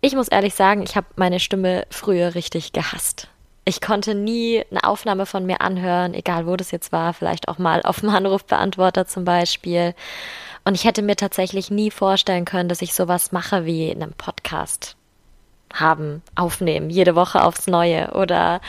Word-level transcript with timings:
Ich 0.00 0.14
muss 0.14 0.28
ehrlich 0.28 0.54
sagen, 0.54 0.82
ich 0.82 0.96
habe 0.96 1.08
meine 1.16 1.40
Stimme 1.40 1.84
früher 1.90 2.34
richtig 2.34 2.72
gehasst. 2.72 3.28
Ich 3.64 3.80
konnte 3.80 4.14
nie 4.14 4.64
eine 4.70 4.84
Aufnahme 4.84 5.26
von 5.26 5.44
mir 5.44 5.60
anhören, 5.60 6.14
egal 6.14 6.46
wo 6.46 6.56
das 6.56 6.70
jetzt 6.70 6.92
war, 6.92 7.12
vielleicht 7.12 7.48
auch 7.48 7.58
mal 7.58 7.82
auf 7.82 8.00
dem 8.00 8.10
Anrufbeantworter 8.10 9.06
zum 9.06 9.24
Beispiel. 9.24 9.94
Und 10.64 10.74
ich 10.74 10.84
hätte 10.84 11.02
mir 11.02 11.16
tatsächlich 11.16 11.70
nie 11.70 11.90
vorstellen 11.90 12.44
können, 12.44 12.68
dass 12.68 12.80
ich 12.80 12.94
sowas 12.94 13.32
mache 13.32 13.64
wie 13.64 13.90
in 13.90 14.02
einem 14.02 14.14
Podcast 14.14 14.96
haben, 15.74 16.22
aufnehmen, 16.34 16.90
jede 16.90 17.14
Woche 17.14 17.42
aufs 17.42 17.66
Neue 17.66 18.12
oder 18.12 18.60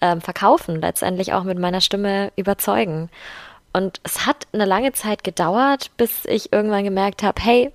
ähm, 0.00 0.20
verkaufen, 0.20 0.80
letztendlich 0.80 1.34
auch 1.34 1.44
mit 1.44 1.58
meiner 1.58 1.80
Stimme 1.80 2.32
überzeugen. 2.34 3.10
Und 3.72 4.00
es 4.02 4.26
hat 4.26 4.48
eine 4.52 4.64
lange 4.64 4.92
Zeit 4.92 5.22
gedauert, 5.22 5.90
bis 5.98 6.24
ich 6.24 6.52
irgendwann 6.52 6.84
gemerkt 6.84 7.22
habe, 7.22 7.40
hey, 7.40 7.72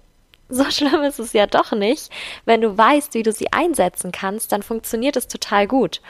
so 0.55 0.70
schlimm 0.70 1.01
ist 1.04 1.20
es 1.20 1.33
ja 1.33 1.47
doch 1.47 1.71
nicht. 1.71 2.09
Wenn 2.45 2.61
du 2.61 2.77
weißt, 2.77 3.13
wie 3.15 3.23
du 3.23 3.31
sie 3.31 3.51
einsetzen 3.51 4.11
kannst, 4.11 4.51
dann 4.51 4.61
funktioniert 4.61 5.15
es 5.15 5.28
total 5.28 5.68
gut. 5.68 6.01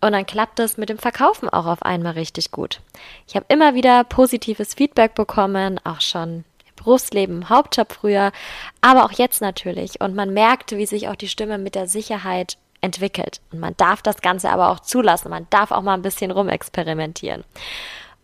Und 0.00 0.12
dann 0.12 0.26
klappt 0.26 0.58
es 0.58 0.76
mit 0.76 0.88
dem 0.88 0.98
Verkaufen 0.98 1.48
auch 1.48 1.66
auf 1.66 1.82
einmal 1.82 2.14
richtig 2.14 2.50
gut. 2.50 2.80
Ich 3.28 3.36
habe 3.36 3.46
immer 3.48 3.74
wieder 3.74 4.02
positives 4.04 4.74
Feedback 4.74 5.14
bekommen, 5.14 5.80
auch 5.84 6.00
schon 6.00 6.44
Berufsleben, 6.74 7.48
Hauptjob 7.48 7.92
früher, 7.92 8.32
aber 8.80 9.04
auch 9.04 9.12
jetzt 9.12 9.40
natürlich. 9.40 10.00
Und 10.00 10.16
man 10.16 10.34
merkt, 10.34 10.72
wie 10.72 10.86
sich 10.86 11.08
auch 11.08 11.16
die 11.16 11.28
Stimme 11.28 11.58
mit 11.58 11.76
der 11.76 11.86
Sicherheit 11.86 12.56
entwickelt. 12.80 13.40
Und 13.52 13.60
man 13.60 13.76
darf 13.76 14.02
das 14.02 14.20
Ganze 14.20 14.50
aber 14.50 14.70
auch 14.70 14.80
zulassen. 14.80 15.30
Man 15.30 15.46
darf 15.50 15.70
auch 15.70 15.82
mal 15.82 15.94
ein 15.94 16.02
bisschen 16.02 16.32
rumexperimentieren. 16.32 17.44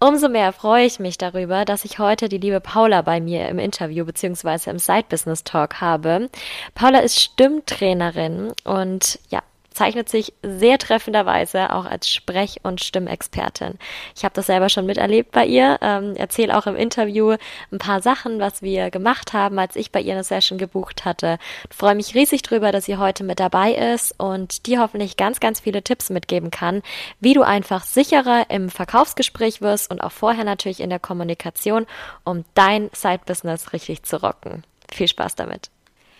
Umso 0.00 0.28
mehr 0.28 0.52
freue 0.52 0.86
ich 0.86 1.00
mich 1.00 1.18
darüber, 1.18 1.64
dass 1.64 1.84
ich 1.84 1.98
heute 1.98 2.28
die 2.28 2.38
liebe 2.38 2.60
Paula 2.60 3.02
bei 3.02 3.20
mir 3.20 3.48
im 3.48 3.58
Interview 3.58 4.04
beziehungsweise 4.04 4.70
im 4.70 4.78
Side 4.78 5.06
Business 5.08 5.42
Talk 5.42 5.80
habe. 5.80 6.30
Paula 6.76 7.00
ist 7.00 7.18
Stimmtrainerin 7.18 8.52
und 8.62 9.18
ja, 9.28 9.42
zeichnet 9.70 10.08
sich 10.08 10.32
sehr 10.42 10.78
treffenderweise 10.78 11.72
auch 11.72 11.84
als 11.84 12.08
Sprech- 12.08 12.60
und 12.62 12.82
Stimmexpertin. 12.82 13.78
Ich 14.16 14.24
habe 14.24 14.34
das 14.34 14.46
selber 14.46 14.68
schon 14.68 14.86
miterlebt 14.86 15.32
bei 15.32 15.46
ihr, 15.46 15.78
ähm, 15.80 16.16
erzähle 16.16 16.56
auch 16.56 16.66
im 16.66 16.76
Interview 16.76 17.36
ein 17.70 17.78
paar 17.78 18.02
Sachen, 18.02 18.40
was 18.40 18.62
wir 18.62 18.90
gemacht 18.90 19.32
haben, 19.32 19.58
als 19.58 19.76
ich 19.76 19.92
bei 19.92 20.00
ihr 20.00 20.14
eine 20.14 20.24
Session 20.24 20.58
gebucht 20.58 21.04
hatte. 21.04 21.38
Freue 21.70 21.94
mich 21.94 22.14
riesig 22.14 22.42
drüber, 22.42 22.72
dass 22.72 22.86
sie 22.86 22.96
heute 22.96 23.24
mit 23.24 23.40
dabei 23.40 23.72
ist 23.72 24.14
und 24.18 24.66
dir 24.66 24.80
hoffentlich 24.80 25.16
ganz, 25.16 25.40
ganz 25.40 25.60
viele 25.60 25.82
Tipps 25.82 26.10
mitgeben 26.10 26.50
kann, 26.50 26.82
wie 27.20 27.34
du 27.34 27.42
einfach 27.42 27.84
sicherer 27.84 28.46
im 28.50 28.70
Verkaufsgespräch 28.70 29.60
wirst 29.60 29.90
und 29.90 30.00
auch 30.00 30.12
vorher 30.12 30.44
natürlich 30.44 30.80
in 30.80 30.90
der 30.90 30.98
Kommunikation, 30.98 31.86
um 32.24 32.44
dein 32.54 32.90
Side-Business 32.92 33.72
richtig 33.72 34.02
zu 34.02 34.22
rocken. 34.22 34.64
Viel 34.90 35.08
Spaß 35.08 35.36
damit! 35.36 35.70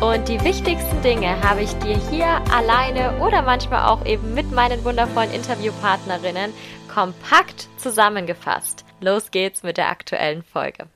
und 0.00 0.28
die 0.28 0.42
wichtigsten 0.42 1.02
Dinge 1.02 1.42
habe 1.42 1.60
ich 1.60 1.72
dir 1.78 1.96
hier 2.10 2.26
alleine 2.50 3.18
oder 3.20 3.42
manchmal 3.42 3.86
auch 3.86 4.04
eben 4.06 4.32
mit 4.32 4.50
meinen 4.50 4.82
wundervollen 4.82 5.30
Interviewpartnerinnen 5.30 6.52
kompakt 6.92 7.68
zusammengefasst. 7.76 8.84
Los 9.00 9.30
geht's 9.30 9.62
mit 9.62 9.76
der 9.76 9.90
aktuellen 9.90 10.42
Folge. 10.42 10.86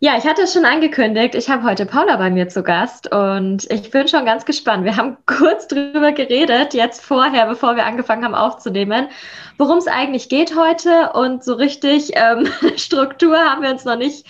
Ja, 0.00 0.16
ich 0.16 0.24
hatte 0.24 0.42
es 0.42 0.52
schon 0.52 0.64
angekündigt. 0.64 1.34
Ich 1.34 1.48
habe 1.48 1.62
heute 1.62 1.86
Paula 1.86 2.16
bei 2.16 2.30
mir 2.30 2.48
zu 2.48 2.62
Gast 2.62 3.14
und 3.14 3.70
ich 3.70 3.90
bin 3.90 4.08
schon 4.08 4.24
ganz 4.24 4.44
gespannt. 4.44 4.84
Wir 4.84 4.96
haben 4.96 5.18
kurz 5.26 5.68
drüber 5.68 6.10
geredet, 6.10 6.74
jetzt 6.74 7.04
vorher, 7.04 7.46
bevor 7.46 7.76
wir 7.76 7.86
angefangen 7.86 8.24
haben 8.24 8.34
aufzunehmen, 8.34 9.08
worum 9.58 9.78
es 9.78 9.86
eigentlich 9.86 10.28
geht 10.28 10.56
heute 10.56 11.12
und 11.12 11.44
so 11.44 11.54
richtig 11.54 12.12
ähm, 12.14 12.48
Struktur 12.76 13.38
haben 13.38 13.62
wir 13.62 13.70
uns 13.70 13.84
noch 13.84 13.96
nicht 13.96 14.26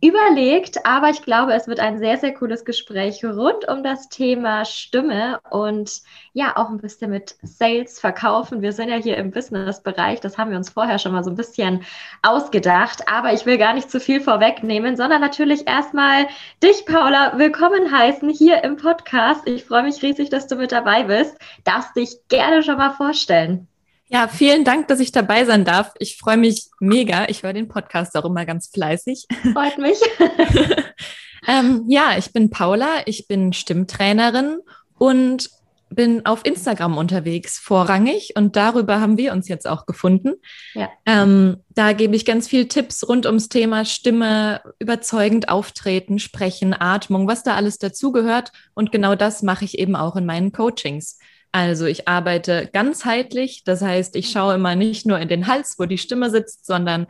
überlegt, 0.00 0.86
aber 0.86 1.10
ich 1.10 1.22
glaube, 1.22 1.54
es 1.54 1.66
wird 1.66 1.80
ein 1.80 1.98
sehr, 1.98 2.16
sehr 2.18 2.32
cooles 2.32 2.64
Gespräch 2.64 3.24
rund 3.24 3.66
um 3.68 3.82
das 3.82 4.08
Thema 4.08 4.64
Stimme 4.64 5.40
und 5.50 6.02
ja, 6.32 6.56
auch 6.56 6.68
ein 6.68 6.78
bisschen 6.78 7.10
mit 7.10 7.36
Sales 7.42 7.98
verkaufen. 7.98 8.62
Wir 8.62 8.72
sind 8.72 8.90
ja 8.90 8.96
hier 8.96 9.16
im 9.16 9.32
Business-Bereich, 9.32 10.20
das 10.20 10.38
haben 10.38 10.50
wir 10.50 10.56
uns 10.56 10.70
vorher 10.70 10.98
schon 10.98 11.12
mal 11.12 11.24
so 11.24 11.30
ein 11.30 11.36
bisschen 11.36 11.84
ausgedacht, 12.22 13.08
aber 13.08 13.32
ich 13.32 13.44
will 13.44 13.58
gar 13.58 13.74
nicht 13.74 13.90
zu 13.90 14.00
viel 14.00 14.20
vorwegnehmen, 14.20 14.96
sondern 14.96 15.20
natürlich 15.20 15.66
erstmal 15.66 16.26
dich, 16.62 16.86
Paula, 16.86 17.36
willkommen 17.36 17.90
heißen 17.90 18.30
hier 18.30 18.62
im 18.64 18.76
Podcast. 18.76 19.46
Ich 19.46 19.64
freue 19.64 19.82
mich 19.82 20.02
riesig, 20.02 20.30
dass 20.30 20.46
du 20.46 20.56
mit 20.56 20.72
dabei 20.72 21.04
bist. 21.04 21.36
Darfst 21.64 21.96
dich 21.96 22.16
gerne 22.28 22.62
schon 22.62 22.78
mal 22.78 22.90
vorstellen. 22.90 23.67
Ja, 24.10 24.26
vielen 24.26 24.64
Dank, 24.64 24.88
dass 24.88 25.00
ich 25.00 25.12
dabei 25.12 25.44
sein 25.44 25.64
darf. 25.64 25.92
Ich 25.98 26.16
freue 26.16 26.38
mich 26.38 26.68
mega. 26.80 27.26
Ich 27.28 27.42
höre 27.42 27.52
den 27.52 27.68
Podcast 27.68 28.16
auch 28.16 28.24
immer 28.24 28.46
ganz 28.46 28.68
fleißig. 28.68 29.26
Freut 29.52 29.76
mich. 29.76 29.98
ähm, 31.46 31.84
ja, 31.88 32.16
ich 32.16 32.32
bin 32.32 32.48
Paula, 32.48 33.02
ich 33.04 33.28
bin 33.28 33.52
Stimmtrainerin 33.52 34.60
und 34.96 35.50
bin 35.90 36.24
auf 36.26 36.44
Instagram 36.44 36.96
unterwegs, 36.96 37.58
vorrangig. 37.58 38.32
Und 38.34 38.56
darüber 38.56 39.00
haben 39.00 39.18
wir 39.18 39.32
uns 39.32 39.46
jetzt 39.48 39.66
auch 39.66 39.84
gefunden. 39.84 40.34
Ja. 40.74 40.88
Ähm, 41.04 41.58
da 41.70 41.92
gebe 41.92 42.16
ich 42.16 42.24
ganz 42.24 42.48
viel 42.48 42.66
Tipps 42.66 43.06
rund 43.06 43.26
ums 43.26 43.50
Thema 43.50 43.84
Stimme, 43.84 44.62
überzeugend 44.78 45.50
auftreten, 45.50 46.18
sprechen, 46.18 46.74
Atmung, 46.78 47.28
was 47.28 47.42
da 47.42 47.54
alles 47.54 47.78
dazugehört. 47.78 48.52
Und 48.74 48.90
genau 48.90 49.14
das 49.14 49.42
mache 49.42 49.66
ich 49.66 49.78
eben 49.78 49.96
auch 49.96 50.16
in 50.16 50.26
meinen 50.26 50.52
Coachings. 50.52 51.18
Also 51.52 51.86
ich 51.86 52.08
arbeite 52.08 52.68
ganzheitlich, 52.72 53.62
das 53.64 53.82
heißt, 53.82 54.16
ich 54.16 54.30
schaue 54.30 54.54
immer 54.54 54.76
nicht 54.76 55.06
nur 55.06 55.18
in 55.18 55.28
den 55.28 55.46
Hals, 55.46 55.76
wo 55.78 55.86
die 55.86 55.98
Stimme 55.98 56.30
sitzt, 56.30 56.66
sondern 56.66 57.06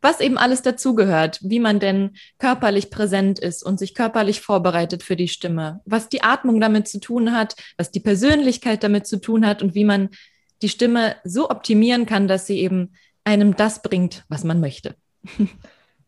was 0.00 0.20
eben 0.20 0.36
alles 0.36 0.62
dazugehört, 0.62 1.38
wie 1.42 1.60
man 1.60 1.78
denn 1.78 2.16
körperlich 2.38 2.90
präsent 2.90 3.38
ist 3.38 3.62
und 3.62 3.78
sich 3.78 3.94
körperlich 3.94 4.40
vorbereitet 4.40 5.02
für 5.02 5.14
die 5.14 5.28
Stimme, 5.28 5.80
was 5.84 6.08
die 6.08 6.22
Atmung 6.22 6.60
damit 6.60 6.88
zu 6.88 6.98
tun 6.98 7.32
hat, 7.32 7.54
was 7.76 7.92
die 7.92 8.00
Persönlichkeit 8.00 8.82
damit 8.82 9.06
zu 9.06 9.18
tun 9.18 9.46
hat 9.46 9.62
und 9.62 9.74
wie 9.74 9.84
man 9.84 10.08
die 10.60 10.68
Stimme 10.68 11.16
so 11.24 11.50
optimieren 11.50 12.04
kann, 12.04 12.26
dass 12.26 12.46
sie 12.46 12.58
eben 12.58 12.94
einem 13.24 13.54
das 13.56 13.82
bringt, 13.82 14.24
was 14.28 14.42
man 14.42 14.60
möchte. 14.60 14.96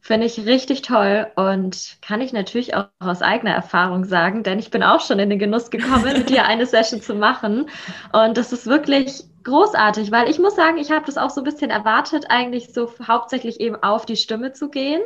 Finde 0.06 0.26
ich 0.26 0.44
richtig 0.44 0.82
toll 0.82 1.28
und 1.34 1.96
kann 2.02 2.20
ich 2.20 2.34
natürlich 2.34 2.74
auch 2.74 2.88
aus 2.98 3.22
eigener 3.22 3.52
Erfahrung 3.52 4.04
sagen, 4.04 4.42
denn 4.42 4.58
ich 4.58 4.70
bin 4.70 4.82
auch 4.82 5.00
schon 5.00 5.18
in 5.18 5.30
den 5.30 5.38
Genuss 5.38 5.70
gekommen, 5.70 6.04
mit 6.04 6.28
dir 6.28 6.44
eine 6.44 6.66
Session 6.66 7.00
zu 7.00 7.14
machen. 7.14 7.70
Und 8.12 8.36
das 8.36 8.52
ist 8.52 8.66
wirklich 8.66 9.24
großartig, 9.44 10.12
weil 10.12 10.28
ich 10.28 10.38
muss 10.38 10.56
sagen, 10.56 10.76
ich 10.76 10.90
habe 10.90 11.06
das 11.06 11.16
auch 11.16 11.30
so 11.30 11.40
ein 11.40 11.44
bisschen 11.44 11.70
erwartet, 11.70 12.26
eigentlich 12.28 12.74
so 12.74 12.92
hauptsächlich 13.08 13.60
eben 13.60 13.76
auf 13.82 14.04
die 14.04 14.16
Stimme 14.16 14.52
zu 14.52 14.68
gehen 14.68 15.00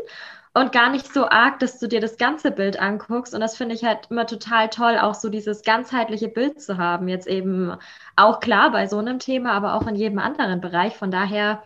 und 0.53 0.72
gar 0.72 0.91
nicht 0.91 1.14
so 1.14 1.28
arg, 1.28 1.60
dass 1.60 1.78
du 1.78 1.87
dir 1.87 2.00
das 2.00 2.16
ganze 2.16 2.50
Bild 2.50 2.81
anguckst. 2.81 3.34
Und 3.34 3.41
das 3.41 3.56
finde 3.56 3.76
ich 3.76 3.84
halt 3.84 4.10
immer 4.10 4.26
total 4.26 4.69
toll, 4.69 4.98
auch 4.98 5.14
so 5.14 5.28
dieses 5.28 5.62
ganzheitliche 5.62 6.26
Bild 6.26 6.60
zu 6.60 6.76
haben. 6.76 7.06
Jetzt 7.06 7.28
eben 7.28 7.72
auch 8.16 8.41
klar 8.41 8.72
bei 8.72 8.88
so 8.88 8.98
einem 8.98 9.20
Thema, 9.20 9.53
aber 9.53 9.75
auch 9.75 9.87
in 9.87 9.94
jedem 9.94 10.19
anderen 10.19 10.60
Bereich. 10.60 10.97
Von 10.97 11.12
daher, 11.12 11.62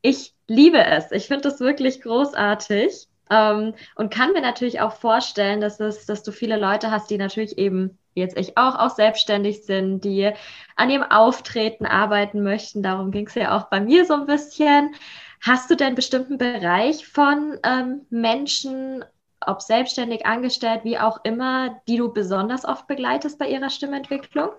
ich 0.00 0.31
liebe 0.52 0.84
es. 0.84 1.10
Ich 1.12 1.26
finde 1.26 1.48
das 1.48 1.60
wirklich 1.60 2.02
großartig 2.02 3.08
ähm, 3.30 3.74
und 3.94 4.12
kann 4.12 4.32
mir 4.32 4.42
natürlich 4.42 4.80
auch 4.80 4.92
vorstellen, 4.92 5.60
dass, 5.60 5.80
es, 5.80 6.06
dass 6.06 6.22
du 6.22 6.32
viele 6.32 6.58
Leute 6.58 6.90
hast, 6.90 7.10
die 7.10 7.18
natürlich 7.18 7.58
eben, 7.58 7.98
jetzt 8.14 8.38
ich 8.38 8.58
auch, 8.58 8.78
auch 8.78 8.90
selbstständig 8.90 9.64
sind, 9.64 10.04
die 10.04 10.30
an 10.76 10.90
ihrem 10.90 11.04
Auftreten 11.04 11.86
arbeiten 11.86 12.42
möchten. 12.42 12.82
Darum 12.82 13.10
ging 13.10 13.26
es 13.26 13.34
ja 13.34 13.56
auch 13.56 13.64
bei 13.68 13.80
mir 13.80 14.04
so 14.04 14.14
ein 14.14 14.26
bisschen. 14.26 14.94
Hast 15.40 15.70
du 15.70 15.74
denn 15.74 15.94
bestimmten 15.94 16.38
Bereich 16.38 17.06
von 17.06 17.58
ähm, 17.64 18.02
Menschen, 18.10 19.04
ob 19.44 19.62
selbstständig, 19.62 20.26
angestellt, 20.26 20.82
wie 20.84 20.98
auch 20.98 21.18
immer, 21.24 21.80
die 21.88 21.96
du 21.96 22.12
besonders 22.12 22.64
oft 22.64 22.86
begleitest 22.86 23.38
bei 23.38 23.48
ihrer 23.48 23.70
Stimmentwicklung? 23.70 24.50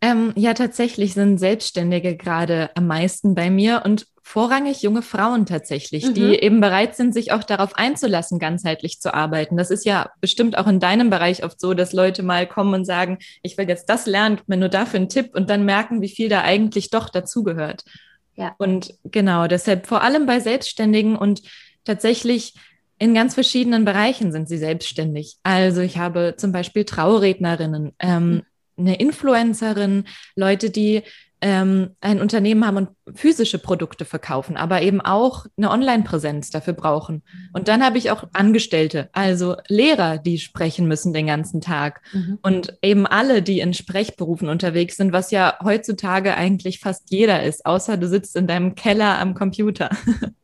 Ähm, 0.00 0.32
ja, 0.36 0.54
tatsächlich 0.54 1.14
sind 1.14 1.38
Selbstständige 1.38 2.16
gerade 2.16 2.70
am 2.76 2.86
meisten 2.86 3.34
bei 3.34 3.50
mir 3.50 3.82
und 3.84 4.06
vorrangig 4.22 4.82
junge 4.82 5.02
Frauen 5.02 5.46
tatsächlich, 5.46 6.06
mhm. 6.06 6.14
die 6.14 6.34
eben 6.38 6.60
bereit 6.60 6.94
sind, 6.94 7.14
sich 7.14 7.32
auch 7.32 7.42
darauf 7.42 7.74
einzulassen, 7.74 8.38
ganzheitlich 8.38 9.00
zu 9.00 9.12
arbeiten. 9.12 9.56
Das 9.56 9.70
ist 9.70 9.84
ja 9.84 10.10
bestimmt 10.20 10.56
auch 10.56 10.66
in 10.66 10.80
deinem 10.80 11.10
Bereich 11.10 11.44
oft 11.44 11.58
so, 11.58 11.74
dass 11.74 11.92
Leute 11.92 12.22
mal 12.22 12.46
kommen 12.46 12.74
und 12.74 12.84
sagen, 12.84 13.18
ich 13.42 13.58
will 13.58 13.68
jetzt 13.68 13.86
das 13.86 14.06
lernen, 14.06 14.36
gib 14.36 14.48
mir 14.48 14.58
nur 14.58 14.68
dafür 14.68 15.00
einen 15.00 15.08
Tipp 15.08 15.30
und 15.34 15.50
dann 15.50 15.64
merken, 15.64 16.00
wie 16.02 16.10
viel 16.10 16.28
da 16.28 16.42
eigentlich 16.42 16.90
doch 16.90 17.08
dazugehört. 17.08 17.82
Ja. 18.36 18.54
Und 18.58 18.94
genau, 19.04 19.48
deshalb 19.48 19.86
vor 19.86 20.02
allem 20.02 20.26
bei 20.26 20.38
Selbstständigen 20.38 21.16
und 21.16 21.42
tatsächlich 21.84 22.54
in 23.00 23.14
ganz 23.14 23.34
verschiedenen 23.34 23.84
Bereichen 23.84 24.30
sind 24.30 24.48
sie 24.48 24.58
selbstständig. 24.58 25.38
Also 25.42 25.80
ich 25.80 25.98
habe 25.98 26.34
zum 26.36 26.52
Beispiel 26.52 26.84
Traurednerinnen, 26.84 27.94
ähm, 27.98 28.30
mhm 28.30 28.42
eine 28.78 28.96
Influencerin, 28.96 30.04
Leute, 30.36 30.70
die 30.70 31.02
ähm, 31.40 31.90
ein 32.00 32.20
Unternehmen 32.20 32.66
haben 32.66 32.76
und 32.76 32.88
physische 33.14 33.58
Produkte 33.58 34.04
verkaufen, 34.04 34.56
aber 34.56 34.82
eben 34.82 35.00
auch 35.00 35.46
eine 35.56 35.70
Online-Präsenz 35.70 36.50
dafür 36.50 36.72
brauchen. 36.72 37.22
Und 37.52 37.68
dann 37.68 37.84
habe 37.84 37.98
ich 37.98 38.10
auch 38.10 38.24
Angestellte, 38.32 39.08
also 39.12 39.56
Lehrer, 39.68 40.18
die 40.18 40.38
sprechen 40.38 40.88
müssen 40.88 41.12
den 41.12 41.28
ganzen 41.28 41.60
Tag. 41.60 42.00
Mhm. 42.12 42.38
Und 42.42 42.76
eben 42.82 43.06
alle, 43.06 43.42
die 43.42 43.60
in 43.60 43.72
Sprechberufen 43.72 44.48
unterwegs 44.48 44.96
sind, 44.96 45.12
was 45.12 45.30
ja 45.30 45.58
heutzutage 45.62 46.34
eigentlich 46.34 46.80
fast 46.80 47.10
jeder 47.10 47.42
ist, 47.42 47.66
außer 47.66 47.96
du 47.96 48.08
sitzt 48.08 48.34
in 48.34 48.46
deinem 48.46 48.74
Keller 48.74 49.18
am 49.18 49.34
Computer. 49.34 49.90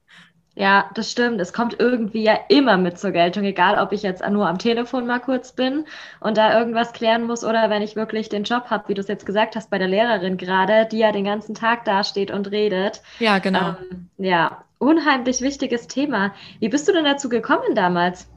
Ja, 0.56 0.88
das 0.94 1.10
stimmt. 1.10 1.40
Es 1.40 1.52
kommt 1.52 1.80
irgendwie 1.80 2.22
ja 2.22 2.38
immer 2.48 2.76
mit 2.76 2.98
zur 2.98 3.10
Geltung, 3.10 3.42
egal 3.44 3.76
ob 3.82 3.90
ich 3.92 4.02
jetzt 4.02 4.24
nur 4.28 4.46
am 4.46 4.58
Telefon 4.58 5.04
mal 5.04 5.18
kurz 5.18 5.52
bin 5.52 5.84
und 6.20 6.36
da 6.36 6.56
irgendwas 6.56 6.92
klären 6.92 7.24
muss 7.24 7.44
oder 7.44 7.70
wenn 7.70 7.82
ich 7.82 7.96
wirklich 7.96 8.28
den 8.28 8.44
Job 8.44 8.66
habe, 8.66 8.88
wie 8.88 8.94
du 8.94 9.00
es 9.00 9.08
jetzt 9.08 9.26
gesagt 9.26 9.56
hast, 9.56 9.70
bei 9.70 9.78
der 9.78 9.88
Lehrerin 9.88 10.36
gerade, 10.36 10.86
die 10.90 10.98
ja 10.98 11.10
den 11.10 11.24
ganzen 11.24 11.56
Tag 11.56 11.84
dasteht 11.84 12.30
und 12.30 12.52
redet. 12.52 13.02
Ja, 13.18 13.40
genau. 13.40 13.74
Ähm, 13.90 14.08
ja, 14.16 14.62
unheimlich 14.78 15.40
wichtiges 15.40 15.88
Thema. 15.88 16.32
Wie 16.60 16.68
bist 16.68 16.86
du 16.86 16.92
denn 16.92 17.04
dazu 17.04 17.28
gekommen 17.28 17.74
damals? 17.74 18.28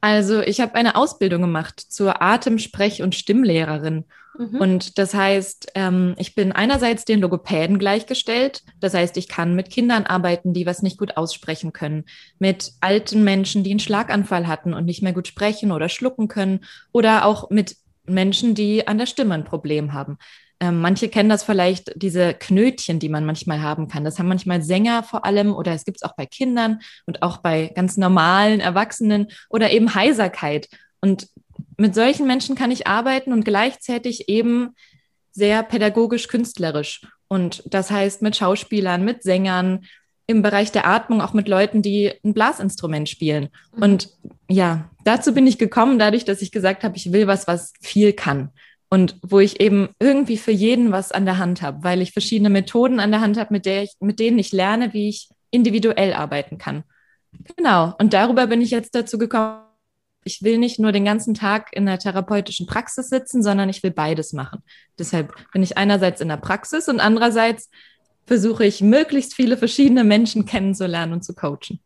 Also 0.00 0.40
ich 0.40 0.60
habe 0.60 0.74
eine 0.74 0.96
Ausbildung 0.96 1.42
gemacht 1.42 1.78
zur 1.80 2.20
Atemsprech- 2.20 3.02
und 3.02 3.14
Stimmlehrerin. 3.14 4.04
Mhm. 4.38 4.60
Und 4.60 4.98
das 4.98 5.14
heißt, 5.14 5.72
ähm, 5.74 6.14
ich 6.16 6.34
bin 6.34 6.52
einerseits 6.52 7.04
den 7.04 7.20
Logopäden 7.20 7.78
gleichgestellt. 7.78 8.62
Das 8.78 8.94
heißt, 8.94 9.16
ich 9.16 9.28
kann 9.28 9.56
mit 9.56 9.68
Kindern 9.70 10.04
arbeiten, 10.04 10.54
die 10.54 10.64
was 10.64 10.80
nicht 10.80 10.96
gut 10.96 11.16
aussprechen 11.16 11.72
können, 11.72 12.04
mit 12.38 12.72
alten 12.80 13.24
Menschen, 13.24 13.64
die 13.64 13.70
einen 13.70 13.80
Schlaganfall 13.80 14.46
hatten 14.46 14.74
und 14.74 14.84
nicht 14.84 15.02
mehr 15.02 15.12
gut 15.12 15.26
sprechen 15.26 15.72
oder 15.72 15.88
schlucken 15.88 16.28
können, 16.28 16.60
oder 16.92 17.24
auch 17.24 17.50
mit 17.50 17.76
Menschen, 18.06 18.54
die 18.54 18.86
an 18.86 18.98
der 18.98 19.06
Stimme 19.06 19.34
ein 19.34 19.44
Problem 19.44 19.92
haben. 19.92 20.18
Ähm, 20.60 20.80
manche 20.80 21.08
kennen 21.08 21.28
das 21.28 21.42
vielleicht, 21.42 21.92
diese 21.96 22.34
Knötchen, 22.34 22.98
die 22.98 23.08
man 23.08 23.24
manchmal 23.24 23.60
haben 23.60 23.88
kann. 23.88 24.04
Das 24.04 24.18
haben 24.18 24.28
manchmal 24.28 24.62
Sänger 24.62 25.02
vor 25.02 25.24
allem 25.24 25.54
oder 25.54 25.72
es 25.72 25.84
gibt 25.84 25.98
es 25.98 26.02
auch 26.02 26.16
bei 26.16 26.26
Kindern 26.26 26.80
und 27.06 27.22
auch 27.22 27.38
bei 27.38 27.70
ganz 27.74 27.96
normalen 27.96 28.60
Erwachsenen 28.60 29.28
oder 29.50 29.70
eben 29.70 29.94
Heiserkeit. 29.94 30.68
Und 31.00 31.28
mit 31.76 31.94
solchen 31.94 32.26
Menschen 32.26 32.56
kann 32.56 32.70
ich 32.70 32.86
arbeiten 32.86 33.32
und 33.32 33.44
gleichzeitig 33.44 34.28
eben 34.28 34.70
sehr 35.32 35.62
pädagogisch-künstlerisch. 35.62 37.06
Und 37.28 37.62
das 37.66 37.90
heißt 37.90 38.22
mit 38.22 38.36
Schauspielern, 38.36 39.04
mit 39.04 39.22
Sängern, 39.22 39.84
im 40.26 40.42
Bereich 40.42 40.70
der 40.70 40.86
Atmung 40.86 41.22
auch 41.22 41.32
mit 41.32 41.48
Leuten, 41.48 41.80
die 41.80 42.12
ein 42.22 42.34
Blasinstrument 42.34 43.08
spielen. 43.08 43.48
Mhm. 43.74 43.82
Und 43.82 44.08
ja, 44.48 44.90
dazu 45.04 45.32
bin 45.32 45.46
ich 45.46 45.58
gekommen, 45.58 45.98
dadurch, 45.98 46.24
dass 46.24 46.42
ich 46.42 46.52
gesagt 46.52 46.84
habe, 46.84 46.96
ich 46.96 47.12
will 47.12 47.26
was, 47.26 47.46
was 47.46 47.72
viel 47.80 48.12
kann 48.12 48.50
und 48.90 49.16
wo 49.22 49.40
ich 49.40 49.60
eben 49.60 49.88
irgendwie 49.98 50.36
für 50.36 50.52
jeden 50.52 50.92
was 50.92 51.12
an 51.12 51.24
der 51.24 51.38
Hand 51.38 51.62
habe, 51.62 51.82
weil 51.82 52.02
ich 52.02 52.12
verschiedene 52.12 52.50
Methoden 52.50 53.00
an 53.00 53.10
der 53.10 53.22
Hand 53.22 53.38
habe, 53.38 53.52
mit, 53.52 53.64
der 53.64 53.84
ich, 53.84 53.92
mit 54.00 54.18
denen 54.18 54.38
ich 54.38 54.52
lerne, 54.52 54.92
wie 54.92 55.08
ich 55.08 55.30
individuell 55.50 56.12
arbeiten 56.12 56.58
kann. 56.58 56.84
Genau. 57.56 57.94
Und 57.98 58.12
darüber 58.12 58.46
bin 58.46 58.60
ich 58.60 58.70
jetzt 58.70 58.94
dazu 58.94 59.18
gekommen. 59.18 59.67
Ich 60.24 60.42
will 60.42 60.58
nicht 60.58 60.78
nur 60.78 60.92
den 60.92 61.04
ganzen 61.04 61.34
Tag 61.34 61.68
in 61.72 61.86
der 61.86 61.98
therapeutischen 61.98 62.66
Praxis 62.66 63.08
sitzen, 63.08 63.42
sondern 63.42 63.68
ich 63.68 63.82
will 63.82 63.92
beides 63.92 64.32
machen. 64.32 64.62
Deshalb 64.98 65.32
bin 65.52 65.62
ich 65.62 65.76
einerseits 65.76 66.20
in 66.20 66.28
der 66.28 66.36
Praxis 66.36 66.88
und 66.88 67.00
andererseits 67.00 67.70
versuche 68.26 68.64
ich, 68.64 68.82
möglichst 68.82 69.34
viele 69.34 69.56
verschiedene 69.56 70.04
Menschen 70.04 70.44
kennenzulernen 70.44 71.14
und 71.14 71.24
zu 71.24 71.34
coachen. 71.34 71.80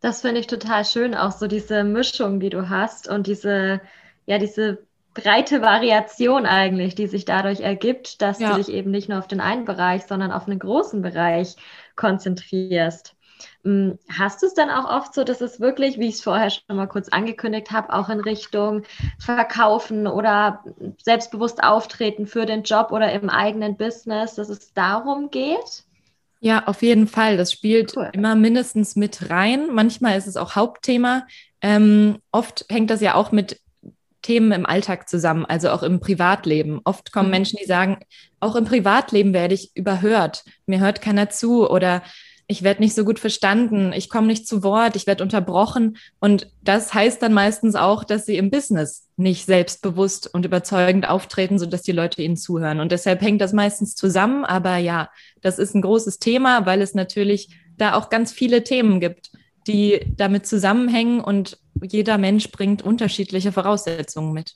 Das 0.00 0.20
finde 0.20 0.40
ich 0.40 0.46
total 0.46 0.84
schön, 0.84 1.14
auch 1.14 1.32
so 1.32 1.48
diese 1.48 1.82
Mischung, 1.82 2.38
die 2.38 2.50
du 2.50 2.68
hast 2.68 3.08
und 3.08 3.26
diese, 3.26 3.80
ja, 4.26 4.38
diese 4.38 4.86
breite 5.14 5.62
Variation 5.62 6.44
eigentlich, 6.44 6.94
die 6.94 7.06
sich 7.06 7.24
dadurch 7.24 7.60
ergibt, 7.60 8.20
dass 8.20 8.38
ja. 8.38 8.50
du 8.50 8.56
dich 8.58 8.68
eben 8.68 8.90
nicht 8.90 9.08
nur 9.08 9.18
auf 9.18 9.26
den 9.26 9.40
einen 9.40 9.64
Bereich, 9.64 10.02
sondern 10.02 10.30
auf 10.30 10.46
einen 10.46 10.58
großen 10.58 11.00
Bereich 11.00 11.56
konzentrierst. 11.96 13.15
Hm, 13.64 13.98
hast 14.08 14.42
du 14.42 14.46
es 14.46 14.54
dann 14.54 14.70
auch 14.70 14.88
oft 14.88 15.14
so, 15.14 15.24
dass 15.24 15.40
es 15.40 15.60
wirklich, 15.60 15.98
wie 15.98 16.08
ich 16.08 16.16
es 16.16 16.22
vorher 16.22 16.50
schon 16.50 16.76
mal 16.76 16.86
kurz 16.86 17.08
angekündigt 17.08 17.70
habe, 17.70 17.92
auch 17.92 18.08
in 18.08 18.20
Richtung 18.20 18.82
Verkaufen 19.18 20.06
oder 20.06 20.64
selbstbewusst 21.02 21.62
auftreten 21.62 22.26
für 22.26 22.46
den 22.46 22.62
Job 22.62 22.92
oder 22.92 23.12
im 23.12 23.28
eigenen 23.28 23.76
Business, 23.76 24.34
dass 24.34 24.48
es 24.48 24.72
darum 24.72 25.30
geht? 25.30 25.84
Ja, 26.40 26.64
auf 26.66 26.82
jeden 26.82 27.08
Fall. 27.08 27.36
Das 27.36 27.50
spielt 27.50 27.96
cool. 27.96 28.10
immer 28.12 28.34
mindestens 28.34 28.94
mit 28.94 29.30
rein. 29.30 29.68
Manchmal 29.72 30.16
ist 30.18 30.26
es 30.26 30.36
auch 30.36 30.54
Hauptthema. 30.54 31.26
Ähm, 31.60 32.18
oft 32.30 32.66
hängt 32.68 32.90
das 32.90 33.00
ja 33.00 33.14
auch 33.14 33.32
mit 33.32 33.60
Themen 34.22 34.50
im 34.52 34.66
Alltag 34.66 35.08
zusammen, 35.08 35.44
also 35.44 35.70
auch 35.70 35.82
im 35.82 36.00
Privatleben. 36.00 36.80
Oft 36.84 37.12
kommen 37.12 37.28
mhm. 37.28 37.32
Menschen, 37.32 37.58
die 37.60 37.66
sagen, 37.66 37.98
auch 38.40 38.56
im 38.56 38.64
Privatleben 38.64 39.32
werde 39.32 39.54
ich 39.54 39.70
überhört, 39.76 40.44
mir 40.66 40.80
hört 40.80 41.00
keiner 41.00 41.30
zu 41.30 41.70
oder 41.70 42.02
ich 42.48 42.62
werde 42.62 42.80
nicht 42.80 42.94
so 42.94 43.04
gut 43.04 43.18
verstanden, 43.18 43.92
ich 43.92 44.08
komme 44.08 44.28
nicht 44.28 44.46
zu 44.46 44.62
Wort, 44.62 44.94
ich 44.94 45.06
werde 45.06 45.24
unterbrochen. 45.24 45.96
Und 46.20 46.48
das 46.62 46.94
heißt 46.94 47.20
dann 47.20 47.32
meistens 47.32 47.74
auch, 47.74 48.04
dass 48.04 48.24
sie 48.24 48.36
im 48.36 48.50
Business 48.50 49.08
nicht 49.16 49.46
selbstbewusst 49.46 50.32
und 50.32 50.44
überzeugend 50.44 51.08
auftreten, 51.08 51.58
sodass 51.58 51.82
die 51.82 51.92
Leute 51.92 52.22
ihnen 52.22 52.36
zuhören. 52.36 52.78
Und 52.78 52.92
deshalb 52.92 53.20
hängt 53.20 53.40
das 53.40 53.52
meistens 53.52 53.96
zusammen. 53.96 54.44
Aber 54.44 54.76
ja, 54.76 55.10
das 55.40 55.58
ist 55.58 55.74
ein 55.74 55.82
großes 55.82 56.20
Thema, 56.20 56.66
weil 56.66 56.82
es 56.82 56.94
natürlich 56.94 57.48
da 57.76 57.94
auch 57.94 58.10
ganz 58.10 58.32
viele 58.32 58.62
Themen 58.62 59.00
gibt, 59.00 59.32
die 59.66 60.00
damit 60.16 60.46
zusammenhängen 60.46 61.20
und 61.20 61.58
jeder 61.82 62.16
Mensch 62.16 62.50
bringt 62.52 62.82
unterschiedliche 62.82 63.50
Voraussetzungen 63.50 64.32
mit. 64.32 64.54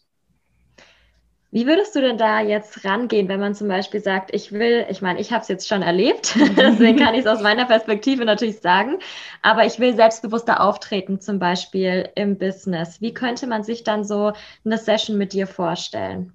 Wie 1.53 1.67
würdest 1.67 1.97
du 1.97 2.01
denn 2.01 2.17
da 2.17 2.41
jetzt 2.41 2.85
rangehen, 2.85 3.27
wenn 3.27 3.41
man 3.41 3.57
zum 3.57 3.67
Beispiel 3.67 4.01
sagt, 4.01 4.33
ich 4.33 4.53
will, 4.53 4.87
ich 4.89 5.03
meine, 5.03 5.21
ich 5.21 5.33
habe 5.33 5.43
es 5.43 5.49
jetzt 5.49 5.67
schon 5.67 5.83
erlebt, 5.83 6.37
deswegen 6.57 6.97
kann 6.97 7.15
ich 7.15 7.21
es 7.21 7.27
aus 7.27 7.43
meiner 7.43 7.65
Perspektive 7.65 8.25
natürlich 8.25 8.61
sagen, 8.61 8.99
aber 9.43 9.67
ich 9.67 9.81
will 9.81 9.97
selbstbewusster 9.97 10.61
auftreten, 10.61 11.21
zum 11.21 11.41
Beispiel 11.41 12.09
im 12.15 12.39
Business. 12.39 13.01
Wie 13.01 13.13
könnte 13.13 13.49
man 13.49 13.65
sich 13.65 13.83
dann 13.83 14.05
so 14.05 14.33
eine 14.65 14.79
Session 14.79 15.19
mit 15.19 15.33
dir 15.33 15.49
vorstellen? 15.49 16.33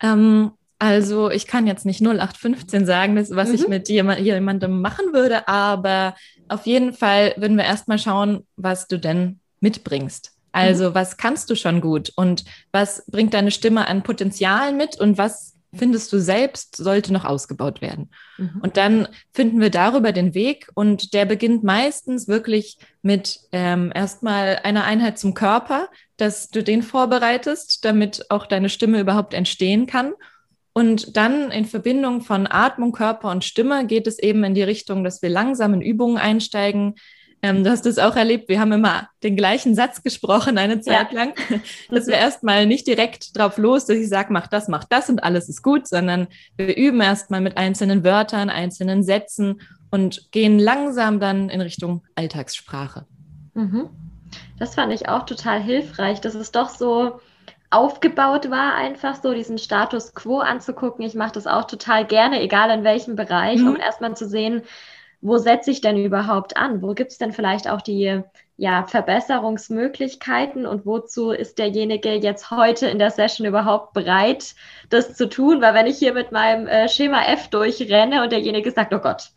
Ähm, 0.00 0.52
also 0.78 1.30
ich 1.30 1.48
kann 1.48 1.66
jetzt 1.66 1.84
nicht 1.84 2.00
0815 2.00 2.86
sagen, 2.86 3.16
was 3.16 3.48
mhm. 3.48 3.54
ich 3.54 3.66
mit 3.66 3.88
jemandem 3.88 4.80
machen 4.80 5.12
würde, 5.12 5.48
aber 5.48 6.14
auf 6.46 6.64
jeden 6.66 6.92
Fall 6.92 7.34
würden 7.36 7.56
wir 7.56 7.64
erstmal 7.64 7.98
schauen, 7.98 8.46
was 8.56 8.86
du 8.86 8.98
denn 8.98 9.40
mitbringst. 9.58 10.37
Also, 10.52 10.90
mhm. 10.90 10.94
was 10.94 11.16
kannst 11.16 11.50
du 11.50 11.54
schon 11.54 11.80
gut 11.80 12.12
und 12.16 12.44
was 12.72 13.04
bringt 13.10 13.34
deine 13.34 13.50
Stimme 13.50 13.86
an 13.86 14.02
Potenzial 14.02 14.72
mit 14.72 14.98
und 14.98 15.18
was 15.18 15.54
findest 15.74 16.12
du 16.12 16.18
selbst 16.18 16.76
sollte 16.76 17.12
noch 17.12 17.24
ausgebaut 17.24 17.82
werden? 17.82 18.10
Mhm. 18.38 18.60
Und 18.62 18.76
dann 18.76 19.08
finden 19.32 19.60
wir 19.60 19.70
darüber 19.70 20.12
den 20.12 20.34
Weg 20.34 20.68
und 20.74 21.12
der 21.12 21.26
beginnt 21.26 21.62
meistens 21.62 22.28
wirklich 22.28 22.78
mit 23.02 23.40
ähm, 23.52 23.92
erstmal 23.94 24.60
einer 24.62 24.84
Einheit 24.84 25.18
zum 25.18 25.34
Körper, 25.34 25.88
dass 26.16 26.48
du 26.48 26.62
den 26.62 26.82
vorbereitest, 26.82 27.84
damit 27.84 28.30
auch 28.30 28.46
deine 28.46 28.70
Stimme 28.70 29.00
überhaupt 29.00 29.34
entstehen 29.34 29.86
kann. 29.86 30.14
Und 30.72 31.16
dann 31.16 31.50
in 31.50 31.64
Verbindung 31.64 32.20
von 32.20 32.46
Atmung, 32.46 32.92
Körper 32.92 33.30
und 33.30 33.44
Stimme 33.44 33.86
geht 33.86 34.06
es 34.06 34.18
eben 34.18 34.44
in 34.44 34.54
die 34.54 34.62
Richtung, 34.62 35.02
dass 35.02 35.22
wir 35.22 35.28
langsam 35.28 35.74
in 35.74 35.82
Übungen 35.82 36.18
einsteigen, 36.18 36.94
ähm, 37.42 37.64
du 37.64 37.70
hast 37.70 37.86
es 37.86 37.98
auch 37.98 38.16
erlebt, 38.16 38.48
wir 38.48 38.60
haben 38.60 38.72
immer 38.72 39.08
den 39.22 39.36
gleichen 39.36 39.74
Satz 39.74 40.02
gesprochen 40.02 40.58
eine 40.58 40.80
Zeit 40.80 41.12
ja. 41.12 41.18
lang, 41.18 41.34
dass 41.90 42.06
wir 42.06 42.14
erstmal 42.14 42.66
nicht 42.66 42.86
direkt 42.86 43.36
drauf 43.38 43.58
los, 43.58 43.86
dass 43.86 43.96
ich 43.96 44.08
sage, 44.08 44.32
mach 44.32 44.46
das, 44.46 44.68
mach 44.68 44.84
das 44.84 45.08
und 45.08 45.22
alles 45.22 45.48
ist 45.48 45.62
gut, 45.62 45.86
sondern 45.86 46.28
wir 46.56 46.76
üben 46.76 47.00
erstmal 47.00 47.40
mit 47.40 47.56
einzelnen 47.56 48.04
Wörtern, 48.04 48.50
einzelnen 48.50 49.02
Sätzen 49.02 49.60
und 49.90 50.30
gehen 50.32 50.58
langsam 50.58 51.20
dann 51.20 51.48
in 51.48 51.60
Richtung 51.60 52.02
Alltagssprache. 52.14 53.06
Mhm. 53.54 53.88
Das 54.58 54.74
fand 54.74 54.92
ich 54.92 55.08
auch 55.08 55.24
total 55.24 55.62
hilfreich, 55.62 56.20
dass 56.20 56.34
es 56.34 56.50
doch 56.50 56.68
so 56.68 57.20
aufgebaut 57.70 58.50
war, 58.50 58.74
einfach 58.74 59.16
so 59.22 59.34
diesen 59.34 59.58
Status 59.58 60.14
quo 60.14 60.38
anzugucken. 60.38 61.04
Ich 61.04 61.14
mache 61.14 61.32
das 61.32 61.46
auch 61.46 61.64
total 61.64 62.06
gerne, 62.06 62.40
egal 62.40 62.70
in 62.70 62.84
welchem 62.84 63.14
Bereich, 63.14 63.60
mhm. 63.60 63.68
um 63.68 63.76
erstmal 63.76 64.16
zu 64.16 64.26
sehen, 64.26 64.62
wo 65.20 65.38
setze 65.38 65.70
ich 65.70 65.80
denn 65.80 65.96
überhaupt 65.96 66.56
an? 66.56 66.82
Wo 66.82 66.94
gibt 66.94 67.10
es 67.10 67.18
denn 67.18 67.32
vielleicht 67.32 67.68
auch 67.68 67.80
die 67.80 68.22
ja, 68.56 68.84
Verbesserungsmöglichkeiten 68.86 70.66
und 70.66 70.86
wozu 70.86 71.30
ist 71.30 71.58
derjenige 71.58 72.14
jetzt 72.14 72.50
heute 72.50 72.86
in 72.88 72.98
der 72.98 73.10
Session 73.10 73.46
überhaupt 73.46 73.94
bereit, 73.94 74.54
das 74.90 75.14
zu 75.14 75.28
tun? 75.28 75.60
Weil 75.60 75.74
wenn 75.74 75.86
ich 75.86 75.98
hier 75.98 76.14
mit 76.14 76.32
meinem 76.32 76.66
äh, 76.66 76.88
Schema 76.88 77.22
F 77.24 77.48
durchrenne 77.48 78.22
und 78.22 78.32
derjenige 78.32 78.70
sagt, 78.70 78.94
oh 78.94 79.00
Gott, 79.00 79.30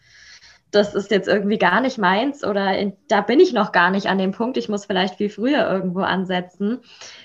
das 0.72 0.94
ist 0.94 1.12
jetzt 1.12 1.28
irgendwie 1.28 1.58
gar 1.58 1.82
nicht 1.82 1.98
meins 1.98 2.44
oder 2.44 2.78
in, 2.78 2.94
da 3.08 3.22
bin 3.22 3.40
ich 3.40 3.52
noch 3.52 3.72
gar 3.72 3.92
nicht 3.92 4.08
an 4.08 4.18
dem 4.18 4.32
Punkt, 4.32 4.58
ich 4.58 4.70
muss 4.70 4.86
vielleicht 4.86 5.16
viel 5.16 5.30
früher 5.30 5.70
irgendwo 5.70 6.02
ansetzen, 6.02 6.80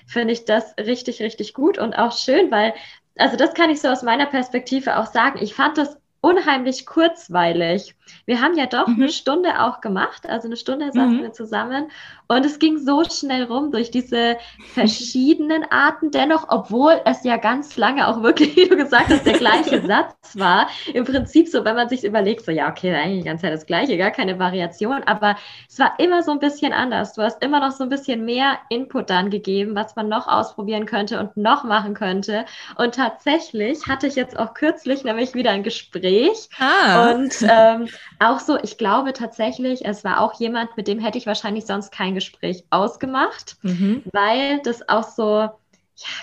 finde 0.05 0.33
ich 0.33 0.45
das 0.45 0.75
richtig, 0.77 1.21
richtig 1.21 1.53
gut 1.53 1.77
und 1.77 1.97
auch 1.97 2.11
schön, 2.17 2.51
weil, 2.51 2.73
also 3.17 3.37
das 3.37 3.53
kann 3.53 3.69
ich 3.69 3.81
so 3.81 3.87
aus 3.87 4.03
meiner 4.03 4.25
Perspektive 4.25 4.97
auch 4.97 5.07
sagen. 5.07 5.39
Ich 5.41 5.53
fand 5.53 5.77
das 5.77 5.97
unheimlich 6.27 6.85
kurzweilig. 6.85 7.95
Wir 8.25 8.41
haben 8.41 8.57
ja 8.57 8.65
doch 8.65 8.87
mhm. 8.87 8.95
eine 8.95 9.09
Stunde 9.09 9.61
auch 9.61 9.79
gemacht, 9.79 10.27
also 10.27 10.47
eine 10.47 10.57
Stunde 10.57 10.87
saßen 10.87 11.17
mhm. 11.17 11.21
wir 11.21 11.31
zusammen 11.31 11.89
und 12.27 12.45
es 12.45 12.59
ging 12.59 12.77
so 12.77 13.03
schnell 13.05 13.43
rum 13.43 13.71
durch 13.71 13.91
diese 13.91 14.37
verschiedenen 14.73 15.63
Arten. 15.71 16.11
Dennoch, 16.11 16.47
obwohl 16.49 16.99
es 17.05 17.23
ja 17.23 17.37
ganz 17.37 17.77
lange 17.77 18.07
auch 18.07 18.21
wirklich, 18.23 18.55
wie 18.57 18.67
du 18.67 18.75
gesagt 18.75 19.09
hast, 19.09 19.25
der 19.25 19.37
gleiche 19.37 19.81
Satz 19.87 20.37
war. 20.37 20.67
Im 20.93 21.05
Prinzip 21.05 21.47
so, 21.47 21.63
wenn 21.63 21.75
man 21.75 21.87
sich 21.87 22.03
überlegt, 22.03 22.43
so 22.43 22.51
ja, 22.51 22.69
okay, 22.69 22.93
eigentlich 22.93 23.23
die 23.23 23.29
ganze 23.29 23.43
Zeit 23.43 23.53
das 23.53 23.65
Gleiche, 23.65 23.97
gar 23.97 24.11
keine 24.11 24.39
Variation, 24.39 25.03
aber 25.05 25.37
es 25.69 25.79
war 25.79 25.93
immer 25.99 26.23
so 26.23 26.31
ein 26.31 26.39
bisschen 26.39 26.73
anders. 26.73 27.13
Du 27.13 27.21
hast 27.21 27.41
immer 27.41 27.61
noch 27.61 27.71
so 27.71 27.83
ein 27.83 27.89
bisschen 27.89 28.25
mehr 28.25 28.57
Input 28.69 29.09
dann 29.09 29.29
gegeben, 29.29 29.75
was 29.75 29.95
man 29.95 30.09
noch 30.09 30.27
ausprobieren 30.27 30.85
könnte 30.85 31.19
und 31.19 31.37
noch 31.37 31.63
machen 31.63 31.93
könnte. 31.93 32.45
Und 32.75 32.95
tatsächlich 32.95 33.87
hatte 33.87 34.07
ich 34.07 34.15
jetzt 34.15 34.37
auch 34.37 34.53
kürzlich 34.53 35.05
nämlich 35.05 35.33
wieder 35.33 35.51
ein 35.51 35.63
Gespräch 35.63 36.16
ah. 36.59 37.11
und 37.11 37.33
ähm, 37.41 37.87
auch 38.19 38.39
so, 38.39 38.57
ich 38.61 38.77
glaube 38.77 39.13
tatsächlich, 39.13 39.85
es 39.85 40.03
war 40.03 40.21
auch 40.21 40.39
jemand, 40.39 40.75
mit 40.77 40.87
dem 40.87 40.99
hätte 40.99 41.17
ich 41.17 41.27
wahrscheinlich 41.27 41.65
sonst 41.65 41.91
kein 41.91 42.15
Gespräch 42.15 42.63
ausgemacht, 42.69 43.57
mhm. 43.61 44.03
weil 44.11 44.59
das 44.63 44.87
auch 44.89 45.03
so, 45.03 45.39
ja, 45.39 45.53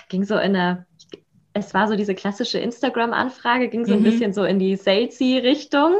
ging 0.09 0.23
so 0.23 0.35
in 0.35 0.55
eine, 0.55 0.85
es 1.53 1.73
war 1.73 1.87
so 1.87 1.95
diese 1.95 2.15
klassische 2.15 2.59
Instagram-Anfrage, 2.59 3.69
ging 3.69 3.85
so 3.85 3.93
mhm. 3.93 3.99
ein 3.99 4.03
bisschen 4.03 4.33
so 4.33 4.43
in 4.43 4.59
die 4.59 4.75
salesy 4.75 5.37
Richtung. 5.37 5.95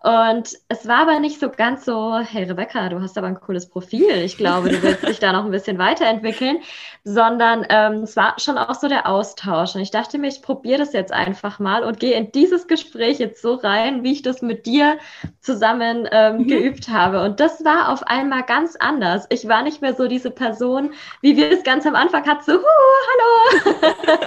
Und 0.00 0.56
es 0.68 0.86
war 0.86 1.00
aber 1.00 1.18
nicht 1.18 1.40
so 1.40 1.50
ganz 1.50 1.84
so, 1.84 2.16
hey 2.18 2.44
Rebecca, 2.44 2.88
du 2.88 3.00
hast 3.00 3.18
aber 3.18 3.26
ein 3.26 3.40
cooles 3.40 3.68
Profil. 3.68 4.08
Ich 4.18 4.36
glaube, 4.36 4.68
du 4.68 4.80
willst 4.80 5.02
dich 5.02 5.18
da 5.18 5.32
noch 5.32 5.44
ein 5.44 5.50
bisschen 5.50 5.76
weiterentwickeln, 5.76 6.58
sondern 7.04 7.66
ähm, 7.68 8.04
es 8.04 8.14
war 8.14 8.36
schon 8.38 8.58
auch 8.58 8.76
so 8.76 8.86
der 8.86 9.08
Austausch. 9.08 9.74
Und 9.74 9.80
ich 9.80 9.90
dachte 9.90 10.18
mir, 10.18 10.28
ich 10.28 10.40
probiere 10.40 10.78
das 10.78 10.92
jetzt 10.92 11.12
einfach 11.12 11.58
mal 11.58 11.82
und 11.82 11.98
gehe 11.98 12.12
in 12.12 12.30
dieses 12.30 12.68
Gespräch 12.68 13.18
jetzt 13.18 13.42
so 13.42 13.54
rein, 13.54 14.04
wie 14.04 14.12
ich 14.12 14.22
das 14.22 14.40
mit 14.40 14.66
dir 14.66 14.98
zusammen 15.40 16.08
ähm, 16.12 16.38
mhm. 16.38 16.46
geübt 16.46 16.88
habe. 16.88 17.20
Und 17.24 17.40
das 17.40 17.64
war 17.64 17.92
auf 17.92 18.04
einmal 18.04 18.44
ganz 18.44 18.76
anders. 18.76 19.26
Ich 19.30 19.48
war 19.48 19.62
nicht 19.62 19.82
mehr 19.82 19.94
so 19.94 20.06
diese 20.06 20.30
Person, 20.30 20.92
wie 21.22 21.36
wir 21.36 21.50
es 21.50 21.64
ganz 21.64 21.84
am 21.86 21.96
Anfang 21.96 22.24
hatten, 22.24 22.44
so, 22.44 22.52
hallo, 22.52 23.74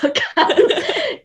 so 0.00 0.08
ganz 0.08 0.60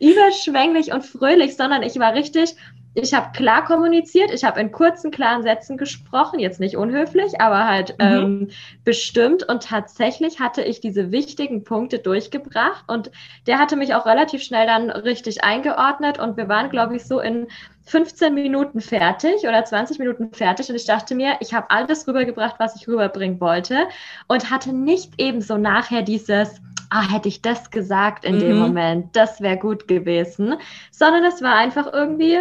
überschwänglich 0.00 0.92
und 0.92 1.04
fröhlich, 1.04 1.56
sondern 1.56 1.84
ich 1.84 1.96
war 2.00 2.14
richtig 2.14 2.56
ich 2.94 3.12
habe 3.12 3.32
klar 3.32 3.64
kommuniziert, 3.64 4.30
ich 4.32 4.44
habe 4.44 4.60
in 4.60 4.70
kurzen, 4.70 5.10
klaren 5.10 5.42
Sätzen 5.42 5.76
gesprochen, 5.76 6.38
jetzt 6.38 6.60
nicht 6.60 6.76
unhöflich, 6.76 7.40
aber 7.40 7.66
halt 7.66 7.98
mhm. 7.98 8.04
ähm, 8.04 8.50
bestimmt. 8.84 9.42
Und 9.48 9.64
tatsächlich 9.64 10.38
hatte 10.38 10.62
ich 10.62 10.80
diese 10.80 11.10
wichtigen 11.10 11.64
Punkte 11.64 11.98
durchgebracht 11.98 12.84
und 12.86 13.10
der 13.46 13.58
hatte 13.58 13.76
mich 13.76 13.94
auch 13.94 14.06
relativ 14.06 14.42
schnell 14.42 14.66
dann 14.66 14.90
richtig 14.90 15.42
eingeordnet 15.42 16.18
und 16.20 16.36
wir 16.36 16.48
waren, 16.48 16.70
glaube 16.70 16.96
ich, 16.96 17.04
so 17.04 17.18
in 17.18 17.48
15 17.86 18.32
Minuten 18.32 18.80
fertig 18.80 19.42
oder 19.42 19.64
20 19.64 19.98
Minuten 19.98 20.32
fertig 20.32 20.70
und 20.70 20.76
ich 20.76 20.86
dachte 20.86 21.14
mir, 21.14 21.36
ich 21.40 21.52
habe 21.52 21.70
alles 21.70 22.06
rübergebracht, 22.06 22.56
was 22.58 22.76
ich 22.76 22.88
rüberbringen 22.88 23.40
wollte 23.40 23.88
und 24.28 24.50
hatte 24.50 24.72
nicht 24.72 25.12
ebenso 25.18 25.58
nachher 25.58 26.02
dieses, 26.02 26.62
ah, 26.90 27.10
hätte 27.10 27.28
ich 27.28 27.42
das 27.42 27.70
gesagt 27.70 28.24
in 28.24 28.36
mhm. 28.36 28.40
dem 28.40 28.58
Moment, 28.58 29.16
das 29.16 29.40
wäre 29.40 29.58
gut 29.58 29.86
gewesen, 29.88 30.54
sondern 30.92 31.24
es 31.24 31.42
war 31.42 31.56
einfach 31.56 31.92
irgendwie 31.92 32.38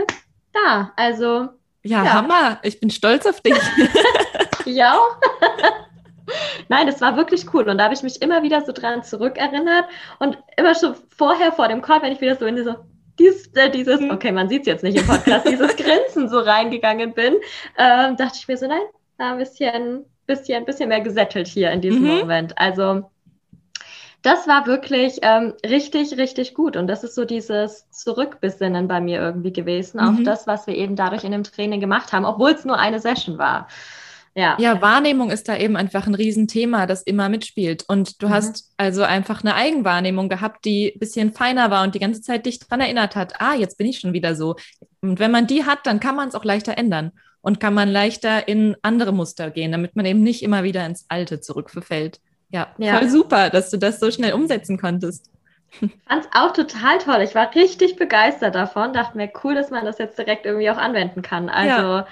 da. 0.53 0.93
Also. 0.95 1.49
Ja, 1.83 2.03
ja. 2.03 2.13
Hammer. 2.13 2.59
Ich 2.63 2.79
bin 2.79 2.89
stolz 2.89 3.25
auf 3.25 3.41
dich. 3.41 3.55
ja. 4.65 4.97
Nein, 6.69 6.87
das 6.87 7.01
war 7.01 7.17
wirklich 7.17 7.53
cool. 7.53 7.67
Und 7.67 7.77
da 7.77 7.85
habe 7.85 7.93
ich 7.93 8.03
mich 8.03 8.21
immer 8.21 8.43
wieder 8.43 8.61
so 8.61 8.71
dran 8.71 9.03
zurückerinnert 9.03 9.85
und 10.19 10.37
immer 10.57 10.75
schon 10.75 10.95
vorher 11.15 11.51
vor 11.51 11.67
dem 11.67 11.81
Call, 11.81 12.01
wenn 12.01 12.13
ich 12.13 12.21
wieder 12.21 12.35
so 12.35 12.45
in 12.45 12.55
diese, 12.55 12.85
dies, 13.19 13.47
äh, 13.55 13.69
dieses, 13.69 13.99
mhm. 13.99 14.11
okay, 14.11 14.31
man 14.31 14.49
sieht 14.49 14.61
es 14.61 14.67
jetzt 14.67 14.83
nicht 14.83 14.97
im 14.97 15.05
Podcast, 15.05 15.47
dieses 15.47 15.75
Grinsen 15.75 16.29
so 16.29 16.39
reingegangen 16.39 17.13
bin, 17.13 17.35
ähm, 17.77 18.15
dachte 18.17 18.37
ich 18.39 18.47
mir 18.47 18.57
so, 18.57 18.67
nein, 18.67 18.81
ein 19.17 19.37
bisschen, 19.37 20.05
bisschen, 20.25 20.65
bisschen 20.65 20.89
mehr 20.89 21.01
gesättelt 21.01 21.47
hier 21.47 21.71
in 21.71 21.81
diesem 21.81 22.03
mhm. 22.03 22.19
Moment. 22.19 22.57
Also 22.57 23.09
das 24.23 24.47
war 24.47 24.65
wirklich 24.65 25.19
ähm, 25.21 25.53
richtig, 25.65 26.17
richtig 26.17 26.53
gut. 26.53 26.77
Und 26.77 26.87
das 26.87 27.03
ist 27.03 27.13
so 27.13 27.25
dieses 27.25 27.89
Zurückbesinnen 27.91 28.87
bei 28.87 29.01
mir 29.01 29.19
irgendwie 29.19 29.53
gewesen, 29.53 30.01
mhm. 30.01 30.07
auf 30.07 30.23
das, 30.23 30.47
was 30.47 30.65
wir 30.65 30.75
eben 30.75 30.95
dadurch 30.95 31.25
in 31.25 31.33
dem 31.33 31.43
Training 31.43 31.81
gemacht 31.81 32.13
haben, 32.13 32.25
obwohl 32.25 32.51
es 32.51 32.65
nur 32.65 32.79
eine 32.79 32.99
Session 32.99 33.37
war. 33.37 33.67
Ja. 34.35 34.57
ja, 34.59 34.81
Wahrnehmung 34.81 35.29
ist 35.29 35.47
da 35.47 35.55
eben 35.57 35.75
einfach 35.75 36.07
ein 36.07 36.15
Riesenthema, 36.15 36.87
das 36.87 37.03
immer 37.03 37.29
mitspielt. 37.29 37.83
Und 37.87 38.23
du 38.23 38.27
mhm. 38.27 38.31
hast 38.31 38.73
also 38.77 39.03
einfach 39.03 39.41
eine 39.43 39.53
Eigenwahrnehmung 39.55 40.27
gehabt, 40.29 40.65
die 40.65 40.93
ein 40.95 40.99
bisschen 40.99 41.33
feiner 41.33 41.69
war 41.69 41.83
und 41.83 41.93
die 41.93 41.99
ganze 41.99 42.21
Zeit 42.21 42.45
dich 42.45 42.59
daran 42.59 42.81
erinnert 42.81 43.15
hat, 43.15 43.39
ah, 43.39 43.53
jetzt 43.53 43.77
bin 43.77 43.87
ich 43.87 43.99
schon 43.99 44.13
wieder 44.13 44.35
so. 44.35 44.55
Und 45.01 45.19
wenn 45.19 45.31
man 45.31 45.47
die 45.47 45.65
hat, 45.65 45.85
dann 45.85 45.99
kann 45.99 46.15
man 46.15 46.29
es 46.29 46.35
auch 46.35 46.45
leichter 46.45 46.77
ändern 46.77 47.11
und 47.41 47.59
kann 47.59 47.73
man 47.73 47.89
leichter 47.89 48.47
in 48.47 48.75
andere 48.81 49.11
Muster 49.11 49.51
gehen, 49.51 49.71
damit 49.71 49.95
man 49.95 50.05
eben 50.05 50.23
nicht 50.23 50.41
immer 50.41 50.63
wieder 50.63 50.83
ins 50.85 51.05
Alte 51.09 51.41
zurückverfällt. 51.41 52.19
Ja, 52.53 52.67
ja, 52.77 52.97
voll 52.97 53.09
super, 53.09 53.49
dass 53.49 53.71
du 53.71 53.77
das 53.77 53.99
so 53.99 54.11
schnell 54.11 54.33
umsetzen 54.33 54.77
konntest. 54.77 55.25
Fand 56.07 56.23
es 56.23 56.29
auch 56.33 56.53
total 56.53 56.99
toll. 56.99 57.21
Ich 57.21 57.33
war 57.33 57.53
richtig 57.55 57.95
begeistert 57.95 58.53
davon. 58.53 58.93
Dachte 58.93 59.17
mir, 59.17 59.31
cool, 59.43 59.55
dass 59.55 59.71
man 59.71 59.85
das 59.85 59.97
jetzt 59.97 60.19
direkt 60.19 60.45
irgendwie 60.45 60.69
auch 60.69 60.77
anwenden 60.77 61.23
kann. 61.23 61.49
Also 61.49 61.81
ja. 61.81 62.07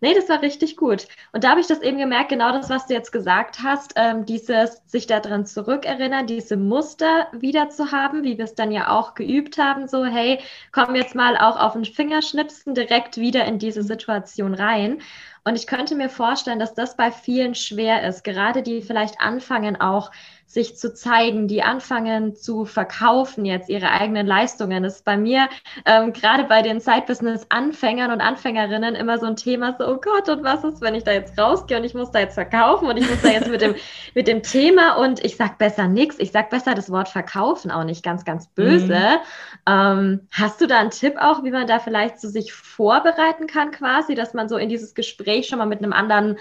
Nee, 0.00 0.14
das 0.14 0.28
war 0.28 0.42
richtig 0.42 0.76
gut. 0.76 1.08
Und 1.32 1.44
da 1.44 1.50
habe 1.50 1.60
ich 1.60 1.66
das 1.66 1.80
eben 1.80 1.98
gemerkt, 1.98 2.28
genau 2.28 2.52
das, 2.52 2.68
was 2.68 2.86
du 2.86 2.94
jetzt 2.94 3.12
gesagt 3.12 3.60
hast, 3.62 3.94
ähm, 3.96 4.26
dieses 4.26 4.82
sich 4.86 5.06
daran 5.06 5.46
zurückerinnern, 5.46 6.26
diese 6.26 6.56
Muster 6.56 7.28
wieder 7.32 7.70
zu 7.70 7.92
haben, 7.92 8.22
wie 8.22 8.36
wir 8.38 8.44
es 8.44 8.54
dann 8.54 8.72
ja 8.72 8.90
auch 8.90 9.14
geübt 9.14 9.58
haben, 9.58 9.88
so, 9.88 10.04
hey, 10.04 10.40
komm 10.72 10.94
jetzt 10.94 11.14
mal 11.14 11.36
auch 11.36 11.58
auf 11.58 11.72
den 11.72 11.84
Fingerschnipsen 11.84 12.74
direkt 12.74 13.16
wieder 13.16 13.44
in 13.46 13.58
diese 13.58 13.82
Situation 13.82 14.54
rein. 14.54 15.00
Und 15.44 15.54
ich 15.54 15.66
könnte 15.68 15.94
mir 15.94 16.08
vorstellen, 16.08 16.58
dass 16.58 16.74
das 16.74 16.96
bei 16.96 17.12
vielen 17.12 17.54
schwer 17.54 18.06
ist, 18.06 18.24
gerade 18.24 18.62
die 18.62 18.82
vielleicht 18.82 19.20
anfangen 19.20 19.80
auch 19.80 20.10
sich 20.46 20.76
zu 20.76 20.94
zeigen, 20.94 21.48
die 21.48 21.62
anfangen 21.62 22.36
zu 22.36 22.64
verkaufen 22.64 23.44
jetzt 23.44 23.68
ihre 23.68 23.90
eigenen 23.90 24.26
Leistungen. 24.26 24.84
Das 24.84 24.96
ist 24.96 25.04
bei 25.04 25.16
mir 25.16 25.48
ähm, 25.84 26.12
gerade 26.12 26.44
bei 26.44 26.62
den 26.62 26.78
Side-Business-Anfängern 26.78 28.12
und 28.12 28.20
Anfängerinnen 28.20 28.94
immer 28.94 29.18
so 29.18 29.26
ein 29.26 29.34
Thema, 29.34 29.74
so, 29.76 29.86
oh 29.86 30.00
Gott, 30.00 30.28
und 30.28 30.44
was 30.44 30.62
ist, 30.62 30.80
wenn 30.80 30.94
ich 30.94 31.02
da 31.02 31.12
jetzt 31.12 31.36
rausgehe 31.36 31.76
und 31.76 31.84
ich 31.84 31.94
muss 31.94 32.12
da 32.12 32.20
jetzt 32.20 32.34
verkaufen 32.34 32.88
und 32.88 32.96
ich 32.96 33.10
muss 33.10 33.20
da 33.22 33.28
jetzt 33.28 33.50
mit 33.50 33.60
dem, 33.60 33.74
mit 34.14 34.28
dem 34.28 34.42
Thema 34.42 34.96
und 34.96 35.22
ich 35.24 35.36
sag 35.36 35.58
besser 35.58 35.88
nichts, 35.88 36.18
ich 36.20 36.30
sag 36.30 36.48
besser 36.48 36.74
das 36.74 36.90
Wort 36.90 37.08
verkaufen 37.08 37.72
auch 37.72 37.84
nicht 37.84 38.04
ganz, 38.04 38.24
ganz 38.24 38.46
böse. 38.46 39.18
Mhm. 39.66 39.68
Ähm, 39.68 40.28
hast 40.30 40.60
du 40.60 40.68
da 40.68 40.78
einen 40.78 40.90
Tipp 40.90 41.16
auch, 41.18 41.42
wie 41.42 41.50
man 41.50 41.66
da 41.66 41.80
vielleicht 41.80 42.20
so 42.20 42.28
sich 42.28 42.52
vorbereiten 42.52 43.48
kann 43.48 43.72
quasi, 43.72 44.14
dass 44.14 44.32
man 44.32 44.48
so 44.48 44.56
in 44.56 44.68
dieses 44.68 44.94
Gespräch 44.94 45.48
schon 45.48 45.58
mal 45.58 45.66
mit 45.66 45.82
einem 45.82 45.92
anderen 45.92 46.38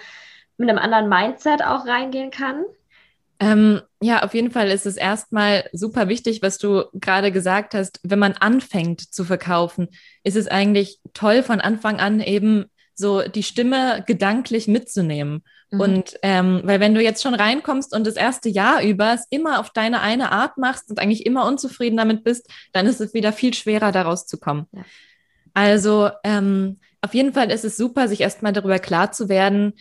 mit 0.58 0.70
einem 0.70 0.80
anderen 0.80 1.10
Mindset 1.10 1.64
auch 1.66 1.86
reingehen 1.86 2.32
kann? 2.32 2.64
Ähm, 3.40 3.82
ja, 4.02 4.24
auf 4.24 4.34
jeden 4.34 4.52
Fall 4.52 4.70
ist 4.70 4.86
es 4.86 4.98
erstmal 4.98 5.70
super 5.74 6.08
wichtig, 6.08 6.42
was 6.42 6.58
du 6.58 6.86
gerade 6.94 7.32
gesagt 7.32 7.74
hast. 7.74 8.00
Wenn 8.04 8.20
man 8.20 8.34
anfängt 8.34 9.14
zu 9.14 9.24
verkaufen, 9.24 9.90
ist 10.24 10.38
es 10.38 10.48
eigentlich 10.48 11.00
toll, 11.14 11.44
von 11.44 11.60
Anfang 11.60 12.00
an 12.00 12.22
eben 12.22 12.66
so 12.94 13.22
die 13.28 13.44
Stimme 13.44 14.04
gedanklich 14.08 14.68
mitzunehmen. 14.68 15.44
Mhm. 15.70 15.80
Und 15.80 16.20
ähm, 16.22 16.62
weil 16.64 16.80
wenn 16.80 16.96
du 16.96 17.02
jetzt 17.02 17.22
schon 17.22 17.34
reinkommst 17.34 17.94
und 17.94 18.08
das 18.08 18.16
erste 18.16 18.48
Jahr 18.48 18.82
über 18.82 19.14
es 19.14 19.26
immer 19.30 19.60
auf 19.60 19.72
deine 19.72 20.02
eine 20.02 20.32
Art 20.32 20.58
machst 20.58 20.90
und 20.90 21.00
eigentlich 21.00 21.26
immer 21.26 21.46
unzufrieden 21.46 21.98
damit 21.98 22.24
bist, 22.24 22.50
dann 22.72 22.88
ist 22.88 23.02
es 23.02 23.14
wieder 23.14 23.34
viel 23.34 23.54
schwerer, 23.54 23.92
daraus 23.92 24.26
zu 24.26 24.38
kommen. 24.38 24.68
Ja. 24.72 24.86
Also 25.54 26.10
ähm, 26.24 26.78
auf 27.02 27.14
jeden 27.14 27.34
Fall 27.34 27.52
ist 27.52 27.66
es 27.66 27.78
super, 27.78 28.08
sich 28.08 28.22
erstmal 28.22 28.54
darüber 28.54 28.80
klar 28.80 29.12
zu 29.12 29.30
werden, 29.30 29.74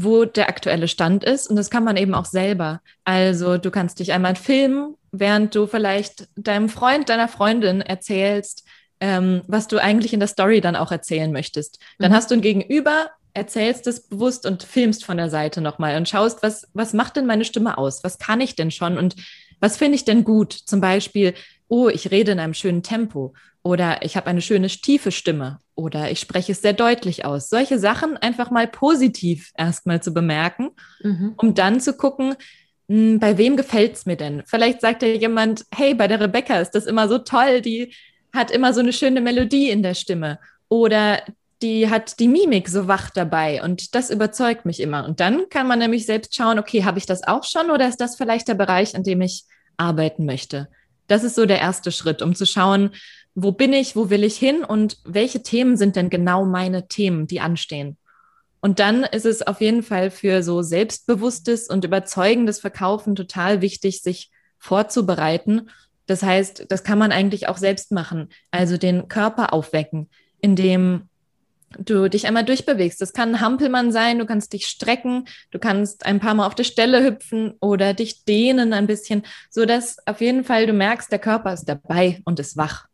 wo 0.00 0.24
der 0.24 0.48
aktuelle 0.48 0.86
Stand 0.86 1.24
ist. 1.24 1.48
Und 1.48 1.56
das 1.56 1.70
kann 1.70 1.82
man 1.82 1.96
eben 1.96 2.14
auch 2.14 2.24
selber. 2.24 2.80
Also 3.04 3.58
du 3.58 3.70
kannst 3.70 3.98
dich 3.98 4.12
einmal 4.12 4.36
filmen, 4.36 4.94
während 5.10 5.54
du 5.54 5.66
vielleicht 5.66 6.28
deinem 6.36 6.68
Freund, 6.68 7.08
deiner 7.08 7.26
Freundin 7.26 7.80
erzählst, 7.80 8.64
ähm, 9.00 9.42
was 9.48 9.66
du 9.66 9.78
eigentlich 9.78 10.12
in 10.12 10.20
der 10.20 10.28
Story 10.28 10.60
dann 10.60 10.76
auch 10.76 10.92
erzählen 10.92 11.32
möchtest. 11.32 11.80
Dann 11.98 12.12
mhm. 12.12 12.14
hast 12.14 12.30
du 12.30 12.36
ein 12.36 12.42
Gegenüber, 12.42 13.10
erzählst 13.34 13.86
es 13.88 14.08
bewusst 14.08 14.46
und 14.46 14.62
filmst 14.62 15.04
von 15.04 15.16
der 15.16 15.30
Seite 15.30 15.60
nochmal 15.60 15.96
und 15.96 16.08
schaust, 16.08 16.42
was, 16.42 16.68
was 16.74 16.92
macht 16.92 17.16
denn 17.16 17.26
meine 17.26 17.44
Stimme 17.44 17.76
aus? 17.76 18.04
Was 18.04 18.18
kann 18.18 18.40
ich 18.40 18.54
denn 18.54 18.70
schon? 18.70 18.98
Und 18.98 19.16
was 19.60 19.76
finde 19.76 19.96
ich 19.96 20.04
denn 20.04 20.22
gut? 20.22 20.52
Zum 20.52 20.80
Beispiel, 20.80 21.34
oh, 21.66 21.88
ich 21.88 22.10
rede 22.12 22.32
in 22.32 22.40
einem 22.40 22.54
schönen 22.54 22.84
Tempo 22.84 23.34
oder 23.62 24.02
ich 24.02 24.16
habe 24.16 24.28
eine 24.28 24.40
schöne 24.40 24.68
tiefe 24.68 25.12
Stimme 25.12 25.58
oder 25.74 26.10
ich 26.10 26.20
spreche 26.20 26.52
es 26.52 26.62
sehr 26.62 26.72
deutlich 26.72 27.24
aus. 27.24 27.48
Solche 27.48 27.78
Sachen 27.78 28.16
einfach 28.16 28.50
mal 28.50 28.66
positiv 28.66 29.52
erstmal 29.56 30.02
zu 30.02 30.12
bemerken, 30.12 30.70
mhm. 31.02 31.34
um 31.36 31.54
dann 31.54 31.80
zu 31.80 31.94
gucken, 31.96 32.34
hm, 32.88 33.18
bei 33.18 33.36
wem 33.38 33.56
gefällt 33.56 33.94
es 33.94 34.06
mir 34.06 34.16
denn? 34.16 34.42
Vielleicht 34.46 34.80
sagt 34.80 35.02
ja 35.02 35.08
jemand, 35.08 35.64
hey, 35.74 35.94
bei 35.94 36.08
der 36.08 36.20
Rebecca 36.20 36.58
ist 36.60 36.70
das 36.70 36.86
immer 36.86 37.08
so 37.08 37.18
toll, 37.18 37.60
die 37.60 37.94
hat 38.32 38.50
immer 38.50 38.72
so 38.72 38.80
eine 38.80 38.92
schöne 38.92 39.20
Melodie 39.20 39.70
in 39.70 39.82
der 39.82 39.94
Stimme 39.94 40.38
oder 40.68 41.22
die 41.62 41.90
hat 41.90 42.20
die 42.20 42.28
Mimik 42.28 42.68
so 42.68 42.86
wach 42.86 43.10
dabei 43.10 43.62
und 43.62 43.94
das 43.94 44.10
überzeugt 44.10 44.64
mich 44.64 44.80
immer. 44.80 45.04
Und 45.04 45.20
dann 45.20 45.48
kann 45.48 45.66
man 45.66 45.80
nämlich 45.80 46.06
selbst 46.06 46.34
schauen, 46.34 46.58
okay, 46.58 46.84
habe 46.84 46.98
ich 46.98 47.06
das 47.06 47.26
auch 47.26 47.44
schon 47.44 47.70
oder 47.70 47.88
ist 47.88 48.00
das 48.00 48.16
vielleicht 48.16 48.48
der 48.48 48.54
Bereich, 48.54 48.94
an 48.94 49.02
dem 49.02 49.20
ich 49.20 49.44
arbeiten 49.76 50.24
möchte? 50.24 50.68
Das 51.08 51.24
ist 51.24 51.34
so 51.34 51.46
der 51.46 51.60
erste 51.60 51.90
Schritt, 51.90 52.22
um 52.22 52.34
zu 52.34 52.46
schauen, 52.46 52.90
wo 53.40 53.52
bin 53.52 53.72
ich, 53.72 53.94
wo 53.94 54.10
will 54.10 54.24
ich 54.24 54.36
hin 54.36 54.64
und 54.64 54.98
welche 55.04 55.42
Themen 55.42 55.76
sind 55.76 55.94
denn 55.94 56.10
genau 56.10 56.44
meine 56.44 56.88
Themen, 56.88 57.28
die 57.28 57.40
anstehen. 57.40 57.96
Und 58.60 58.80
dann 58.80 59.04
ist 59.04 59.26
es 59.26 59.46
auf 59.46 59.60
jeden 59.60 59.84
Fall 59.84 60.10
für 60.10 60.42
so 60.42 60.62
selbstbewusstes 60.62 61.68
und 61.68 61.84
überzeugendes 61.84 62.58
Verkaufen 62.58 63.14
total 63.14 63.60
wichtig, 63.60 64.02
sich 64.02 64.32
vorzubereiten. 64.58 65.70
Das 66.06 66.24
heißt, 66.24 66.66
das 66.68 66.82
kann 66.82 66.98
man 66.98 67.12
eigentlich 67.12 67.48
auch 67.48 67.58
selbst 67.58 67.92
machen. 67.92 68.30
Also 68.50 68.76
den 68.76 69.06
Körper 69.06 69.52
aufwecken, 69.52 70.10
indem 70.40 71.08
du 71.78 72.10
dich 72.10 72.26
einmal 72.26 72.44
durchbewegst. 72.44 73.00
Das 73.00 73.12
kann 73.12 73.36
ein 73.36 73.40
Hampelmann 73.40 73.92
sein, 73.92 74.18
du 74.18 74.26
kannst 74.26 74.52
dich 74.52 74.66
strecken, 74.66 75.26
du 75.52 75.60
kannst 75.60 76.06
ein 76.06 76.18
paar 76.18 76.34
Mal 76.34 76.46
auf 76.46 76.56
der 76.56 76.64
Stelle 76.64 77.04
hüpfen 77.04 77.54
oder 77.60 77.94
dich 77.94 78.24
dehnen 78.24 78.72
ein 78.72 78.88
bisschen, 78.88 79.22
so 79.48 79.64
dass 79.64 79.98
auf 80.06 80.20
jeden 80.20 80.42
Fall 80.42 80.66
du 80.66 80.72
merkst, 80.72 81.12
der 81.12 81.20
Körper 81.20 81.52
ist 81.52 81.66
dabei 81.66 82.20
und 82.24 82.40
ist 82.40 82.56
wach. 82.56 82.87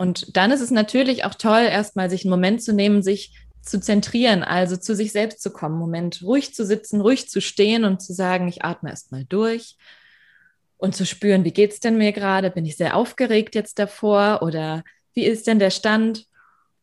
Und 0.00 0.34
dann 0.34 0.50
ist 0.50 0.62
es 0.62 0.70
natürlich 0.70 1.26
auch 1.26 1.34
toll, 1.34 1.60
erstmal 1.60 2.08
sich 2.08 2.24
einen 2.24 2.30
Moment 2.30 2.62
zu 2.62 2.72
nehmen, 2.72 3.02
sich 3.02 3.34
zu 3.60 3.78
zentrieren, 3.78 4.42
also 4.42 4.78
zu 4.78 4.96
sich 4.96 5.12
selbst 5.12 5.42
zu 5.42 5.50
kommen, 5.50 5.78
Moment 5.78 6.22
ruhig 6.22 6.54
zu 6.54 6.64
sitzen, 6.64 7.02
ruhig 7.02 7.28
zu 7.28 7.42
stehen 7.42 7.84
und 7.84 8.00
zu 8.00 8.14
sagen, 8.14 8.48
ich 8.48 8.64
atme 8.64 8.88
erstmal 8.88 9.26
durch 9.26 9.76
und 10.78 10.96
zu 10.96 11.04
spüren, 11.04 11.44
wie 11.44 11.52
geht's 11.52 11.80
denn 11.80 11.98
mir 11.98 12.12
gerade? 12.12 12.48
Bin 12.48 12.64
ich 12.64 12.78
sehr 12.78 12.96
aufgeregt 12.96 13.54
jetzt 13.54 13.78
davor 13.78 14.40
oder 14.40 14.84
wie 15.12 15.26
ist 15.26 15.46
denn 15.46 15.58
der 15.58 15.68
Stand? 15.68 16.24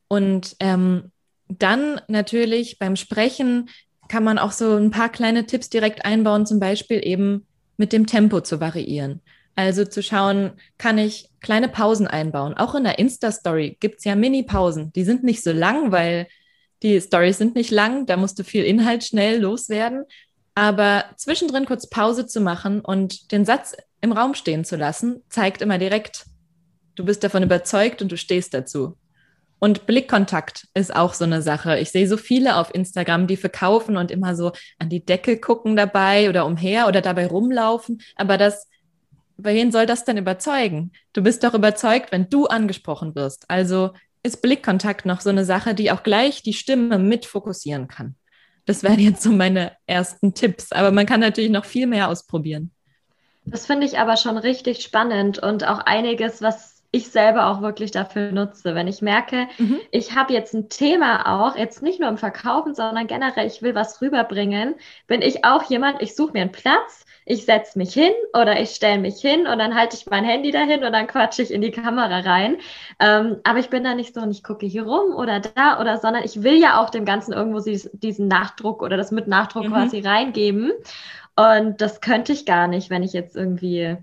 Und 0.08 0.56
ähm, 0.60 1.12
dann 1.48 2.00
natürlich 2.08 2.78
beim 2.78 2.96
Sprechen 2.96 3.68
kann 4.10 4.24
man 4.24 4.38
auch 4.38 4.52
so 4.52 4.76
ein 4.76 4.92
paar 4.92 5.10
kleine 5.10 5.48
Tipps 5.48 5.72
direkt 5.72 6.06
einbauen, 6.06 6.46
zum 6.46 6.60
Beispiel 6.60 7.04
eben 7.04 7.48
mit 7.78 7.94
dem 7.94 8.06
Tempo 8.06 8.42
zu 8.42 8.60
variieren. 8.60 9.22
Also 9.58 9.86
zu 9.86 10.04
schauen, 10.04 10.52
kann 10.78 11.00
ich 11.00 11.32
kleine 11.42 11.68
Pausen 11.68 12.06
einbauen. 12.06 12.54
Auch 12.54 12.76
in 12.76 12.84
der 12.84 13.00
Insta-Story 13.00 13.78
gibt 13.80 13.98
es 13.98 14.04
ja 14.04 14.16
Mini-Pausen. 14.16 14.94
Die 14.94 15.04
sind 15.04 15.24
nicht 15.24 15.44
so 15.44 15.52
lang, 15.52 15.92
weil 15.92 16.28
die 16.84 17.02
Stories 17.02 17.40
sind 17.40 17.56
nicht 17.56 17.72
lang. 17.72 18.06
Da 18.06 18.18
musst 18.18 18.38
du 18.38 18.44
viel 18.44 18.64
Inhalt 18.64 19.04
schnell 19.04 19.42
loswerden. 19.42 20.04
Aber 20.54 21.06
zwischendrin 21.16 21.66
kurz 21.66 21.90
Pause 21.90 22.28
zu 22.28 22.40
machen 22.40 22.82
und 22.82 23.32
den 23.32 23.46
Satz 23.46 23.76
im 24.00 24.12
Raum 24.12 24.36
stehen 24.36 24.64
zu 24.64 24.76
lassen, 24.76 25.24
zeigt 25.28 25.64
immer 25.64 25.80
direkt, 25.80 26.26
du 26.94 27.04
bist 27.04 27.24
davon 27.24 27.42
überzeugt 27.42 28.04
und 28.04 28.12
du 28.12 28.18
stehst 28.18 28.54
dazu. 28.54 28.96
Und 29.58 29.88
Blickkontakt 29.88 30.68
ist 30.76 30.96
auch 30.96 31.16
so 31.16 31.26
eine 31.26 31.42
Sache. 31.42 31.80
Ich 31.80 31.90
sehe 31.90 32.08
so 32.08 32.18
viele 32.18 32.58
auf 32.58 32.76
Instagram, 32.76 33.26
die 33.26 33.38
verkaufen 33.38 33.98
und 33.98 34.12
immer 34.12 34.36
so 34.36 34.52
an 34.78 34.90
die 34.90 35.04
Decke 35.04 35.40
gucken 35.40 35.76
dabei 35.76 36.30
oder 36.30 36.46
umher 36.46 36.88
oder 36.88 37.02
dabei 37.02 37.26
rumlaufen. 37.26 38.02
Aber 38.16 38.38
das, 38.38 38.68
wen 39.38 39.72
soll 39.72 39.86
das 39.86 40.04
denn 40.04 40.18
überzeugen? 40.18 40.92
Du 41.14 41.22
bist 41.22 41.44
doch 41.44 41.54
überzeugt, 41.54 42.12
wenn 42.12 42.30
du 42.30 42.48
angesprochen 42.48 43.16
wirst. 43.16 43.50
Also 43.50 43.92
ist 44.24 44.42
Blickkontakt 44.42 45.06
noch 45.06 45.22
so 45.22 45.30
eine 45.30 45.46
Sache, 45.46 45.74
die 45.74 45.92
auch 45.92 46.04
gleich 46.04 46.44
die 46.44 46.54
Stimme 46.54 47.00
mit 47.00 47.26
fokussieren 47.26 47.88
kann. 47.88 48.16
Das 48.66 48.84
wären 48.84 49.00
jetzt 49.00 49.24
so 49.24 49.32
meine 49.32 49.72
ersten 49.86 50.34
Tipps. 50.34 50.72
Aber 50.72 50.92
man 50.92 51.06
kann 51.06 51.22
natürlich 51.22 51.52
noch 51.52 51.66
viel 51.66 51.88
mehr 51.88 52.10
ausprobieren. 52.10 52.72
Das 53.46 53.66
finde 53.66 53.88
ich 53.88 53.98
aber 53.98 54.18
schon 54.18 54.38
richtig 54.38 54.82
spannend 54.82 55.40
und 55.40 55.66
auch 55.66 55.80
einiges, 55.80 56.42
was 56.42 56.77
ich 56.92 57.10
selber 57.10 57.48
auch 57.48 57.62
wirklich 57.62 57.92
dafür 57.92 58.32
nutze. 58.32 58.74
Wenn 58.74 58.88
ich 58.88 59.02
merke, 59.02 59.48
mhm. 59.58 59.80
ich 59.92 60.16
habe 60.16 60.34
jetzt 60.34 60.54
ein 60.54 60.70
Thema 60.70 61.46
auch, 61.46 61.58
jetzt 61.58 61.82
nicht 61.82 62.00
nur 62.00 62.10
im 62.10 62.18
Verkaufen, 62.18 62.74
sondern 62.74 63.08
generell, 63.08 63.46
ich 63.48 63.62
will 63.62 63.76
was 63.76 64.02
rüberbringen, 64.02 64.76
bin 65.06 65.22
ich 65.22 65.44
auch 65.44 65.64
jemand, 65.64 66.02
ich 66.02 66.16
suche 66.16 66.34
mir 66.34 66.42
einen 66.42 66.52
Platz, 66.52 67.06
ich 67.26 67.44
setze 67.44 67.78
mich 67.78 67.94
hin 67.94 68.14
oder 68.34 68.60
ich 68.62 68.70
stelle 68.70 69.00
mich 69.00 69.20
hin 69.20 69.48
und 69.48 69.60
dann 69.60 69.76
halte 69.76 69.98
ich 69.98 70.06
mein 70.06 70.24
Handy 70.24 70.52
dahin 70.52 70.86
und 70.86 70.94
dann 70.94 71.08
quatsche 71.08 71.42
ich 71.42 71.52
in 71.52 71.62
die 71.62 71.72
Kamera 71.72 72.20
rein. 72.20 72.58
Ähm, 73.00 73.38
aber 73.44 73.60
ich 73.60 73.70
bin 73.70 73.84
da 73.84 73.96
nicht 73.96 74.14
so 74.14 74.22
und 74.22 74.32
ich 74.32 74.44
gucke 74.44 74.66
hier 74.66 74.84
rum 74.84 75.14
oder 75.14 75.42
da 75.42 75.82
oder, 75.82 75.98
sondern 75.98 76.24
ich 76.24 76.42
will 76.42 76.58
ja 76.58 76.82
auch 76.82 76.90
dem 76.90 77.04
Ganzen 77.04 77.34
irgendwo 77.34 77.60
diesen 77.60 78.28
Nachdruck 78.30 78.82
oder 78.82 78.96
das 78.96 79.12
mit 79.12 79.28
Nachdruck 79.28 79.66
mhm. 79.66 79.74
quasi 79.74 80.00
reingeben. 80.00 80.72
Und 81.36 81.82
das 81.82 82.00
könnte 82.00 82.32
ich 82.32 82.46
gar 82.46 82.68
nicht, 82.68 82.90
wenn 82.90 83.04
ich 83.04 83.12
jetzt 83.12 83.36
irgendwie 83.36 83.98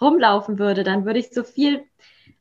rumlaufen 0.00 0.58
würde. 0.58 0.82
Dann 0.82 1.04
würde 1.04 1.20
ich 1.20 1.30
so 1.30 1.44
viel 1.44 1.84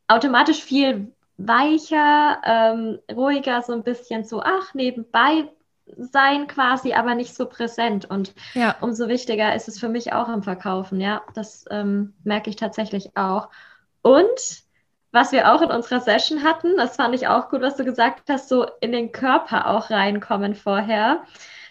automatisch 0.08 0.64
viel 0.64 1.12
weicher, 1.38 2.42
ähm, 2.44 3.00
ruhiger, 3.14 3.62
so 3.62 3.74
ein 3.74 3.84
bisschen 3.84 4.24
so, 4.24 4.42
ach, 4.42 4.74
nebenbei 4.74 5.50
sein 5.98 6.48
quasi, 6.48 6.94
aber 6.94 7.16
nicht 7.16 7.36
so 7.36 7.46
präsent. 7.46 8.06
Und 8.06 8.34
ja. 8.54 8.76
umso 8.82 9.08
wichtiger 9.08 9.56
ist 9.56 9.68
es 9.68 9.80
für 9.80 9.90
mich 9.90 10.14
auch 10.14 10.30
im 10.30 10.44
Verkaufen. 10.44 11.00
Ja, 11.00 11.22
das 11.34 11.66
ähm, 11.70 12.14
merke 12.24 12.50
ich 12.50 12.56
tatsächlich 12.56 13.16
auch. 13.16 13.50
Und 14.02 14.66
was 15.12 15.32
wir 15.32 15.54
auch 15.54 15.62
in 15.62 15.72
unserer 15.72 16.02
Session 16.02 16.44
hatten, 16.44 16.76
das 16.78 16.98
fand 16.98 17.16
ich 17.16 17.28
auch 17.28 17.50
gut, 17.50 17.62
was 17.62 17.78
du 17.78 17.86
gesagt 17.86 18.24
hast, 18.30 18.50
so 18.50 18.68
in 18.82 18.92
den 18.92 19.12
Körper 19.12 19.68
auch 19.68 19.90
reinkommen 19.90 20.56
vorher 20.56 21.24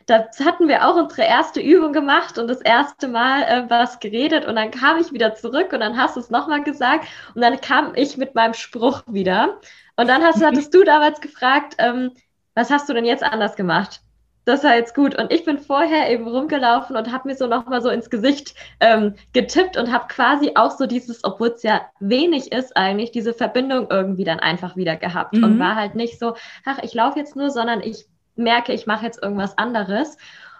da 0.06 0.28
hatten 0.44 0.68
wir 0.68 0.86
auch 0.86 0.96
unsere 0.96 1.22
erste 1.22 1.60
Übung 1.60 1.92
gemacht 1.92 2.38
und 2.38 2.48
das 2.48 2.60
erste 2.60 3.08
Mal 3.08 3.42
äh, 3.42 3.68
was 3.68 3.98
geredet 3.98 4.46
und 4.46 4.54
dann 4.54 4.70
kam 4.70 4.98
ich 4.98 5.12
wieder 5.12 5.34
zurück 5.34 5.72
und 5.72 5.80
dann 5.80 5.96
hast 5.96 6.16
du 6.16 6.20
es 6.20 6.30
nochmal 6.30 6.62
gesagt 6.62 7.06
und 7.34 7.42
dann 7.42 7.60
kam 7.60 7.92
ich 7.96 8.16
mit 8.16 8.34
meinem 8.34 8.54
Spruch 8.54 9.02
wieder. 9.08 9.60
Und 9.96 10.08
dann 10.08 10.22
hast, 10.22 10.44
hattest 10.44 10.72
du 10.74 10.84
damals 10.84 11.20
gefragt, 11.20 11.74
ähm, 11.78 12.12
was 12.54 12.70
hast 12.70 12.88
du 12.88 12.94
denn 12.94 13.04
jetzt 13.04 13.24
anders 13.24 13.56
gemacht? 13.56 14.00
Das 14.44 14.62
war 14.62 14.76
jetzt 14.76 14.94
gut. 14.94 15.18
Und 15.18 15.32
ich 15.32 15.44
bin 15.44 15.58
vorher 15.58 16.08
eben 16.08 16.28
rumgelaufen 16.28 16.94
und 16.94 17.10
habe 17.10 17.28
mir 17.28 17.34
so 17.34 17.48
nochmal 17.48 17.82
so 17.82 17.88
ins 17.90 18.10
Gesicht 18.10 18.54
ähm, 18.78 19.16
getippt 19.32 19.76
und 19.76 19.92
habe 19.92 20.06
quasi 20.06 20.52
auch 20.54 20.70
so 20.70 20.86
dieses, 20.86 21.24
obwohl 21.24 21.48
es 21.48 21.64
ja 21.64 21.80
wenig 21.98 22.52
ist 22.52 22.76
eigentlich, 22.76 23.10
diese 23.10 23.34
Verbindung 23.34 23.88
irgendwie 23.90 24.22
dann 24.22 24.38
einfach 24.38 24.76
wieder 24.76 24.94
gehabt. 24.94 25.34
Mhm. 25.34 25.44
Und 25.44 25.58
war 25.58 25.74
halt 25.74 25.96
nicht 25.96 26.20
so, 26.20 26.36
ach, 26.64 26.78
ich 26.82 26.94
laufe 26.94 27.18
jetzt 27.18 27.34
nur, 27.34 27.50
sondern 27.50 27.80
ich 27.80 28.06
merke, 28.36 28.72
ich 28.72 28.86
mache 28.86 29.04
jetzt 29.04 29.22
irgendwas 29.22 29.58
anderes. 29.58 30.16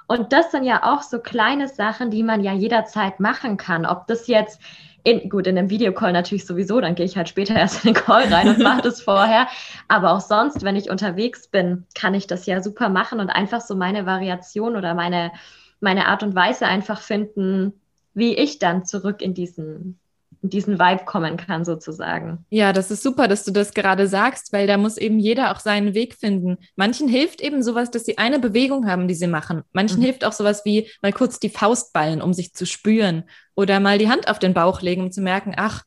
Und 0.07 0.33
das 0.33 0.53
sind 0.53 0.65
ja 0.65 0.83
auch 0.85 1.03
so 1.03 1.19
kleine 1.19 1.69
Sachen, 1.69 2.11
die 2.11 2.23
man 2.23 2.43
ja 2.43 2.53
jederzeit 2.53 3.19
machen 3.21 3.57
kann. 3.57 3.87
Ob 3.87 4.07
das 4.07 4.29
jetzt 4.29 4.61
in, 5.03 5.29
gut, 5.29 5.47
in 5.47 5.57
einem 5.57 5.71
Videocall 5.71 6.13
natürlich 6.13 6.47
sowieso, 6.47 6.81
dann 6.81 6.95
gehe 6.95 7.07
ich 7.07 7.17
halt 7.17 7.29
später 7.29 7.55
erst 7.57 7.85
in 7.85 7.93
den 7.93 8.03
Call 8.03 8.33
rein 8.33 8.49
und 8.49 8.59
mache 8.59 8.83
das 8.83 9.01
vorher. 9.01 9.49
Aber 9.89 10.13
auch 10.13 10.21
sonst, 10.21 10.63
wenn 10.63 10.77
ich 10.77 10.91
unterwegs 10.91 11.49
bin, 11.49 11.87
kann 11.95 12.15
ich 12.15 12.27
das 12.27 12.47
ja 12.47 12.63
super 12.63 12.89
machen 12.89 13.21
und 13.21 13.31
einfach 13.31 13.61
so 13.61 13.77
meine 13.77 14.07
Variation 14.07 14.77
oder 14.77 14.95
meine, 14.95 15.33
meine 15.81 16.07
Art 16.07 16.23
und 16.23 16.35
Weise 16.35 16.67
einfach 16.67 17.01
finden, 17.01 17.73
wie 18.15 18.35
ich 18.35 18.59
dann 18.59 18.85
zurück 18.85 19.23
in 19.23 19.35
diesen 19.35 19.99
diesen 20.49 20.79
Vibe 20.79 21.05
kommen 21.05 21.37
kann, 21.37 21.65
sozusagen. 21.65 22.45
Ja, 22.51 22.73
das 22.73 22.91
ist 22.91 23.03
super, 23.03 23.29
dass 23.29 23.45
du 23.45 23.51
das 23.51 23.75
gerade 23.75 24.09
sagst, 24.09 24.53
weil 24.53 24.67
da 24.67 24.77
muss 24.77 24.97
eben 24.97 25.19
jeder 25.19 25.53
auch 25.53 25.61
seinen 25.61 25.95
Weg 25.95 26.15
finden. 26.15 26.59
Manchen 26.77 27.09
hilft 27.09 27.41
eben 27.41 27.63
sowas, 27.63 27.91
dass 27.91 28.05
sie 28.05 28.19
eine 28.19 28.39
Bewegung 28.39 28.87
haben, 28.87 29.09
die 29.09 29.15
sie 29.15 29.27
machen. 29.27 29.63
Manchen 29.73 29.99
mhm. 29.99 30.05
hilft 30.05 30.25
auch 30.25 30.33
sowas 30.33 30.65
wie 30.65 30.89
mal 31.03 31.13
kurz 31.13 31.39
die 31.39 31.51
Faust 31.51 31.93
ballen, 31.93 32.23
um 32.23 32.33
sich 32.33 32.55
zu 32.55 32.67
spüren. 32.67 33.25
Oder 33.55 33.81
mal 33.81 33.99
die 33.99 34.09
Hand 34.09 34.29
auf 34.29 34.39
den 34.39 34.55
Bauch 34.55 34.83
legen, 34.83 35.03
um 35.03 35.13
zu 35.13 35.21
merken, 35.21 35.55
ach, 35.57 35.85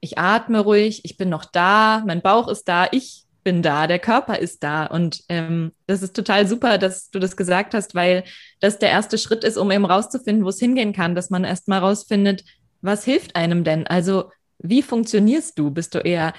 ich 0.00 0.18
atme 0.18 0.60
ruhig, 0.60 1.04
ich 1.04 1.16
bin 1.16 1.28
noch 1.28 1.44
da, 1.44 2.02
mein 2.06 2.22
Bauch 2.22 2.48
ist 2.48 2.68
da, 2.68 2.88
ich 2.90 3.22
bin 3.44 3.62
da, 3.62 3.86
der 3.86 3.98
Körper 3.98 4.38
ist 4.38 4.62
da. 4.62 4.86
Und 4.86 5.22
ähm, 5.28 5.72
das 5.86 6.02
ist 6.02 6.14
total 6.14 6.46
super, 6.46 6.78
dass 6.78 7.10
du 7.10 7.18
das 7.18 7.36
gesagt 7.36 7.74
hast, 7.74 7.94
weil 7.94 8.24
das 8.60 8.78
der 8.78 8.90
erste 8.90 9.18
Schritt 9.18 9.44
ist, 9.44 9.56
um 9.56 9.70
eben 9.70 9.84
rauszufinden, 9.84 10.44
wo 10.44 10.48
es 10.48 10.58
hingehen 10.58 10.92
kann, 10.92 11.14
dass 11.14 11.30
man 11.30 11.44
erst 11.44 11.68
mal 11.68 11.78
rausfindet, 11.78 12.44
was 12.82 13.04
hilft 13.04 13.36
einem 13.36 13.64
denn? 13.64 13.86
Also, 13.86 14.30
wie 14.58 14.82
funktionierst 14.82 15.58
du? 15.58 15.70
Bist 15.70 15.94
du 15.94 15.98
eher 15.98 16.34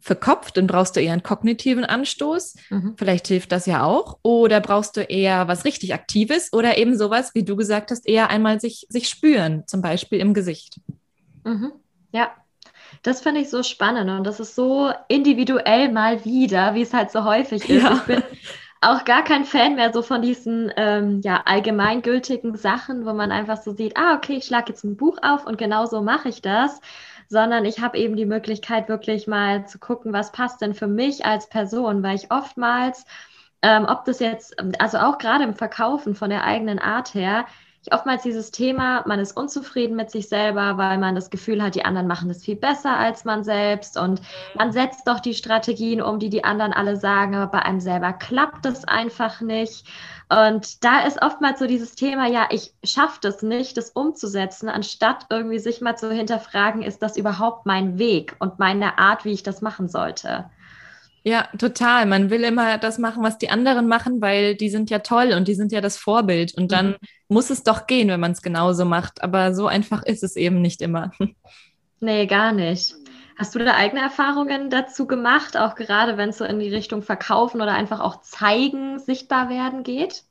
verkopft 0.00 0.58
und 0.58 0.66
brauchst 0.66 0.96
du 0.96 1.00
eher 1.00 1.14
einen 1.14 1.22
kognitiven 1.22 1.84
Anstoß? 1.84 2.56
Mhm. 2.68 2.94
Vielleicht 2.98 3.26
hilft 3.28 3.52
das 3.52 3.64
ja 3.64 3.84
auch. 3.84 4.18
Oder 4.22 4.60
brauchst 4.60 4.98
du 4.98 5.00
eher 5.00 5.48
was 5.48 5.64
richtig 5.64 5.94
Aktives 5.94 6.52
oder 6.52 6.76
eben 6.76 6.98
sowas, 6.98 7.30
wie 7.34 7.42
du 7.42 7.56
gesagt 7.56 7.90
hast, 7.90 8.06
eher 8.06 8.28
einmal 8.28 8.60
sich, 8.60 8.86
sich 8.90 9.08
spüren, 9.08 9.64
zum 9.66 9.80
Beispiel 9.80 10.20
im 10.20 10.34
Gesicht? 10.34 10.78
Mhm. 11.44 11.72
Ja, 12.12 12.32
das 13.02 13.22
finde 13.22 13.40
ich 13.40 13.48
so 13.48 13.62
spannend 13.62 14.10
und 14.10 14.24
das 14.24 14.40
ist 14.40 14.54
so 14.54 14.92
individuell 15.08 15.90
mal 15.90 16.24
wieder, 16.24 16.74
wie 16.74 16.82
es 16.82 16.92
halt 16.92 17.10
so 17.10 17.24
häufig 17.24 17.68
ist. 17.68 17.82
Ja. 17.82 17.96
Ich 17.96 18.02
bin 18.02 18.22
auch 18.84 19.04
gar 19.04 19.24
kein 19.24 19.44
Fan 19.44 19.76
mehr 19.76 19.92
so 19.92 20.02
von 20.02 20.22
diesen 20.22 20.72
ähm, 20.76 21.20
ja, 21.22 21.42
allgemeingültigen 21.44 22.56
Sachen, 22.56 23.06
wo 23.06 23.12
man 23.12 23.32
einfach 23.32 23.60
so 23.62 23.72
sieht, 23.72 23.96
ah, 23.96 24.14
okay, 24.16 24.34
ich 24.36 24.44
schlage 24.44 24.70
jetzt 24.70 24.84
ein 24.84 24.96
Buch 24.96 25.18
auf 25.22 25.46
und 25.46 25.58
genau 25.58 25.86
so 25.86 26.02
mache 26.02 26.28
ich 26.28 26.42
das, 26.42 26.80
sondern 27.28 27.64
ich 27.64 27.80
habe 27.80 27.98
eben 27.98 28.16
die 28.16 28.26
Möglichkeit, 28.26 28.88
wirklich 28.88 29.26
mal 29.26 29.66
zu 29.66 29.78
gucken, 29.78 30.12
was 30.12 30.32
passt 30.32 30.60
denn 30.60 30.74
für 30.74 30.86
mich 30.86 31.24
als 31.24 31.48
Person, 31.48 32.02
weil 32.02 32.16
ich 32.16 32.30
oftmals, 32.30 33.04
ähm, 33.62 33.86
ob 33.88 34.04
das 34.04 34.20
jetzt, 34.20 34.56
also 34.78 34.98
auch 34.98 35.18
gerade 35.18 35.44
im 35.44 35.54
Verkaufen 35.54 36.14
von 36.14 36.30
der 36.30 36.44
eigenen 36.44 36.78
Art 36.78 37.14
her, 37.14 37.46
oftmals 37.92 38.22
dieses 38.22 38.50
Thema, 38.50 39.04
man 39.06 39.18
ist 39.18 39.36
unzufrieden 39.36 39.96
mit 39.96 40.10
sich 40.10 40.28
selber, 40.28 40.78
weil 40.78 40.98
man 40.98 41.14
das 41.14 41.30
Gefühl 41.30 41.62
hat, 41.62 41.74
die 41.74 41.84
anderen 41.84 42.06
machen 42.06 42.28
das 42.28 42.44
viel 42.44 42.56
besser 42.56 42.96
als 42.96 43.24
man 43.24 43.44
selbst 43.44 43.98
und 43.98 44.22
man 44.56 44.72
setzt 44.72 45.06
doch 45.06 45.20
die 45.20 45.34
Strategien 45.34 46.00
um, 46.00 46.18
die 46.18 46.30
die 46.30 46.44
anderen 46.44 46.72
alle 46.72 46.96
sagen, 46.96 47.34
aber 47.34 47.50
bei 47.50 47.62
einem 47.62 47.80
selber 47.80 48.12
klappt 48.12 48.64
das 48.64 48.84
einfach 48.84 49.40
nicht. 49.40 49.86
Und 50.30 50.82
da 50.84 51.00
ist 51.00 51.20
oftmals 51.20 51.58
so 51.58 51.66
dieses 51.66 51.94
Thema, 51.94 52.26
ja, 52.26 52.48
ich 52.50 52.72
schaffe 52.82 53.18
das 53.20 53.42
nicht, 53.42 53.76
das 53.76 53.90
umzusetzen, 53.90 54.68
anstatt 54.68 55.26
irgendwie 55.28 55.58
sich 55.58 55.80
mal 55.80 55.96
zu 55.96 56.10
hinterfragen, 56.10 56.82
ist 56.82 57.02
das 57.02 57.16
überhaupt 57.16 57.66
mein 57.66 57.98
Weg 57.98 58.34
und 58.38 58.58
meine 58.58 58.98
Art, 58.98 59.24
wie 59.24 59.32
ich 59.32 59.42
das 59.42 59.60
machen 59.60 59.88
sollte? 59.88 60.50
Ja, 61.26 61.48
total. 61.58 62.04
Man 62.04 62.28
will 62.28 62.44
immer 62.44 62.76
das 62.76 62.98
machen, 62.98 63.22
was 63.22 63.38
die 63.38 63.48
anderen 63.48 63.88
machen, 63.88 64.20
weil 64.20 64.56
die 64.56 64.68
sind 64.68 64.90
ja 64.90 64.98
toll 64.98 65.32
und 65.34 65.48
die 65.48 65.54
sind 65.54 65.72
ja 65.72 65.80
das 65.80 65.96
Vorbild. 65.96 66.54
Und 66.54 66.70
dann 66.70 66.88
mhm. 66.88 66.96
muss 67.28 67.48
es 67.48 67.62
doch 67.62 67.86
gehen, 67.86 68.08
wenn 68.08 68.20
man 68.20 68.32
es 68.32 68.42
genauso 68.42 68.84
macht. 68.84 69.22
Aber 69.22 69.54
so 69.54 69.66
einfach 69.66 70.02
ist 70.02 70.22
es 70.22 70.36
eben 70.36 70.60
nicht 70.60 70.82
immer. 70.82 71.10
Nee, 72.00 72.26
gar 72.26 72.52
nicht. 72.52 72.92
Hast 73.38 73.54
du 73.54 73.60
da 73.60 73.76
eigene 73.76 74.02
Erfahrungen 74.02 74.68
dazu 74.68 75.06
gemacht, 75.06 75.56
auch 75.56 75.74
gerade 75.74 76.18
wenn 76.18 76.28
es 76.28 76.38
so 76.38 76.44
in 76.44 76.58
die 76.58 76.68
Richtung 76.68 77.00
Verkaufen 77.00 77.62
oder 77.62 77.72
einfach 77.72 78.00
auch 78.00 78.20
zeigen, 78.20 78.98
sichtbar 78.98 79.48
werden 79.48 79.84
geht? 79.84 80.24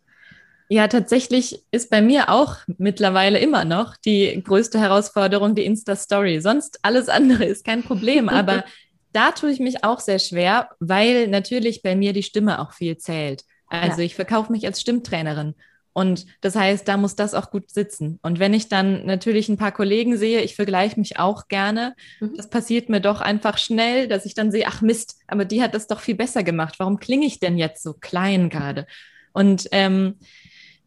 Ja, 0.70 0.88
tatsächlich 0.88 1.64
ist 1.72 1.90
bei 1.90 2.02
mir 2.02 2.30
auch 2.30 2.58
mittlerweile 2.78 3.40
immer 3.40 3.66
noch 3.66 3.98
die 3.98 4.42
größte 4.44 4.80
Herausforderung 4.80 5.56
die 5.56 5.66
Insta-Story. 5.66 6.42
Sonst 6.42 6.80
alles 6.84 7.10
andere 7.10 7.46
ist 7.46 7.66
kein 7.66 7.84
Problem. 7.84 8.30
Aber 8.30 8.64
da 9.14 9.32
tue 9.32 9.52
ich 9.52 9.60
mich 9.60 9.84
auch 9.84 10.00
sehr 10.00 10.20
schwer, 10.20 10.70
weil 10.80 11.28
natürlich 11.28 11.82
bei 11.82 11.96
mir 11.96 12.14
die 12.14 12.24
Stimme 12.24 12.60
auch 12.60 12.74
viel 12.74 12.98
zählt. 12.98 13.44
Also 13.68 14.02
ja. 14.02 14.06
ich 14.06 14.16
verkaufe 14.16 14.52
mich 14.52 14.66
als 14.66 14.82
Stimmtrainerin. 14.82 15.56
Und 15.94 16.26
das 16.42 16.56
heißt, 16.56 16.88
da 16.88 16.98
muss 16.98 17.16
das 17.16 17.36
auch 17.36 17.52
gut 17.52 17.70
sitzen. 17.70 18.20
Und 18.24 18.40
wenn 18.40 18.54
ich 18.54 18.68
dann 18.68 19.06
natürlich 19.06 19.48
ein 19.48 19.58
paar 19.58 19.72
Kollegen 19.72 20.18
sehe, 20.18 20.42
ich 20.42 20.56
vergleiche 20.56 21.00
mich 21.00 21.20
auch 21.20 21.48
gerne. 21.48 21.96
Mhm. 22.20 22.36
Das 22.36 22.50
passiert 22.50 22.90
mir 22.90 23.00
doch 23.00 23.22
einfach 23.22 23.60
schnell, 23.60 24.08
dass 24.08 24.26
ich 24.26 24.34
dann 24.34 24.52
sehe, 24.52 24.66
ach 24.68 24.82
Mist, 24.82 25.20
aber 25.28 25.46
die 25.46 25.62
hat 25.62 25.76
das 25.76 25.86
doch 25.88 26.00
viel 26.00 26.16
besser 26.16 26.44
gemacht. 26.44 26.76
Warum 26.80 27.00
klinge 27.00 27.28
ich 27.28 27.40
denn 27.40 27.60
jetzt 27.60 27.84
so 27.84 27.94
klein 27.94 28.50
gerade? 28.50 28.88
Und 29.34 29.68
ähm, 29.72 30.16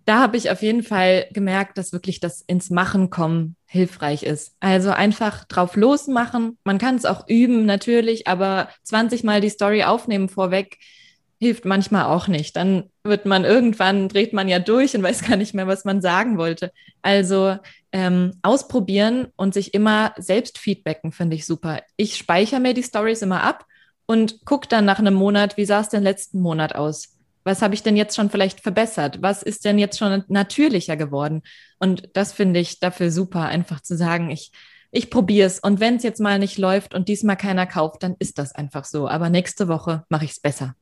da 0.07 0.21
habe 0.21 0.37
ich 0.37 0.51
auf 0.51 0.63
jeden 0.63 0.85
Fall 0.85 1.27
gemerkt, 1.33 1.77
dass 1.77 1.93
wirklich 1.93 2.21
das 2.21 2.41
ins 2.41 2.71
Machen 2.71 3.11
kommen 3.11 3.57
hilfreich 3.67 4.23
ist. 4.23 4.55
Also 4.61 4.91
einfach 4.91 5.45
drauf 5.45 5.75
losmachen. 5.75 6.57
Man 6.65 6.79
kann 6.79 6.95
es 6.95 7.05
auch 7.05 7.29
üben, 7.29 7.67
natürlich, 7.67 8.29
aber 8.29 8.69
20 8.85 9.25
Mal 9.25 9.41
die 9.41 9.51
Story 9.51 9.83
aufnehmen 9.83 10.29
vorweg 10.29 10.79
hilft 11.39 11.65
manchmal 11.65 12.05
auch 12.05 12.29
nicht. 12.29 12.57
Dann 12.57 12.85
wird 13.03 13.27
man 13.27 13.45
irgendwann, 13.45 14.09
dreht 14.09 14.33
man 14.33 14.49
ja 14.49 14.61
durch 14.61 14.95
und 14.95 15.03
weiß 15.05 15.23
gar 15.23 15.37
nicht 15.37 15.55
mehr, 15.55 15.67
was 15.67 15.85
man 15.85 16.01
sagen 16.01 16.39
wollte. 16.39 16.73
Also 17.03 17.57
ähm, 17.91 18.39
ausprobieren 18.43 19.29
und 19.35 19.55
sich 19.55 19.75
immer 19.75 20.15
selbst 20.17 20.59
feedbacken, 20.59 21.11
finde 21.11 21.35
ich 21.35 21.47
super. 21.47 21.83
Ich 21.97 22.17
speichere 22.17 22.61
mir 22.61 22.75
die 22.75 22.85
Stories 22.85 23.23
immer 23.23 23.43
ab 23.43 23.67
und 24.07 24.45
gucke 24.45 24.69
dann 24.69 24.85
nach 24.85 25.01
einem 25.01 25.15
Monat, 25.15 25.57
wie 25.57 25.65
sah 25.65 25.81
es 25.81 25.89
denn 25.89 26.05
letzten 26.05 26.41
Monat 26.41 26.77
aus? 26.77 27.16
Was 27.47 27.63
habe 27.63 27.75
ich 27.75 27.83
denn 27.85 27.97
jetzt 27.97 28.17
schon 28.17 28.29
vielleicht 28.29 28.61
verbessert? 28.61 29.23
Was 29.23 29.45
ist 29.45 29.65
denn 29.65 29.79
jetzt 29.79 29.99
schon 29.99 30.25
natürlicher 30.27 30.97
geworden? 30.97 31.43
Und 31.79 32.11
das 32.15 32.33
finde 32.33 32.59
ich 32.59 32.81
dafür 32.81 33.13
super, 33.13 33.43
einfach 33.43 33.81
zu 33.81 33.97
sagen, 33.97 34.31
ich, 34.31 34.51
ich 34.91 35.11
probiere 35.11 35.47
es. 35.47 35.61
Und 35.61 35.79
wenn 35.79 35.95
es 35.95 36.03
jetzt 36.03 36.21
mal 36.21 36.41
nicht 36.41 36.59
läuft 36.59 36.93
und 36.93 37.09
diesmal 37.09 37.37
keiner 37.37 37.67
kauft, 37.67 38.03
dann 38.03 38.17
ist 38.19 38.39
das 38.39 38.53
einfach 38.53 38.85
so. 38.85 39.09
Aber 39.09 39.31
nächste 39.31 39.69
Woche 39.69 40.05
mache 40.09 40.25
ich 40.25 40.33
es 40.33 40.41
besser. 40.41 40.75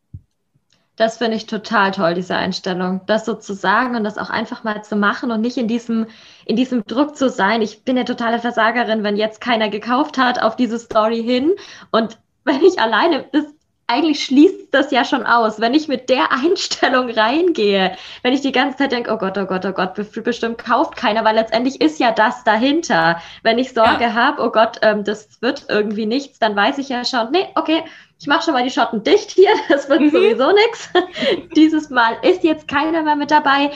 Das 0.97 1.19
finde 1.19 1.37
ich 1.37 1.45
total 1.45 1.91
toll, 1.91 2.15
diese 2.15 2.37
Einstellung. 2.37 3.03
Das 3.07 3.27
so 3.27 3.35
zu 3.35 3.53
sagen 3.53 3.95
und 3.95 4.05
das 4.05 4.17
auch 4.17 4.31
einfach 4.31 4.65
mal 4.65 4.83
zu 4.83 4.97
machen 4.97 5.33
und 5.33 5.43
nicht 5.43 5.59
in 5.59 5.69
diesem, 5.69 6.07
in 6.47 6.57
diesem 6.57 6.87
Druck 6.87 7.15
zu 7.15 7.29
sein. 7.29 7.61
Ich 7.61 7.85
bin 7.85 7.99
ja 7.99 8.05
totale 8.05 8.39
Versagerin, 8.39 9.03
wenn 9.03 9.17
jetzt 9.17 9.43
keiner 9.43 9.69
gekauft 9.69 10.17
hat 10.17 10.41
auf 10.41 10.57
diese 10.57 10.79
Story 10.79 11.23
hin. 11.23 11.53
Und 11.91 12.19
wenn 12.45 12.63
ich 12.63 12.79
alleine, 12.79 13.27
das 13.33 13.45
eigentlich 13.87 14.25
schließt 14.25 14.73
das 14.73 14.91
ja 14.91 15.05
schon 15.05 15.27
aus, 15.27 15.61
wenn 15.61 15.75
ich 15.75 15.89
mit 15.89 16.09
der 16.09 16.33
Einstellung 16.33 17.11
reingehe, 17.11 17.97
wenn 18.23 18.33
ich 18.33 18.41
die 18.41 18.53
ganze 18.53 18.79
Zeit 18.79 18.93
denke, 18.93 19.13
oh 19.13 19.19
Gott, 19.19 19.37
oh 19.37 19.45
Gott, 19.45 19.65
oh 19.67 19.73
Gott, 19.73 19.95
bestimmt 19.95 20.59
kauft 20.59 20.97
keiner, 20.97 21.25
weil 21.25 21.35
letztendlich 21.35 21.81
ist 21.81 21.99
ja 21.99 22.11
das 22.11 22.45
dahinter. 22.45 23.21
Wenn 23.43 23.59
ich 23.59 23.73
Sorge 23.73 24.05
ja. 24.05 24.15
habe, 24.15 24.43
oh 24.43 24.51
Gott, 24.51 24.79
ähm, 24.83 25.05
das 25.05 25.41
wird 25.43 25.67
irgendwie 25.69 26.07
nichts, 26.07 26.39
dann 26.39 26.57
weiß 26.57 26.79
ich 26.79 26.89
ja 26.89 27.05
schon, 27.05 27.31
nee, 27.31 27.47
okay, 27.57 27.83
ich 28.19 28.27
mache 28.27 28.45
schon 28.45 28.55
mal 28.55 28.65
die 28.65 28.71
Schotten 28.71 29.03
dicht 29.03 29.31
hier, 29.31 29.51
das 29.69 29.89
wird 29.89 30.01
mhm. 30.01 30.11
sowieso 30.11 30.53
nichts. 30.53 30.89
Dieses 31.57 31.91
Mal 31.91 32.17
ist 32.23 32.43
jetzt 32.43 32.69
keiner 32.69 33.03
mehr 33.03 33.17
mit 33.17 33.31
dabei. 33.31 33.71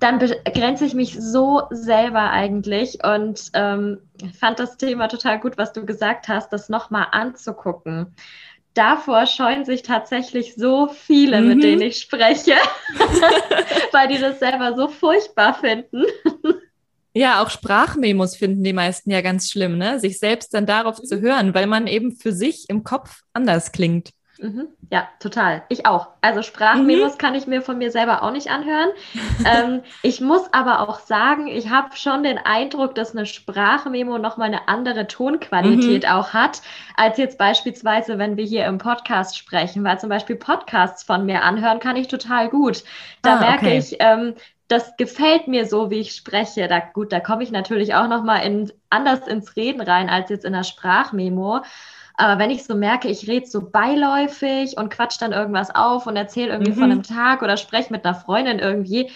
Dann 0.00 0.18
begrenze 0.18 0.84
ich 0.84 0.94
mich 0.94 1.16
so 1.16 1.62
selber 1.70 2.30
eigentlich 2.30 2.98
und 3.04 3.50
ähm, 3.54 4.00
fand 4.36 4.58
das 4.58 4.76
Thema 4.76 5.06
total 5.06 5.38
gut, 5.38 5.58
was 5.58 5.72
du 5.72 5.86
gesagt 5.86 6.26
hast, 6.26 6.52
das 6.52 6.68
nochmal 6.68 7.06
anzugucken 7.12 8.12
davor 8.74 9.26
scheuen 9.26 9.64
sich 9.64 9.82
tatsächlich 9.82 10.54
so 10.54 10.88
viele, 10.88 11.40
mhm. 11.40 11.48
mit 11.48 11.62
denen 11.62 11.82
ich 11.82 11.98
spreche, 11.98 12.54
weil 13.92 14.08
die 14.08 14.18
das 14.18 14.38
selber 14.38 14.74
so 14.76 14.88
furchtbar 14.88 15.54
finden. 15.54 16.04
Ja, 17.14 17.42
auch 17.42 17.50
Sprachmemos 17.50 18.36
finden 18.36 18.64
die 18.64 18.72
meisten 18.72 19.10
ja 19.10 19.20
ganz 19.20 19.50
schlimm, 19.50 19.76
ne? 19.76 20.00
Sich 20.00 20.18
selbst 20.18 20.54
dann 20.54 20.64
darauf 20.64 20.98
mhm. 20.98 21.04
zu 21.04 21.20
hören, 21.20 21.54
weil 21.54 21.66
man 21.66 21.86
eben 21.86 22.12
für 22.16 22.32
sich 22.32 22.68
im 22.68 22.84
Kopf 22.84 23.22
anders 23.32 23.72
klingt. 23.72 24.10
Mhm. 24.42 24.68
Ja, 24.90 25.08
total. 25.20 25.62
Ich 25.68 25.86
auch. 25.86 26.08
Also 26.20 26.42
Sprachmemos 26.42 27.14
mhm. 27.14 27.18
kann 27.18 27.34
ich 27.36 27.46
mir 27.46 27.62
von 27.62 27.78
mir 27.78 27.92
selber 27.92 28.24
auch 28.24 28.32
nicht 28.32 28.50
anhören. 28.50 28.90
ähm, 29.44 29.82
ich 30.02 30.20
muss 30.20 30.52
aber 30.52 30.80
auch 30.80 30.98
sagen, 30.98 31.46
ich 31.46 31.70
habe 31.70 31.94
schon 31.96 32.24
den 32.24 32.38
Eindruck, 32.38 32.96
dass 32.96 33.14
eine 33.14 33.24
Sprachmemo 33.24 34.18
nochmal 34.18 34.48
eine 34.48 34.68
andere 34.68 35.06
Tonqualität 35.06 36.02
mhm. 36.02 36.08
auch 36.10 36.32
hat, 36.32 36.60
als 36.96 37.18
jetzt 37.18 37.38
beispielsweise, 37.38 38.18
wenn 38.18 38.36
wir 38.36 38.44
hier 38.44 38.66
im 38.66 38.78
Podcast 38.78 39.38
sprechen, 39.38 39.84
weil 39.84 40.00
zum 40.00 40.08
Beispiel 40.08 40.36
Podcasts 40.36 41.04
von 41.04 41.24
mir 41.24 41.42
anhören 41.42 41.78
kann 41.78 41.96
ich 41.96 42.08
total 42.08 42.48
gut. 42.48 42.82
Da 43.22 43.36
ah, 43.36 43.40
merke 43.40 43.66
okay. 43.66 43.78
ich, 43.78 43.96
ähm, 44.00 44.34
das 44.66 44.96
gefällt 44.96 45.46
mir 45.48 45.66
so, 45.66 45.90
wie 45.90 46.00
ich 46.00 46.16
spreche. 46.16 46.66
Da, 46.66 46.80
gut, 46.80 47.12
da 47.12 47.20
komme 47.20 47.44
ich 47.44 47.52
natürlich 47.52 47.94
auch 47.94 48.08
nochmal 48.08 48.44
in, 48.44 48.72
anders 48.90 49.28
ins 49.28 49.54
Reden 49.54 49.82
rein 49.82 50.08
als 50.08 50.30
jetzt 50.30 50.44
in 50.44 50.54
der 50.54 50.64
Sprachmemo. 50.64 51.60
Aber 52.22 52.38
wenn 52.38 52.52
ich 52.52 52.62
so 52.62 52.76
merke, 52.76 53.08
ich 53.08 53.26
rede 53.26 53.46
so 53.46 53.68
beiläufig 53.68 54.76
und 54.76 54.90
quatsch 54.90 55.20
dann 55.20 55.32
irgendwas 55.32 55.74
auf 55.74 56.06
und 56.06 56.14
erzähle 56.14 56.52
irgendwie 56.52 56.70
mhm. 56.70 56.76
von 56.76 56.84
einem 56.84 57.02
Tag 57.02 57.42
oder 57.42 57.56
spreche 57.56 57.92
mit 57.92 58.04
einer 58.04 58.14
Freundin 58.14 58.60
irgendwie, 58.60 59.10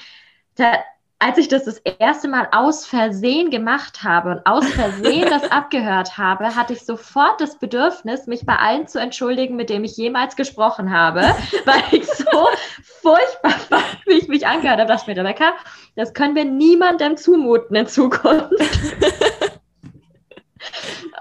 da, 0.57 0.73
als 1.21 1.39
ich 1.39 1.47
das 1.47 1.67
das 1.67 1.79
erste 1.79 2.27
Mal 2.27 2.49
aus 2.51 2.85
Versehen 2.85 3.51
gemacht 3.51 4.03
habe 4.03 4.33
und 4.33 4.45
aus 4.45 4.67
Versehen 4.71 5.31
das 5.31 5.45
abgehört 5.53 6.19
habe, 6.19 6.57
hatte 6.57 6.73
ich 6.73 6.85
sofort 6.85 7.41
das 7.41 7.61
Bedürfnis, 7.61 8.27
mich 8.27 8.45
bei 8.45 8.57
allen 8.57 8.89
zu 8.89 8.99
entschuldigen, 8.99 9.55
mit 9.55 9.71
dem 9.71 9.85
ich 9.85 9.97
jemals 9.97 10.35
gesprochen 10.35 10.93
habe, 10.93 11.21
weil 11.65 11.85
ich 11.93 12.07
so 12.07 12.49
furchtbar 12.83 13.53
fand, 13.53 14.01
wie 14.07 14.15
ich 14.15 14.27
mich 14.27 14.49
angehört 14.49 14.81
habe. 14.81 14.89
Da 14.89 14.97
dachte 14.97 15.13
ich 15.13 15.17
mir, 15.17 15.23
Rebecca, 15.23 15.53
das 15.95 16.13
können 16.13 16.35
wir 16.35 16.45
niemandem 16.45 17.17
zumuten 17.17 17.77
in 17.77 17.87
Zukunft. 17.87 18.51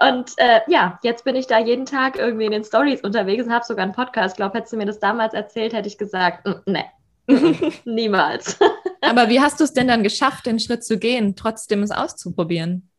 Und 0.00 0.32
äh, 0.36 0.60
ja, 0.66 0.98
jetzt 1.02 1.24
bin 1.24 1.36
ich 1.36 1.46
da 1.46 1.58
jeden 1.58 1.86
Tag 1.86 2.18
irgendwie 2.18 2.46
in 2.46 2.52
den 2.52 2.64
Stories 2.64 3.02
unterwegs 3.02 3.44
und 3.44 3.52
habe 3.52 3.64
sogar 3.64 3.84
einen 3.84 3.94
Podcast. 3.94 4.34
Ich 4.34 4.36
glaube, 4.36 4.56
hättest 4.58 4.72
du 4.72 4.76
mir 4.76 4.86
das 4.86 5.00
damals 5.00 5.34
erzählt, 5.34 5.72
hätte 5.72 5.88
ich 5.88 5.98
gesagt, 5.98 6.46
mm, 6.46 6.70
ne, 6.70 6.84
niemals. 7.84 8.58
Aber 9.00 9.28
wie 9.28 9.40
hast 9.40 9.60
du 9.60 9.64
es 9.64 9.72
denn 9.72 9.88
dann 9.88 10.02
geschafft, 10.02 10.46
den 10.46 10.58
Schritt 10.58 10.84
zu 10.84 10.98
gehen, 10.98 11.36
trotzdem 11.36 11.82
es 11.82 11.90
auszuprobieren? 11.90 12.90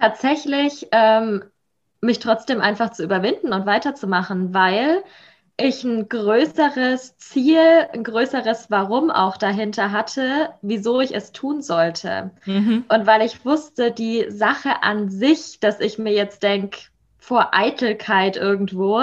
Tatsächlich 0.00 0.88
ähm, 0.92 1.44
mich 2.00 2.18
trotzdem 2.18 2.60
einfach 2.60 2.90
zu 2.90 3.02
überwinden 3.02 3.52
und 3.52 3.66
weiterzumachen, 3.66 4.52
weil 4.54 5.02
ich 5.56 5.84
ein 5.84 6.08
größeres 6.08 7.16
Ziel, 7.16 7.88
ein 7.92 8.02
größeres 8.02 8.70
Warum 8.70 9.10
auch 9.10 9.36
dahinter 9.36 9.92
hatte, 9.92 10.50
wieso 10.62 11.00
ich 11.00 11.14
es 11.14 11.32
tun 11.32 11.62
sollte. 11.62 12.32
Mhm. 12.44 12.84
Und 12.88 13.06
weil 13.06 13.22
ich 13.22 13.44
wusste, 13.44 13.92
die 13.92 14.26
Sache 14.30 14.82
an 14.82 15.10
sich, 15.10 15.60
dass 15.60 15.80
ich 15.80 15.98
mir 15.98 16.12
jetzt 16.12 16.42
denke, 16.42 16.78
vor 17.24 17.48
Eitelkeit 17.52 18.36
irgendwo. 18.36 19.00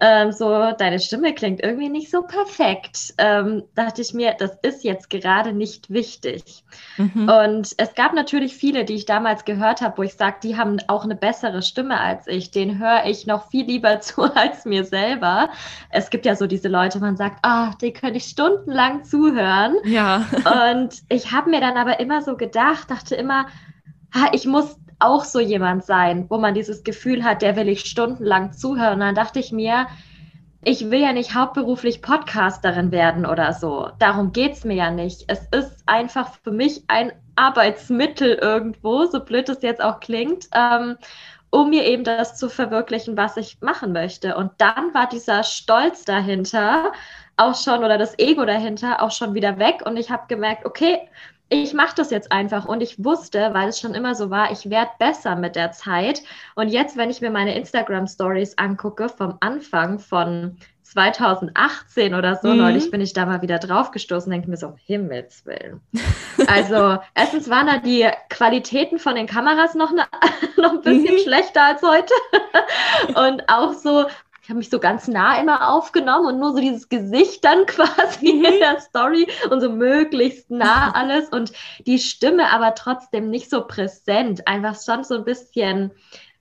Ähm, 0.00 0.32
so, 0.32 0.72
deine 0.76 0.98
Stimme 0.98 1.34
klingt 1.34 1.62
irgendwie 1.62 1.88
nicht 1.88 2.10
so 2.10 2.22
perfekt. 2.22 3.14
Ähm, 3.16 3.62
dachte 3.76 4.02
ich 4.02 4.12
mir, 4.12 4.34
das 4.36 4.58
ist 4.62 4.82
jetzt 4.82 5.08
gerade 5.08 5.52
nicht 5.52 5.88
wichtig. 5.88 6.64
Mhm. 6.96 7.28
Und 7.28 7.74
es 7.76 7.94
gab 7.94 8.12
natürlich 8.12 8.56
viele, 8.56 8.84
die 8.84 8.94
ich 8.94 9.06
damals 9.06 9.44
gehört 9.44 9.82
habe, 9.82 9.98
wo 9.98 10.02
ich 10.02 10.14
sage, 10.14 10.38
die 10.42 10.56
haben 10.56 10.78
auch 10.88 11.04
eine 11.04 11.14
bessere 11.14 11.62
Stimme 11.62 12.00
als 12.00 12.26
ich. 12.26 12.50
Den 12.50 12.80
höre 12.80 13.04
ich 13.06 13.28
noch 13.28 13.48
viel 13.50 13.66
lieber 13.66 14.00
zu 14.00 14.22
als 14.22 14.64
mir 14.64 14.84
selber. 14.84 15.50
Es 15.90 16.10
gibt 16.10 16.26
ja 16.26 16.34
so 16.34 16.48
diese 16.48 16.68
Leute, 16.68 16.98
man 16.98 17.16
sagt, 17.16 17.38
ah, 17.42 17.70
oh, 17.70 17.74
die 17.80 17.92
könnte 17.92 18.16
ich 18.16 18.24
stundenlang 18.24 19.04
zuhören. 19.04 19.76
Ja. 19.84 20.26
Und 20.72 21.02
ich 21.08 21.30
habe 21.30 21.50
mir 21.50 21.60
dann 21.60 21.76
aber 21.76 22.00
immer 22.00 22.20
so 22.22 22.36
gedacht, 22.36 22.90
dachte 22.90 23.14
immer, 23.14 23.46
ich 24.32 24.44
muss 24.44 24.76
auch 25.00 25.24
so 25.24 25.40
jemand 25.40 25.84
sein, 25.84 26.26
wo 26.28 26.38
man 26.38 26.54
dieses 26.54 26.84
Gefühl 26.84 27.24
hat, 27.24 27.42
der 27.42 27.56
will 27.56 27.68
ich 27.68 27.80
stundenlang 27.80 28.52
zuhören. 28.52 28.94
Und 28.94 29.00
dann 29.00 29.14
dachte 29.14 29.38
ich 29.38 29.52
mir, 29.52 29.86
ich 30.62 30.90
will 30.90 31.00
ja 31.00 31.12
nicht 31.12 31.34
hauptberuflich 31.34 32.02
Podcasterin 32.02 32.92
werden 32.92 33.24
oder 33.24 33.52
so. 33.54 33.90
Darum 33.98 34.32
geht 34.32 34.52
es 34.52 34.64
mir 34.64 34.74
ja 34.74 34.90
nicht. 34.90 35.24
Es 35.28 35.40
ist 35.52 35.82
einfach 35.86 36.34
für 36.44 36.50
mich 36.50 36.84
ein 36.88 37.12
Arbeitsmittel 37.34 38.34
irgendwo, 38.34 39.06
so 39.06 39.20
blöd 39.20 39.48
es 39.48 39.62
jetzt 39.62 39.82
auch 39.82 40.00
klingt, 40.00 40.48
ähm, 40.54 40.96
um 41.48 41.70
mir 41.70 41.86
eben 41.86 42.04
das 42.04 42.36
zu 42.36 42.48
verwirklichen, 42.50 43.16
was 43.16 43.36
ich 43.38 43.60
machen 43.60 43.92
möchte. 43.92 44.36
Und 44.36 44.52
dann 44.58 44.92
war 44.92 45.08
dieser 45.08 45.42
Stolz 45.44 46.04
dahinter 46.04 46.92
auch 47.36 47.54
schon 47.54 47.82
oder 47.82 47.96
das 47.96 48.18
Ego 48.18 48.44
dahinter 48.44 49.02
auch 49.02 49.10
schon 49.10 49.32
wieder 49.34 49.58
weg. 49.58 49.82
Und 49.84 49.96
ich 49.96 50.10
habe 50.10 50.24
gemerkt, 50.28 50.66
okay, 50.66 50.98
ich 51.50 51.74
mache 51.74 51.96
das 51.96 52.10
jetzt 52.10 52.30
einfach 52.30 52.64
und 52.64 52.80
ich 52.80 53.04
wusste, 53.04 53.50
weil 53.52 53.68
es 53.68 53.80
schon 53.80 53.94
immer 53.94 54.14
so 54.14 54.30
war, 54.30 54.52
ich 54.52 54.70
werde 54.70 54.92
besser 55.00 55.34
mit 55.34 55.56
der 55.56 55.72
Zeit. 55.72 56.22
Und 56.54 56.68
jetzt, 56.68 56.96
wenn 56.96 57.10
ich 57.10 57.20
mir 57.20 57.30
meine 57.30 57.56
Instagram 57.56 58.06
Stories 58.06 58.56
angucke 58.56 59.08
vom 59.08 59.36
Anfang 59.40 59.98
von 59.98 60.56
2018 60.84 62.14
oder 62.14 62.36
so, 62.36 62.48
mhm. 62.48 62.58
neulich 62.58 62.90
bin 62.92 63.00
ich 63.00 63.12
da 63.14 63.26
mal 63.26 63.42
wieder 63.42 63.58
draufgestoßen, 63.58 64.30
denke 64.30 64.48
mir 64.48 64.56
so, 64.56 64.68
um 64.68 64.76
Himmels 64.76 65.44
Willen. 65.44 65.80
Also, 66.46 66.98
erstens 67.14 67.50
waren 67.50 67.66
da 67.66 67.78
die 67.78 68.08
Qualitäten 68.28 69.00
von 69.00 69.16
den 69.16 69.26
Kameras 69.26 69.74
noch, 69.74 69.90
ne, 69.90 70.04
noch 70.56 70.74
ein 70.74 70.82
bisschen 70.82 71.16
mhm. 71.16 71.20
schlechter 71.20 71.64
als 71.64 71.82
heute. 71.82 72.14
Und 73.16 73.48
auch 73.48 73.72
so 73.72 74.06
habe 74.50 74.58
mich 74.58 74.70
so 74.70 74.78
ganz 74.78 75.08
nah 75.08 75.40
immer 75.40 75.72
aufgenommen 75.72 76.26
und 76.26 76.38
nur 76.38 76.52
so 76.52 76.60
dieses 76.60 76.88
Gesicht 76.88 77.44
dann 77.44 77.66
quasi 77.66 78.32
mhm. 78.32 78.44
in 78.44 78.58
der 78.58 78.80
Story 78.80 79.26
und 79.50 79.60
so 79.60 79.70
möglichst 79.70 80.50
nah 80.50 80.90
alles 80.94 81.28
und 81.28 81.52
die 81.86 81.98
Stimme 81.98 82.50
aber 82.50 82.74
trotzdem 82.74 83.30
nicht 83.30 83.48
so 83.48 83.66
präsent, 83.66 84.46
einfach 84.46 84.80
schon 84.80 85.04
so 85.04 85.14
ein 85.14 85.24
bisschen 85.24 85.92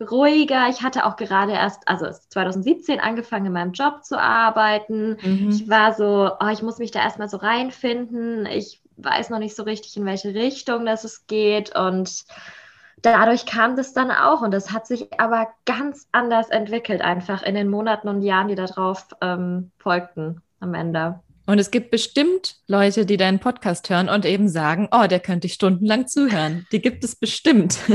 ruhiger. 0.02 0.70
Ich 0.70 0.82
hatte 0.82 1.06
auch 1.06 1.16
gerade 1.16 1.54
erst, 1.54 1.88
also 1.88 2.06
2017 2.10 3.00
angefangen 3.00 3.48
in 3.48 3.54
meinem 3.54 3.74
Job 3.74 4.04
zu 4.04 4.20
arbeiten. 4.20 5.18
Mhm. 5.22 5.50
Ich 5.50 5.70
war 5.70 5.94
so, 5.94 6.32
oh, 6.40 6.48
ich 6.52 6.62
muss 6.62 6.80
mich 6.80 6.92
da 6.92 7.02
erstmal 7.02 7.30
so 7.30 7.38
reinfinden. 7.38 8.46
Ich 8.46 8.82
weiß 8.98 9.30
noch 9.30 9.40
nicht 9.40 9.56
so 9.56 9.64
richtig, 9.64 9.98
in 9.98 10.06
welche 10.06 10.34
Richtung 10.34 10.86
das 10.86 11.04
es 11.04 11.28
geht 11.28 11.76
und 11.76 12.26
dadurch 13.02 13.46
kam 13.46 13.76
das 13.76 13.94
dann 13.94 14.12
auch 14.12 14.42
und 14.42 14.52
das 14.52 14.72
hat 14.72 14.88
sich 14.88 15.20
aber 15.20 15.48
ganz 15.66 16.08
anders 16.12 16.50
entwickelt, 16.50 17.02
einfach 17.02 17.44
in 17.44 17.56
den 17.56 17.70
Monaten 17.70 18.08
und 18.08 18.22
Jahren, 18.22 18.48
die 18.48 18.56
darauf 18.56 19.08
ähm, 19.22 19.72
folgten 19.78 20.42
am 20.60 20.74
Ende. 20.74 21.20
Und 21.46 21.58
es 21.58 21.72
gibt 21.72 21.90
bestimmt 21.90 22.58
Leute, 22.68 23.06
die 23.06 23.18
deinen 23.18 23.40
Podcast 23.40 23.90
hören 23.90 24.08
und 24.08 24.26
eben 24.26 24.50
sagen, 24.50 24.88
oh, 24.92 25.08
der 25.08 25.20
könnte 25.20 25.48
ich 25.48 25.54
stundenlang 25.54 26.08
zuhören. 26.08 26.68
Die 26.72 26.82
gibt 26.82 27.04
es 27.04 27.16
bestimmt. 27.16 27.80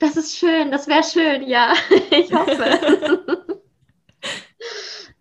Das 0.00 0.16
ist 0.16 0.36
schön, 0.36 0.72
das 0.72 0.88
wäre 0.88 1.04
schön, 1.04 1.48
ja. 1.48 1.72
Ich 2.10 2.32
hoffe. 2.34 3.62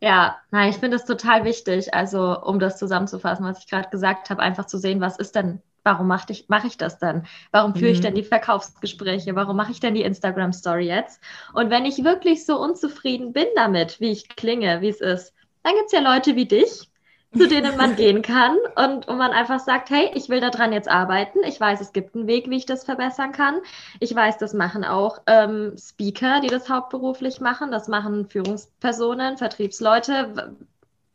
ja, 0.01 0.37
nein, 0.49 0.71
ich 0.71 0.77
finde 0.77 0.97
es 0.97 1.05
total 1.05 1.45
wichtig, 1.45 1.93
also 1.93 2.41
um 2.41 2.57
das 2.59 2.79
zusammenzufassen, 2.79 3.45
was 3.45 3.59
ich 3.59 3.69
gerade 3.69 3.89
gesagt 3.89 4.31
habe, 4.31 4.41
einfach 4.41 4.65
zu 4.65 4.79
sehen, 4.79 4.99
was 4.99 5.19
ist 5.19 5.35
denn 5.35 5.61
warum 5.83 6.07
mache 6.07 6.31
ich, 6.31 6.45
mach 6.47 6.63
ich 6.63 6.77
das 6.77 6.97
dann? 6.97 7.25
Warum 7.51 7.75
führe 7.75 7.91
ich 7.91 8.01
denn 8.01 8.13
mhm. 8.13 8.17
die 8.17 8.23
Verkaufsgespräche? 8.23 9.35
Warum 9.35 9.57
mache 9.57 9.71
ich 9.71 9.79
denn 9.79 9.93
die 9.93 10.03
Instagram-Story 10.03 10.87
jetzt? 10.87 11.21
Und 11.53 11.69
wenn 11.69 11.85
ich 11.85 12.03
wirklich 12.03 12.45
so 12.45 12.59
unzufrieden 12.59 13.33
bin 13.33 13.47
damit, 13.55 13.99
wie 13.99 14.11
ich 14.11 14.29
klinge, 14.29 14.81
wie 14.81 14.89
es 14.89 15.01
ist, 15.01 15.33
dann 15.63 15.73
gibt 15.73 15.87
es 15.87 15.91
ja 15.91 15.99
Leute 15.99 16.35
wie 16.35 16.45
dich, 16.45 16.89
zu 17.35 17.47
denen 17.47 17.77
man 17.77 17.95
gehen 17.97 18.21
kann 18.21 18.57
und 18.75 19.07
wo 19.07 19.13
man 19.13 19.31
einfach 19.31 19.59
sagt, 19.59 19.89
hey, 19.89 20.11
ich 20.13 20.29
will 20.29 20.39
daran 20.39 20.73
jetzt 20.73 20.89
arbeiten. 20.89 21.39
Ich 21.45 21.59
weiß, 21.59 21.81
es 21.81 21.93
gibt 21.93 22.15
einen 22.15 22.27
Weg, 22.27 22.49
wie 22.49 22.57
ich 22.57 22.65
das 22.65 22.83
verbessern 22.83 23.31
kann. 23.31 23.59
Ich 23.99 24.13
weiß, 24.13 24.37
das 24.37 24.53
machen 24.53 24.83
auch 24.83 25.19
ähm, 25.27 25.75
Speaker, 25.77 26.41
die 26.41 26.47
das 26.47 26.69
hauptberuflich 26.69 27.39
machen. 27.39 27.71
Das 27.71 27.87
machen 27.87 28.27
Führungspersonen, 28.29 29.37
Vertriebsleute, 29.37 30.55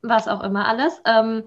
was 0.02 0.28
auch 0.28 0.42
immer 0.42 0.66
alles. 0.66 1.00
Ähm, 1.04 1.44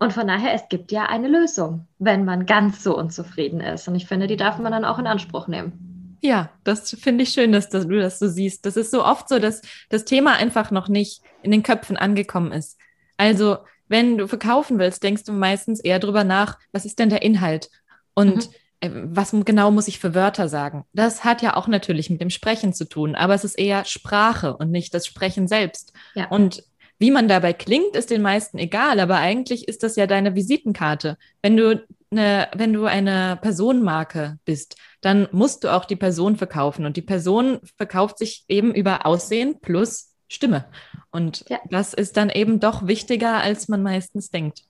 und 0.00 0.14
von 0.14 0.26
daher, 0.26 0.54
es 0.54 0.62
gibt 0.70 0.92
ja 0.92 1.06
eine 1.06 1.28
Lösung, 1.28 1.86
wenn 1.98 2.24
man 2.24 2.46
ganz 2.46 2.82
so 2.82 2.96
unzufrieden 2.96 3.60
ist. 3.60 3.86
Und 3.86 3.94
ich 3.94 4.06
finde, 4.06 4.26
die 4.26 4.38
darf 4.38 4.58
man 4.58 4.72
dann 4.72 4.86
auch 4.86 4.98
in 4.98 5.06
Anspruch 5.06 5.46
nehmen. 5.46 6.16
Ja, 6.22 6.50
das 6.64 6.90
finde 6.98 7.24
ich 7.24 7.30
schön, 7.30 7.52
dass, 7.52 7.68
dass, 7.68 7.86
du 7.86 7.98
das 7.98 8.18
so 8.18 8.26
siehst. 8.26 8.64
Das 8.64 8.78
ist 8.78 8.90
so 8.90 9.04
oft 9.04 9.28
so, 9.28 9.38
dass 9.38 9.60
das 9.90 10.06
Thema 10.06 10.32
einfach 10.32 10.70
noch 10.70 10.88
nicht 10.88 11.22
in 11.42 11.50
den 11.50 11.62
Köpfen 11.62 11.98
angekommen 11.98 12.50
ist. 12.50 12.78
Also, 13.18 13.58
wenn 13.88 14.16
du 14.16 14.26
verkaufen 14.26 14.78
willst, 14.78 15.02
denkst 15.02 15.24
du 15.24 15.32
meistens 15.32 15.80
eher 15.80 15.98
drüber 15.98 16.24
nach, 16.24 16.58
was 16.72 16.86
ist 16.86 16.98
denn 16.98 17.10
der 17.10 17.22
Inhalt? 17.22 17.70
Und 18.14 18.48
mhm. 18.48 18.54
Äh, 18.80 18.90
was 19.04 19.32
genau 19.44 19.70
muss 19.70 19.88
ich 19.88 19.98
für 19.98 20.14
Wörter 20.14 20.48
sagen? 20.48 20.84
Das 20.92 21.22
hat 21.24 21.42
ja 21.42 21.56
auch 21.56 21.68
natürlich 21.68 22.10
mit 22.10 22.20
dem 22.20 22.30
Sprechen 22.30 22.72
zu 22.72 22.88
tun, 22.88 23.14
aber 23.14 23.34
es 23.34 23.44
ist 23.44 23.58
eher 23.58 23.84
Sprache 23.84 24.56
und 24.56 24.70
nicht 24.70 24.94
das 24.94 25.06
Sprechen 25.06 25.48
selbst. 25.48 25.92
Ja. 26.14 26.28
Und 26.28 26.64
wie 27.00 27.10
man 27.10 27.28
dabei 27.28 27.54
klingt, 27.54 27.96
ist 27.96 28.10
den 28.10 28.20
meisten 28.20 28.58
egal, 28.58 29.00
aber 29.00 29.16
eigentlich 29.16 29.66
ist 29.66 29.82
das 29.82 29.96
ja 29.96 30.06
deine 30.06 30.34
Visitenkarte. 30.34 31.16
Wenn 31.40 31.56
du 31.56 31.82
eine, 32.10 32.48
wenn 32.54 32.74
du 32.74 32.84
eine 32.84 33.38
Personenmarke 33.40 34.38
bist, 34.44 34.76
dann 35.00 35.26
musst 35.32 35.64
du 35.64 35.74
auch 35.74 35.86
die 35.86 35.96
Person 35.96 36.36
verkaufen 36.36 36.84
und 36.84 36.98
die 36.98 37.02
Person 37.02 37.60
verkauft 37.78 38.18
sich 38.18 38.44
eben 38.48 38.74
über 38.74 39.06
Aussehen 39.06 39.60
plus 39.60 40.14
Stimme. 40.28 40.66
Und 41.10 41.48
ja. 41.48 41.58
das 41.70 41.94
ist 41.94 42.18
dann 42.18 42.28
eben 42.28 42.60
doch 42.60 42.86
wichtiger, 42.86 43.38
als 43.38 43.68
man 43.68 43.82
meistens 43.82 44.30
denkt. 44.30 44.62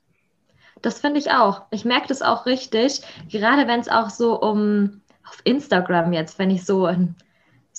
Das 0.82 1.00
finde 1.00 1.18
ich 1.18 1.32
auch. 1.32 1.62
Ich 1.72 1.84
merke 1.84 2.06
das 2.06 2.22
auch 2.22 2.46
richtig, 2.46 3.02
gerade 3.28 3.66
wenn 3.66 3.80
es 3.80 3.88
auch 3.88 4.08
so 4.08 4.40
um 4.40 5.02
auf 5.28 5.40
Instagram 5.44 6.12
jetzt, 6.12 6.38
wenn 6.38 6.50
ich 6.50 6.64
so 6.64 6.86
ein 6.86 7.16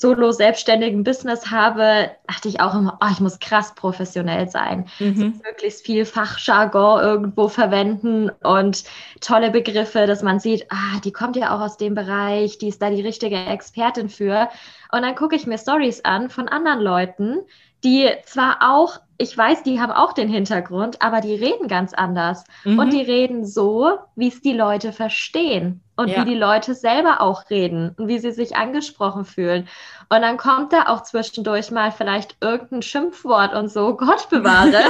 solo 0.01 0.31
selbstständigen 0.31 1.03
Business 1.03 1.51
habe, 1.51 2.09
dachte 2.27 2.47
ich 2.47 2.59
auch 2.59 2.73
immer, 2.73 2.97
oh, 3.01 3.07
ich 3.11 3.19
muss 3.19 3.39
krass 3.39 3.75
professionell 3.75 4.49
sein. 4.49 4.87
Mhm. 4.99 5.15
So 5.15 5.43
möglichst 5.43 5.85
viel 5.85 6.05
Fachjargon 6.05 6.99
irgendwo 7.01 7.47
verwenden 7.47 8.31
und 8.43 8.83
tolle 9.21 9.51
Begriffe, 9.51 10.07
dass 10.07 10.23
man 10.23 10.39
sieht, 10.39 10.65
ah, 10.69 10.99
die 11.05 11.11
kommt 11.11 11.35
ja 11.35 11.55
auch 11.55 11.61
aus 11.61 11.77
dem 11.77 11.93
Bereich, 11.93 12.57
die 12.57 12.69
ist 12.69 12.81
da 12.81 12.89
die 12.89 13.01
richtige 13.01 13.37
Expertin 13.37 14.09
für. 14.09 14.49
Und 14.91 15.03
dann 15.03 15.15
gucke 15.15 15.35
ich 15.35 15.45
mir 15.45 15.59
Stories 15.59 16.03
an 16.03 16.31
von 16.31 16.47
anderen 16.47 16.81
Leuten, 16.81 17.37
die 17.83 18.09
zwar 18.25 18.57
auch, 18.61 18.99
ich 19.21 19.37
weiß, 19.37 19.61
die 19.61 19.79
haben 19.79 19.91
auch 19.91 20.13
den 20.13 20.27
Hintergrund, 20.27 21.01
aber 21.01 21.21
die 21.21 21.35
reden 21.35 21.67
ganz 21.67 21.93
anders. 21.93 22.43
Mhm. 22.63 22.79
Und 22.79 22.91
die 22.91 23.03
reden 23.03 23.45
so, 23.45 23.99
wie 24.15 24.29
es 24.29 24.41
die 24.41 24.53
Leute 24.53 24.93
verstehen 24.93 25.81
und 25.95 26.07
ja. 26.07 26.21
wie 26.21 26.31
die 26.31 26.35
Leute 26.37 26.73
selber 26.73 27.21
auch 27.21 27.49
reden 27.51 27.93
und 27.97 28.07
wie 28.07 28.17
sie 28.17 28.31
sich 28.31 28.55
angesprochen 28.55 29.23
fühlen. 29.23 29.67
Und 30.09 30.23
dann 30.23 30.37
kommt 30.37 30.73
da 30.73 30.87
auch 30.87 31.03
zwischendurch 31.03 31.69
mal 31.69 31.91
vielleicht 31.91 32.35
irgendein 32.41 32.81
Schimpfwort 32.81 33.53
und 33.53 33.69
so, 33.69 33.95
Gott 33.95 34.27
bewahre, 34.29 34.81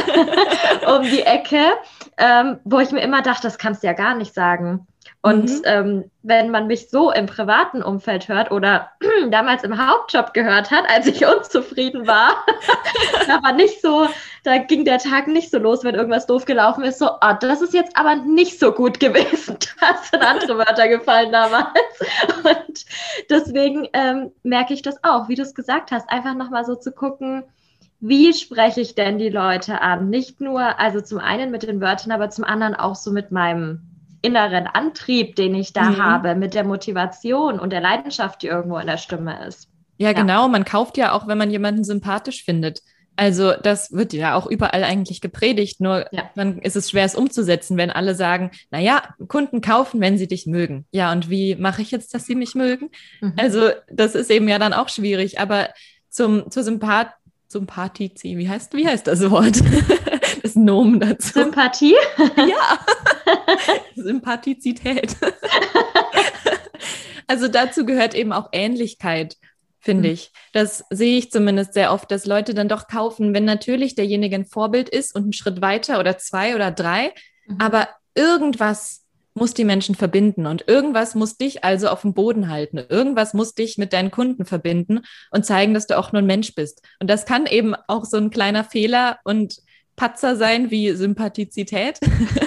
um 0.96 1.04
die 1.04 1.24
Ecke, 1.24 1.66
ähm, 2.18 2.60
wo 2.64 2.80
ich 2.80 2.92
mir 2.92 3.02
immer 3.02 3.22
dachte, 3.22 3.44
das 3.44 3.58
kannst 3.58 3.84
du 3.84 3.88
ja 3.88 3.94
gar 3.94 4.16
nicht 4.16 4.34
sagen. 4.34 4.88
Und 5.24 5.52
mhm. 5.52 5.62
ähm, 5.66 6.12
wenn 6.24 6.50
man 6.50 6.66
mich 6.66 6.90
so 6.90 7.12
im 7.12 7.28
privaten 7.28 7.84
Umfeld 7.84 8.28
hört 8.28 8.50
oder 8.50 8.90
damals 9.30 9.64
im 9.64 9.78
Hauptjob 9.78 10.34
gehört 10.34 10.72
hat, 10.72 10.84
als 10.90 11.06
ich 11.06 11.24
unzufrieden 11.38 12.08
war, 12.08 12.44
da 13.28 13.44
war 13.44 13.54
nicht 13.54 13.82
so, 13.82 14.08
da 14.44 14.58
ging 14.58 14.84
der 14.84 14.98
Tag 14.98 15.28
nicht 15.28 15.52
so 15.52 15.60
los, 15.60 15.84
wenn 15.84 15.94
irgendwas 15.94 16.26
doof 16.26 16.46
gelaufen 16.46 16.84
ist, 16.84 16.98
so, 16.98 17.12
oh, 17.12 17.34
das 17.40 17.62
ist 17.62 17.76
jetzt 17.76 17.96
aber 17.96 18.16
nicht 18.16 18.60
so 18.60 18.72
gut 18.72 19.00
gewesen. 19.00 19.58
Da 19.80 19.98
sind 19.98 20.24
andere 20.24 20.58
Wörter 20.58 20.88
gefallen 20.88 21.32
damals. 21.32 21.68
Und 22.44 22.86
deswegen 23.30 23.88
ähm, 23.94 24.32
merke 24.42 24.74
ich 24.74 24.82
das 24.82 25.04
auch, 25.04 25.30
wie 25.30 25.36
du 25.36 25.44
es 25.44 25.54
gesagt 25.54 25.92
hast, 25.92 26.10
einfach 26.10 26.34
nochmal 26.34 26.66
so 26.66 26.76
zu 26.76 26.92
gucken, 26.92 27.44
wie 28.00 28.34
spreche 28.34 28.82
ich 28.82 28.96
denn 28.96 29.20
die 29.20 29.30
Leute 29.30 29.82
an? 29.82 30.10
Nicht 30.10 30.42
nur, 30.42 30.80
also 30.80 31.02
zum 31.02 31.20
einen 31.20 31.52
mit 31.52 31.62
den 31.62 31.80
Wörtern, 31.80 32.12
aber 32.12 32.32
zum 32.32 32.44
anderen 32.44 32.74
auch 32.74 32.96
so 32.96 33.12
mit 33.12 33.32
meinem 33.32 33.91
inneren 34.22 34.68
Antrieb, 34.68 35.36
den 35.36 35.56
ich 35.56 35.74
da 35.74 35.92
mhm. 35.92 35.98
habe, 35.98 36.36
mit 36.36 36.54
der 36.54 36.64
Motivation 36.64 37.60
und 37.60 37.72
der 37.72 37.82
Leidenschaft, 37.82 38.42
die 38.42 38.48
irgendwo 38.48 38.78
in 38.78 38.88
der 38.88 38.98
Stimme 38.98 39.46
ist. 39.48 39.70
Ja, 39.98 40.10
ja, 40.10 40.14
genau. 40.14 40.48
Man 40.48 40.66
kauft 40.66 40.98
ja 40.98 41.14
auch, 41.14 41.28
wenn 41.28 41.38
man 41.38 41.52
jemanden 41.52 41.84
sympathisch 41.84 42.44
findet. 42.44 42.82
Also 43.16 43.54
das 43.54 43.92
wird 43.92 44.14
ja 44.14 44.36
auch 44.36 44.48
überall 44.48 44.84
eigentlich 44.84 45.22
gepredigt, 45.22 45.82
nur 45.82 46.08
ja. 46.12 46.32
dann 46.36 46.60
ist 46.60 46.76
es 46.76 46.90
schwer, 46.90 47.06
es 47.06 47.14
umzusetzen, 47.14 47.78
wenn 47.78 47.92
alle 47.92 48.16
sagen, 48.16 48.52
naja, 48.72 49.04
Kunden 49.28 49.62
kaufen, 49.62 50.00
wenn 50.00 50.18
sie 50.18 50.28
dich 50.28 50.48
mögen. 50.48 50.86
Ja, 50.92 51.12
und 51.12 51.30
wie 51.30 51.56
mache 51.56 51.82
ich 51.82 51.92
jetzt, 51.92 52.14
dass 52.14 52.26
sie 52.26 52.36
mich 52.36 52.56
mögen? 52.56 52.90
Mhm. 53.20 53.34
Also 53.38 53.70
das 53.92 54.16
ist 54.16 54.32
eben 54.32 54.48
ja 54.48 54.60
dann 54.60 54.74
auch 54.74 54.90
schwierig, 54.90 55.40
aber 55.40 55.70
zum, 56.10 56.50
zur 56.50 56.64
Sympath 56.64 57.12
Sympathizi, 57.48 58.38
wie 58.38 58.50
heißt, 58.50 58.74
wie 58.74 58.88
heißt 58.88 59.08
das 59.08 59.30
Wort? 59.30 59.62
das 60.42 60.56
Nomen 60.56 61.02
dazu. 61.02 61.34
Sympathie? 61.34 61.96
ja. 62.38 62.80
Sympathizität. 63.96 65.16
also 67.28 67.48
dazu 67.48 67.86
gehört 67.86 68.14
eben 68.14 68.32
auch 68.32 68.50
Ähnlichkeit, 68.52 69.38
finde 69.80 70.10
mhm. 70.10 70.14
ich. 70.14 70.32
Das 70.54 70.86
sehe 70.90 71.18
ich 71.18 71.32
zumindest 71.32 71.74
sehr 71.74 71.92
oft, 71.92 72.12
dass 72.12 72.26
Leute 72.26 72.54
dann 72.54 72.70
doch 72.70 72.88
kaufen, 72.88 73.34
wenn 73.34 73.46
natürlich 73.46 73.96
derjenige 73.96 74.36
ein 74.36 74.46
Vorbild 74.46 74.90
ist 74.90 75.16
und 75.16 75.24
einen 75.24 75.34
Schritt 75.34 75.62
weiter 75.62 76.00
oder 76.00 76.18
zwei 76.18 76.56
oder 76.56 76.72
drei, 76.72 77.14
mhm. 77.48 77.58
aber 77.60 77.88
irgendwas 78.16 79.02
muss 79.34 79.54
die 79.54 79.64
Menschen 79.64 79.96
verbinden 79.96 80.46
und 80.46 80.68
irgendwas 80.68 81.16
muss 81.16 81.38
dich 81.38 81.64
also 81.64 81.88
auf 81.88 82.02
dem 82.02 82.14
Boden 82.14 82.50
halten. 82.50 82.80
Irgendwas 82.90 83.34
muss 83.34 83.54
dich 83.54 83.78
mit 83.78 83.94
deinen 83.94 84.12
Kunden 84.12 84.46
verbinden 84.46 85.02
und 85.32 85.46
zeigen, 85.46 85.74
dass 85.74 85.88
du 85.88 85.98
auch 85.98 86.12
nur 86.12 86.22
ein 86.22 86.28
Mensch 86.28 86.54
bist. 86.54 86.82
Und 87.00 87.10
das 87.10 87.26
kann 87.26 87.46
eben 87.46 87.74
auch 87.88 88.04
so 88.04 88.18
ein 88.18 88.30
kleiner 88.30 88.64
Fehler 88.64 89.20
und 89.24 89.62
Patzer 89.96 90.36
sein 90.36 90.72
wie 90.72 90.92
Sympathizität. 90.94 92.00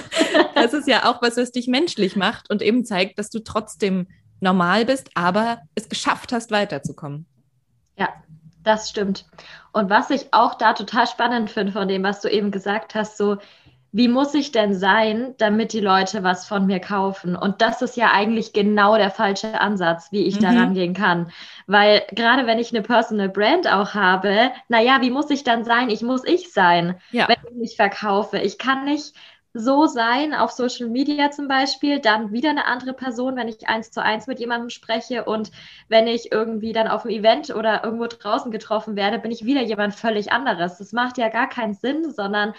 das 0.55 0.73
ist 0.73 0.87
ja 0.87 1.09
auch 1.09 1.21
was, 1.21 1.37
was 1.37 1.51
dich 1.51 1.67
menschlich 1.67 2.15
macht 2.15 2.49
und 2.49 2.61
eben 2.61 2.85
zeigt, 2.85 3.19
dass 3.19 3.29
du 3.29 3.39
trotzdem 3.39 4.07
normal 4.39 4.85
bist, 4.85 5.09
aber 5.15 5.59
es 5.75 5.89
geschafft 5.89 6.33
hast, 6.33 6.51
weiterzukommen. 6.51 7.25
Ja, 7.97 8.09
das 8.63 8.89
stimmt. 8.89 9.25
Und 9.71 9.89
was 9.89 10.09
ich 10.09 10.33
auch 10.33 10.55
da 10.55 10.73
total 10.73 11.07
spannend 11.07 11.49
finde 11.49 11.71
von 11.71 11.87
dem, 11.87 12.03
was 12.03 12.21
du 12.21 12.29
eben 12.29 12.51
gesagt 12.51 12.95
hast, 12.95 13.17
so 13.17 13.37
wie 13.95 14.09
muss 14.09 14.33
ich 14.33 14.51
denn 14.51 14.73
sein, 14.73 15.35
damit 15.37 15.71
die 15.71 15.79
Leute 15.79 16.21
was 16.21 16.45
von 16.45 16.65
mir 16.65 16.81
kaufen? 16.81 17.33
Und 17.33 17.61
das 17.61 17.81
ist 17.81 17.95
ja 17.95 18.11
eigentlich 18.11 18.51
genau 18.51 18.97
der 18.97 19.09
falsche 19.09 19.61
Ansatz, 19.61 20.11
wie 20.11 20.25
ich 20.25 20.35
mhm. 20.35 20.41
daran 20.41 20.73
gehen 20.73 20.93
kann. 20.93 21.31
Weil 21.65 22.03
gerade 22.11 22.45
wenn 22.45 22.59
ich 22.59 22.73
eine 22.73 22.81
Personal 22.81 23.29
Brand 23.29 23.71
auch 23.71 23.93
habe, 23.93 24.51
naja, 24.67 24.97
wie 24.99 25.11
muss 25.11 25.29
ich 25.29 25.45
dann 25.45 25.63
sein? 25.63 25.89
Ich 25.89 26.01
muss 26.01 26.25
ich 26.25 26.51
sein, 26.51 26.95
ja. 27.11 27.29
wenn 27.29 27.37
ich 27.49 27.55
mich 27.55 27.75
verkaufe. 27.77 28.37
Ich 28.39 28.57
kann 28.57 28.83
nicht 28.83 29.13
so 29.57 29.85
sein 29.85 30.33
auf 30.33 30.51
Social 30.51 30.89
Media 30.89 31.31
zum 31.31 31.47
Beispiel, 31.47 31.99
dann 31.99 32.33
wieder 32.33 32.49
eine 32.49 32.65
andere 32.65 32.91
Person, 32.91 33.37
wenn 33.37 33.47
ich 33.47 33.69
eins 33.69 33.89
zu 33.89 34.03
eins 34.03 34.27
mit 34.27 34.41
jemandem 34.41 34.69
spreche 34.69 35.23
und 35.23 35.49
wenn 35.87 36.07
ich 36.07 36.33
irgendwie 36.33 36.73
dann 36.73 36.89
auf 36.89 37.05
einem 37.05 37.15
Event 37.15 37.55
oder 37.55 37.85
irgendwo 37.85 38.07
draußen 38.07 38.51
getroffen 38.51 38.97
werde, 38.97 39.17
bin 39.17 39.31
ich 39.31 39.45
wieder 39.45 39.61
jemand 39.61 39.95
völlig 39.95 40.33
anderes. 40.33 40.77
Das 40.77 40.91
macht 40.91 41.17
ja 41.17 41.29
gar 41.29 41.47
keinen 41.47 41.73
Sinn, 41.73 42.11
sondern 42.11 42.53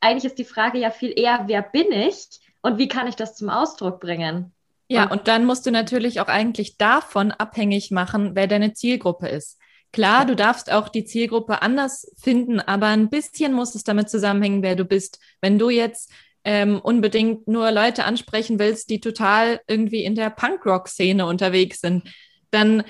eigentlich 0.00 0.24
ist 0.24 0.38
die 0.38 0.44
Frage 0.44 0.78
ja 0.78 0.90
viel 0.90 1.12
eher, 1.16 1.44
wer 1.46 1.62
bin 1.62 1.92
ich 1.92 2.26
und 2.62 2.78
wie 2.78 2.88
kann 2.88 3.06
ich 3.06 3.16
das 3.16 3.36
zum 3.36 3.50
Ausdruck 3.50 4.00
bringen? 4.00 4.52
Ja, 4.88 5.08
und 5.08 5.28
dann 5.28 5.44
musst 5.44 5.66
du 5.66 5.70
natürlich 5.70 6.20
auch 6.20 6.26
eigentlich 6.26 6.76
davon 6.76 7.30
abhängig 7.30 7.92
machen, 7.92 8.32
wer 8.34 8.48
deine 8.48 8.72
Zielgruppe 8.72 9.28
ist. 9.28 9.56
Klar, 9.92 10.24
du 10.24 10.34
darfst 10.34 10.72
auch 10.72 10.88
die 10.88 11.04
Zielgruppe 11.04 11.62
anders 11.62 12.12
finden, 12.16 12.60
aber 12.60 12.88
ein 12.88 13.08
bisschen 13.08 13.52
muss 13.52 13.74
es 13.74 13.84
damit 13.84 14.10
zusammenhängen, 14.10 14.62
wer 14.62 14.76
du 14.76 14.84
bist. 14.84 15.20
Wenn 15.40 15.58
du 15.58 15.70
jetzt 15.70 16.12
ähm, 16.44 16.80
unbedingt 16.80 17.46
nur 17.46 17.70
Leute 17.70 18.04
ansprechen 18.04 18.58
willst, 18.58 18.90
die 18.90 19.00
total 19.00 19.60
irgendwie 19.68 20.04
in 20.04 20.14
der 20.14 20.30
Punkrock-Szene 20.30 21.26
unterwegs 21.26 21.80
sind, 21.80 22.08
dann 22.50 22.82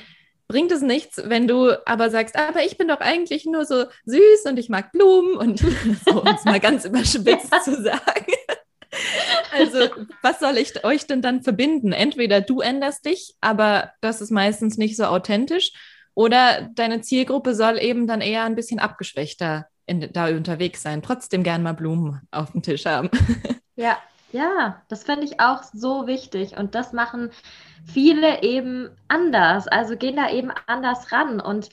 bringt 0.50 0.72
es 0.72 0.82
nichts, 0.82 1.22
wenn 1.24 1.46
du 1.46 1.72
aber 1.86 2.10
sagst, 2.10 2.36
aber 2.36 2.64
ich 2.64 2.76
bin 2.76 2.88
doch 2.88 3.00
eigentlich 3.00 3.46
nur 3.46 3.64
so 3.64 3.84
süß 4.04 4.46
und 4.46 4.58
ich 4.58 4.68
mag 4.68 4.90
Blumen 4.90 5.36
und 5.36 5.60
so, 6.04 6.20
um 6.20 6.26
es 6.26 6.44
mal 6.44 6.60
ganz 6.60 6.84
überspitzt 6.84 7.54
zu 7.64 7.80
sagen. 7.82 8.32
Also, 9.52 9.88
was 10.22 10.40
soll 10.40 10.58
ich 10.58 10.84
euch 10.84 11.06
denn 11.06 11.22
dann 11.22 11.42
verbinden? 11.42 11.92
Entweder 11.92 12.40
du 12.40 12.60
änderst 12.60 13.06
dich, 13.06 13.34
aber 13.40 13.92
das 14.00 14.20
ist 14.20 14.30
meistens 14.30 14.76
nicht 14.76 14.96
so 14.96 15.04
authentisch, 15.04 15.72
oder 16.14 16.68
deine 16.74 17.00
Zielgruppe 17.00 17.54
soll 17.54 17.78
eben 17.78 18.08
dann 18.08 18.20
eher 18.20 18.42
ein 18.42 18.56
bisschen 18.56 18.80
abgeschwächter 18.80 19.68
in, 19.86 20.12
da 20.12 20.26
unterwegs 20.26 20.82
sein. 20.82 21.02
Trotzdem 21.02 21.44
gern 21.44 21.62
mal 21.62 21.74
Blumen 21.74 22.20
auf 22.32 22.50
dem 22.50 22.62
Tisch 22.62 22.86
haben. 22.86 23.08
Ja, 23.76 23.96
ja, 24.32 24.82
das 24.88 25.04
finde 25.04 25.24
ich 25.24 25.40
auch 25.40 25.62
so 25.62 26.06
wichtig. 26.06 26.56
Und 26.58 26.74
das 26.74 26.92
machen 26.92 27.30
viele 27.84 28.42
eben 28.42 28.90
anders. 29.08 29.68
Also 29.68 29.96
gehen 29.96 30.16
da 30.16 30.30
eben 30.30 30.50
anders 30.66 31.12
ran 31.12 31.40
und 31.40 31.70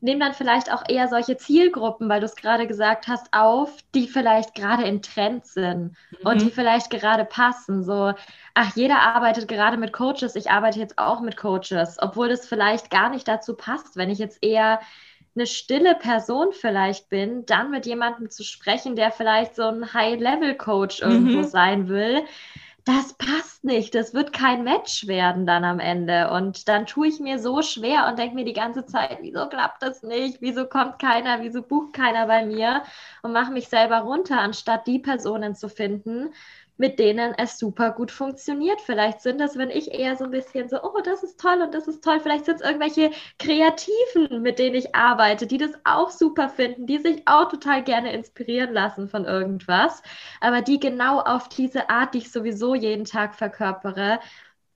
nehmen 0.00 0.20
dann 0.20 0.34
vielleicht 0.34 0.72
auch 0.72 0.84
eher 0.88 1.08
solche 1.08 1.36
Zielgruppen, 1.36 2.08
weil 2.08 2.20
du 2.20 2.26
es 2.26 2.36
gerade 2.36 2.66
gesagt 2.66 3.08
hast, 3.08 3.32
auf, 3.32 3.72
die 3.94 4.06
vielleicht 4.06 4.54
gerade 4.54 4.84
in 4.84 5.02
Trend 5.02 5.46
sind 5.46 5.96
mhm. 6.10 6.18
und 6.22 6.42
die 6.42 6.50
vielleicht 6.50 6.90
gerade 6.90 7.24
passen. 7.24 7.82
So, 7.82 8.12
ach, 8.54 8.76
jeder 8.76 9.00
arbeitet 9.00 9.48
gerade 9.48 9.76
mit 9.76 9.92
Coaches, 9.92 10.36
ich 10.36 10.50
arbeite 10.50 10.78
jetzt 10.78 10.98
auch 10.98 11.20
mit 11.20 11.36
Coaches, 11.36 11.96
obwohl 11.98 12.28
das 12.28 12.46
vielleicht 12.46 12.90
gar 12.90 13.10
nicht 13.10 13.26
dazu 13.26 13.54
passt, 13.54 13.96
wenn 13.96 14.10
ich 14.10 14.18
jetzt 14.18 14.42
eher 14.42 14.80
eine 15.34 15.46
stille 15.46 15.94
Person 15.94 16.48
vielleicht 16.52 17.10
bin, 17.10 17.44
dann 17.44 17.70
mit 17.70 17.84
jemandem 17.84 18.30
zu 18.30 18.42
sprechen, 18.42 18.96
der 18.96 19.10
vielleicht 19.10 19.54
so 19.54 19.64
ein 19.64 19.92
High-Level-Coach 19.92 21.02
irgendwo 21.02 21.38
mhm. 21.38 21.44
sein 21.44 21.88
will, 21.88 22.22
das 22.86 23.14
passt 23.14 23.64
nicht. 23.64 23.96
Das 23.96 24.14
wird 24.14 24.32
kein 24.32 24.62
Match 24.62 25.08
werden 25.08 25.44
dann 25.44 25.64
am 25.64 25.80
Ende. 25.80 26.30
Und 26.30 26.68
dann 26.68 26.86
tue 26.86 27.08
ich 27.08 27.18
mir 27.18 27.40
so 27.40 27.60
schwer 27.60 28.06
und 28.08 28.16
denke 28.18 28.36
mir 28.36 28.44
die 28.44 28.52
ganze 28.52 28.86
Zeit, 28.86 29.18
wieso 29.22 29.48
klappt 29.48 29.82
das 29.82 30.04
nicht? 30.04 30.40
Wieso 30.40 30.66
kommt 30.66 31.00
keiner? 31.00 31.42
Wieso 31.42 31.62
bucht 31.62 31.94
keiner 31.94 32.28
bei 32.28 32.46
mir? 32.46 32.84
Und 33.22 33.32
mache 33.32 33.52
mich 33.52 33.68
selber 33.68 33.98
runter, 33.98 34.38
anstatt 34.40 34.86
die 34.86 35.00
Personen 35.00 35.56
zu 35.56 35.68
finden, 35.68 36.32
mit 36.78 36.98
denen 36.98 37.34
es 37.38 37.58
super 37.58 37.90
gut 37.92 38.10
funktioniert. 38.10 38.80
Vielleicht 38.80 39.20
sind 39.20 39.40
das, 39.40 39.56
wenn 39.56 39.70
ich 39.70 39.92
eher 39.92 40.16
so 40.16 40.24
ein 40.24 40.30
bisschen 40.30 40.68
so, 40.68 40.82
oh, 40.82 41.00
das 41.02 41.22
ist 41.22 41.40
toll 41.40 41.62
und 41.62 41.74
das 41.74 41.88
ist 41.88 42.02
toll. 42.04 42.20
Vielleicht 42.20 42.44
sind 42.44 42.56
es 42.56 42.66
irgendwelche 42.66 43.10
Kreativen, 43.38 44.42
mit 44.42 44.58
denen 44.58 44.74
ich 44.76 44.94
arbeite, 44.94 45.46
die 45.46 45.58
das 45.58 45.72
auch 45.84 46.10
super 46.10 46.48
finden, 46.48 46.86
die 46.86 46.98
sich 46.98 47.22
auch 47.26 47.48
total 47.48 47.82
gerne 47.82 48.12
inspirieren 48.12 48.72
lassen 48.72 49.08
von 49.08 49.24
irgendwas, 49.24 50.02
aber 50.40 50.62
die 50.62 50.80
genau 50.80 51.20
auf 51.20 51.48
diese 51.48 51.88
Art, 51.90 52.14
die 52.14 52.18
ich 52.18 52.30
sowieso 52.32 52.74
jeden 52.74 53.04
Tag 53.04 53.34
verkörpere, 53.34 54.20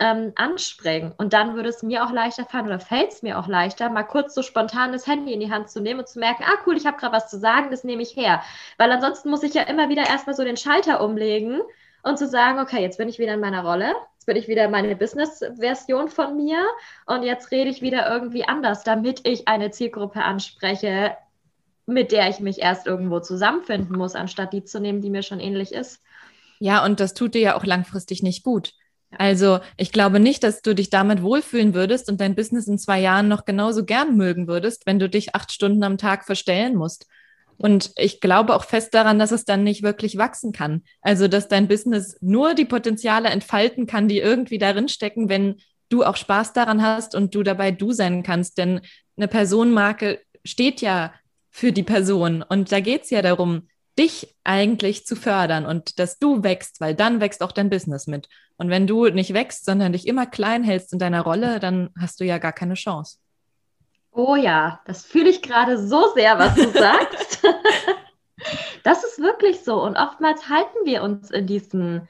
ähm, 0.01 0.33
anspringen. 0.37 1.13
Und 1.19 1.33
dann 1.35 1.55
würde 1.55 1.69
es 1.69 1.83
mir 1.83 2.05
auch 2.05 2.11
leichter 2.11 2.47
fallen 2.47 2.67
oder 2.67 2.81
fällt 2.81 3.13
es 3.13 3.23
mir 3.23 3.39
auch 3.39 3.49
leichter, 3.49 3.91
mal 3.91 4.03
kurz 4.03 4.35
so 4.35 4.43
spontan 4.43 4.93
das 4.93 5.07
Handy 5.07 5.33
in 5.35 5.41
die 5.41 5.53
Hand 5.53 5.69
zu 5.71 5.81
nehmen 5.81 6.01
und 6.01 6.09
zu 6.09 6.19
merken, 6.19 6.43
ah 6.47 6.59
cool, 6.67 6.77
ich 6.77 6.87
habe 6.87 6.97
gerade 6.97 7.15
was 7.15 7.29
zu 7.29 7.39
sagen, 7.39 7.71
das 7.71 7.85
nehme 7.85 8.03
ich 8.03 8.17
her. 8.17 8.43
Weil 8.79 8.91
ansonsten 8.93 9.29
muss 9.31 9.43
ich 9.43 9.55
ja 9.55 9.63
immer 9.63 9.91
wieder 9.91 10.07
erstmal 10.07 10.35
so 10.35 10.43
den 10.45 10.57
Schalter 10.57 11.03
umlegen 11.05 11.61
und 12.03 12.19
zu 12.19 12.29
sagen, 12.29 12.59
okay, 12.59 12.83
jetzt 12.83 12.99
bin 12.99 13.09
ich 13.09 13.19
wieder 13.19 13.35
in 13.35 13.41
meiner 13.41 13.65
Rolle, 13.65 13.93
jetzt 14.15 14.27
bin 14.27 14.37
ich 14.37 14.49
wieder 14.49 14.69
meine 14.69 14.97
Business-Version 14.97 16.09
von 16.09 16.37
mir 16.37 16.67
und 17.07 17.23
jetzt 17.23 17.51
rede 17.51 17.71
ich 17.71 17.83
wieder 17.83 18.11
irgendwie 18.11 18.47
anders, 18.47 18.85
damit 18.85 19.27
ich 19.27 19.49
eine 19.49 19.71
Zielgruppe 19.71 20.23
anspreche, 20.23 21.17
mit 21.87 22.13
der 22.13 22.29
ich 22.29 22.41
mich 22.41 22.61
erst 22.61 22.87
irgendwo 22.87 23.21
zusammenfinden 23.21 23.97
muss, 23.97 24.15
anstatt 24.15 24.53
die 24.53 24.65
zu 24.65 24.81
nehmen, 24.81 25.01
die 25.01 25.11
mir 25.11 25.23
schon 25.23 25.41
ähnlich 25.41 25.73
ist. 25.73 26.03
Ja, 26.59 26.85
und 26.85 27.01
das 27.01 27.15
tut 27.15 27.35
dir 27.35 27.41
ja 27.41 27.57
auch 27.57 27.65
langfristig 27.65 28.23
nicht 28.23 28.45
gut. 28.45 28.73
Also 29.19 29.59
ich 29.77 29.91
glaube 29.91 30.21
nicht, 30.21 30.45
dass 30.45 30.63
du 30.63 30.75
dich 30.75 30.89
damit 30.89 31.23
wohlfühlen 31.23 31.75
würdest 31.75 32.09
und 32.09 32.21
dein 32.21 32.37
Business 32.37 32.69
in 32.69 32.79
zwei 32.79 33.01
Jahren 33.01 33.29
noch 33.29 33.45
genauso 33.45 33.85
gern 33.85 34.17
mögen 34.17 34.47
würdest, 34.47 34.87
wenn 34.87 34.99
du 35.01 35.09
dich 35.09 35.35
acht 35.35 35.53
Stunden 35.53 35.83
am 35.83 35.99
Tag 35.99 36.25
verstellen 36.25 36.77
musst. 36.77 37.07
Und 37.61 37.92
ich 37.96 38.20
glaube 38.20 38.57
auch 38.57 38.64
fest 38.64 38.94
daran, 38.94 39.18
dass 39.18 39.33
es 39.33 39.44
dann 39.44 39.64
nicht 39.64 39.83
wirklich 39.83 40.16
wachsen 40.16 40.53
kann. 40.53 40.83
Also, 41.03 41.29
dass 41.29 41.46
dein 41.46 41.68
Business 41.68 42.16
nur 42.23 42.55
die 42.55 42.64
Potenziale 42.64 43.29
entfalten 43.29 43.87
kann, 43.87 44.09
die 44.09 44.18
irgendwie 44.18 44.57
darin 44.57 44.88
stecken, 44.88 45.29
wenn 45.29 45.57
du 45.90 46.03
auch 46.03 46.16
Spaß 46.16 46.55
daran 46.55 46.81
hast 46.81 47.14
und 47.14 47.35
du 47.35 47.42
dabei 47.42 47.70
du 47.70 47.92
sein 47.92 48.23
kannst. 48.23 48.57
Denn 48.57 48.81
eine 49.18 49.29
Personenmarke 49.29 50.20
steht 50.42 50.81
ja 50.81 51.12
für 51.51 51.70
die 51.70 51.83
Person. 51.83 52.42
Und 52.42 52.73
da 52.73 52.81
geht 52.81 53.03
es 53.03 53.11
ja 53.11 53.20
darum, 53.20 53.68
dich 53.99 54.35
eigentlich 54.42 55.05
zu 55.05 55.14
fördern 55.14 55.66
und 55.66 55.99
dass 55.99 56.18
du 56.18 56.42
wächst, 56.42 56.81
weil 56.81 56.94
dann 56.94 57.20
wächst 57.20 57.42
auch 57.42 57.53
dein 57.53 57.68
Business 57.68 58.07
mit. 58.07 58.29
Und 58.57 58.70
wenn 58.70 58.87
du 58.87 59.09
nicht 59.09 59.35
wächst, 59.35 59.66
sondern 59.66 59.92
dich 59.92 60.07
immer 60.07 60.25
klein 60.25 60.64
hältst 60.64 60.94
in 60.94 60.99
deiner 60.99 61.20
Rolle, 61.20 61.61
dann 61.61 61.90
hast 61.99 62.20
du 62.20 62.25
ja 62.25 62.38
gar 62.38 62.53
keine 62.53 62.75
Chance. 62.75 63.18
Oh 64.12 64.35
ja, 64.35 64.81
das 64.87 65.05
fühle 65.05 65.31
ich 65.31 65.42
gerade 65.42 65.79
so 65.79 66.12
sehr, 66.14 66.38
was 66.38 66.55
du 66.55 66.68
sagst. 66.70 67.42
das 68.85 69.05
ist 69.05 69.20
wirklich 69.20 69.61
so. 69.61 69.83
Und 69.83 69.96
oftmals 69.96 70.49
halten 70.49 70.79
wir 70.85 71.03
uns 71.03 71.31
in 71.31 71.46
diesen 71.46 72.09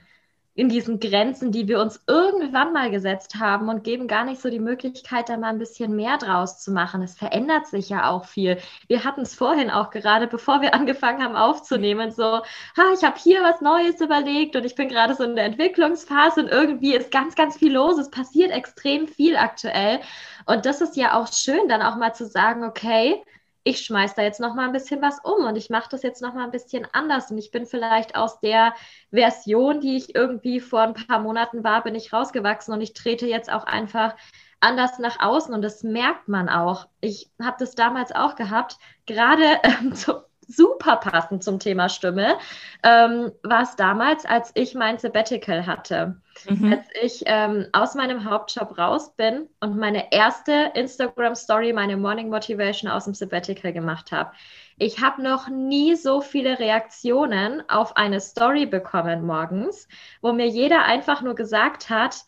in 0.61 0.69
diesen 0.69 1.01
Grenzen, 1.01 1.53
die 1.53 1.69
wir 1.69 1.81
uns 1.81 2.03
irgendwann 2.07 2.75
mal 2.75 2.91
gesetzt 2.91 3.37
haben 3.37 3.71
und 3.71 3.83
geben 3.83 4.07
gar 4.07 4.25
nicht 4.27 4.43
so 4.43 4.51
die 4.51 4.59
Möglichkeit, 4.59 5.31
da 5.31 5.39
mal 5.39 5.49
ein 5.49 5.59
bisschen 5.59 5.97
mehr 5.97 6.19
draus 6.19 6.59
zu 6.59 6.71
machen. 6.71 7.03
Es 7.03 7.17
verändert 7.17 7.67
sich 7.67 7.89
ja 7.89 8.11
auch 8.11 8.27
viel. 8.27 8.59
Wir 8.87 9.03
hatten 9.05 9.23
es 9.23 9.35
vorhin 9.35 9.71
auch 9.71 9.89
gerade, 9.89 10.27
bevor 10.27 10.61
wir 10.61 10.75
angefangen 10.75 11.25
haben 11.25 11.35
aufzunehmen, 11.35 12.11
so, 12.11 12.43
ha, 12.77 12.93
ich 12.95 13.03
habe 13.03 13.19
hier 13.19 13.43
was 13.43 13.63
Neues 13.63 14.03
überlegt 14.03 14.55
und 14.55 14.67
ich 14.67 14.75
bin 14.75 14.91
gerade 14.91 15.15
so 15.15 15.25
in 15.25 15.35
der 15.35 15.47
Entwicklungsphase 15.47 16.43
und 16.43 16.49
irgendwie 16.49 16.95
ist 16.95 17.11
ganz, 17.11 17.37
ganz 17.37 17.57
viel 17.57 17.73
los. 17.73 17.97
Es 17.97 18.11
passiert 18.11 18.51
extrem 18.51 19.09
viel 19.09 19.39
aktuell. 19.39 20.01
Und 20.45 20.67
das 20.67 20.83
ist 20.83 20.95
ja 20.95 21.19
auch 21.19 21.33
schön, 21.33 21.69
dann 21.71 21.81
auch 21.81 21.97
mal 21.97 22.13
zu 22.13 22.27
sagen, 22.27 22.65
okay, 22.65 23.23
ich 23.63 23.81
schmeiße 23.81 24.15
da 24.17 24.23
jetzt 24.23 24.41
noch 24.41 24.55
mal 24.55 24.67
ein 24.67 24.73
bisschen 24.73 25.03
was 25.03 25.19
um 25.23 25.45
und 25.45 25.57
ich 25.57 25.71
mache 25.71 25.89
das 25.91 26.03
jetzt 26.03 26.23
noch 26.23 26.35
mal 26.35 26.45
ein 26.45 26.51
bisschen 26.51 26.87
anders 26.93 27.31
und 27.31 27.39
ich 27.39 27.51
bin 27.51 27.67
vielleicht 27.67 28.17
aus 28.17 28.41
der 28.41 28.75
Version, 29.11 29.81
die 29.81 29.97
ich 29.97 30.15
irgendwie 30.15 30.61
vor 30.61 30.81
ein 30.81 30.95
paar 30.95 31.21
Monaten 31.21 31.63
war, 31.63 31.83
bin 31.83 31.95
ich 31.95 32.13
rausgewachsen 32.13 32.73
und 32.73 32.81
ich 32.81 32.95
trete 32.95 33.27
jetzt 33.27 33.53
auch 33.53 33.65
einfach 33.65 34.17
anders 34.61 34.99
nach 34.99 35.21
außen 35.21 35.55
und 35.55 35.63
das 35.63 35.83
merkt 35.83 36.29
man 36.29 36.49
auch. 36.49 36.87
Ich 37.01 37.31
habe 37.43 37.57
das 37.59 37.75
damals 37.75 38.13
auch 38.13 38.35
gehabt, 38.37 38.77
gerade 39.07 39.45
ähm, 39.63 39.95
zu, 39.95 40.23
super 40.51 40.97
passend 40.97 41.43
zum 41.45 41.59
Thema 41.59 41.89
Stimme, 41.89 42.37
ähm, 42.83 43.33
war 43.43 43.63
es 43.63 43.77
damals, 43.77 44.25
als 44.27 44.51
ich 44.55 44.75
mein 44.75 44.99
Sabbatical 44.99 45.67
hatte. 45.67 46.17
Mhm. 46.49 46.73
Als 46.73 46.87
ich 47.03 47.23
ähm, 47.27 47.67
aus 47.73 47.95
meinem 47.95 48.25
Hauptjob 48.25 48.79
raus 48.79 49.15
bin 49.17 49.49
und 49.61 49.77
meine 49.77 50.13
erste 50.13 50.73
Instagram-Story, 50.75 51.73
meine 51.73 51.97
Morning 51.97 52.31
Motivation 52.31 52.91
aus 52.91 53.05
dem 53.05 53.15
Sabbatical 53.15 53.73
gemacht 53.73 54.13
habe. 54.13 54.33
Ich 54.79 55.01
habe 55.01 55.23
noch 55.23 55.49
nie 55.49 55.95
so 55.95 56.23
viele 56.23 56.59
Reaktionen 56.59 57.63
auf 57.69 57.97
eine 57.97 58.21
Story 58.21 58.65
bekommen 58.65 59.27
morgens, 59.27 59.89
wo 60.23 60.33
mir 60.33 60.47
jeder 60.47 60.85
einfach 60.85 61.21
nur 61.21 61.35
gesagt 61.35 61.91
hat, 61.91 62.25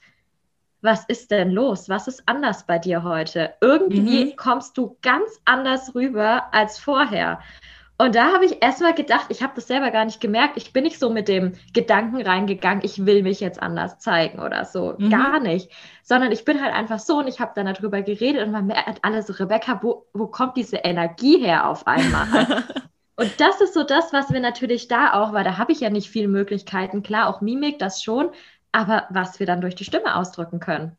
was 0.82 1.04
ist 1.06 1.30
denn 1.30 1.50
los? 1.50 1.88
Was 1.88 2.08
ist 2.08 2.24
anders 2.26 2.66
bei 2.66 2.78
dir 2.78 3.04
heute? 3.04 3.54
Irgendwie 3.60 4.26
mhm. 4.26 4.36
kommst 4.36 4.76
du 4.76 4.98
ganz 5.00 5.40
anders 5.44 5.94
rüber 5.94 6.52
als 6.52 6.78
vorher. 6.78 7.40
Und 8.02 8.16
da 8.16 8.32
habe 8.32 8.44
ich 8.44 8.60
erstmal 8.60 8.94
gedacht, 8.94 9.26
ich 9.28 9.44
habe 9.44 9.52
das 9.54 9.68
selber 9.68 9.92
gar 9.92 10.04
nicht 10.04 10.20
gemerkt. 10.20 10.56
Ich 10.56 10.72
bin 10.72 10.82
nicht 10.82 10.98
so 10.98 11.08
mit 11.08 11.28
dem 11.28 11.52
Gedanken 11.72 12.20
reingegangen, 12.20 12.82
ich 12.84 13.06
will 13.06 13.22
mich 13.22 13.38
jetzt 13.38 13.62
anders 13.62 14.00
zeigen 14.00 14.40
oder 14.40 14.64
so. 14.64 14.96
Mhm. 14.98 15.08
Gar 15.08 15.38
nicht. 15.38 15.70
Sondern 16.02 16.32
ich 16.32 16.44
bin 16.44 16.60
halt 16.60 16.74
einfach 16.74 16.98
so 16.98 17.18
und 17.18 17.28
ich 17.28 17.38
habe 17.38 17.52
dann 17.54 17.72
darüber 17.72 18.02
geredet 18.02 18.44
und 18.44 18.50
man 18.50 18.66
merkt 18.66 19.04
alle 19.04 19.22
so, 19.22 19.32
Rebecca, 19.34 19.78
wo, 19.84 20.06
wo 20.14 20.26
kommt 20.26 20.56
diese 20.56 20.78
Energie 20.78 21.38
her 21.38 21.68
auf 21.68 21.86
einmal? 21.86 22.64
und 23.14 23.30
das 23.38 23.60
ist 23.60 23.72
so 23.72 23.84
das, 23.84 24.12
was 24.12 24.32
wir 24.32 24.40
natürlich 24.40 24.88
da 24.88 25.12
auch, 25.12 25.32
weil 25.32 25.44
da 25.44 25.56
habe 25.56 25.70
ich 25.70 25.78
ja 25.78 25.88
nicht 25.88 26.10
viele 26.10 26.26
Möglichkeiten. 26.26 27.04
Klar, 27.04 27.28
auch 27.28 27.40
Mimik, 27.40 27.78
das 27.78 28.02
schon, 28.02 28.30
aber 28.72 29.06
was 29.10 29.38
wir 29.38 29.46
dann 29.46 29.60
durch 29.60 29.76
die 29.76 29.84
Stimme 29.84 30.16
ausdrücken 30.16 30.58
können. 30.58 30.96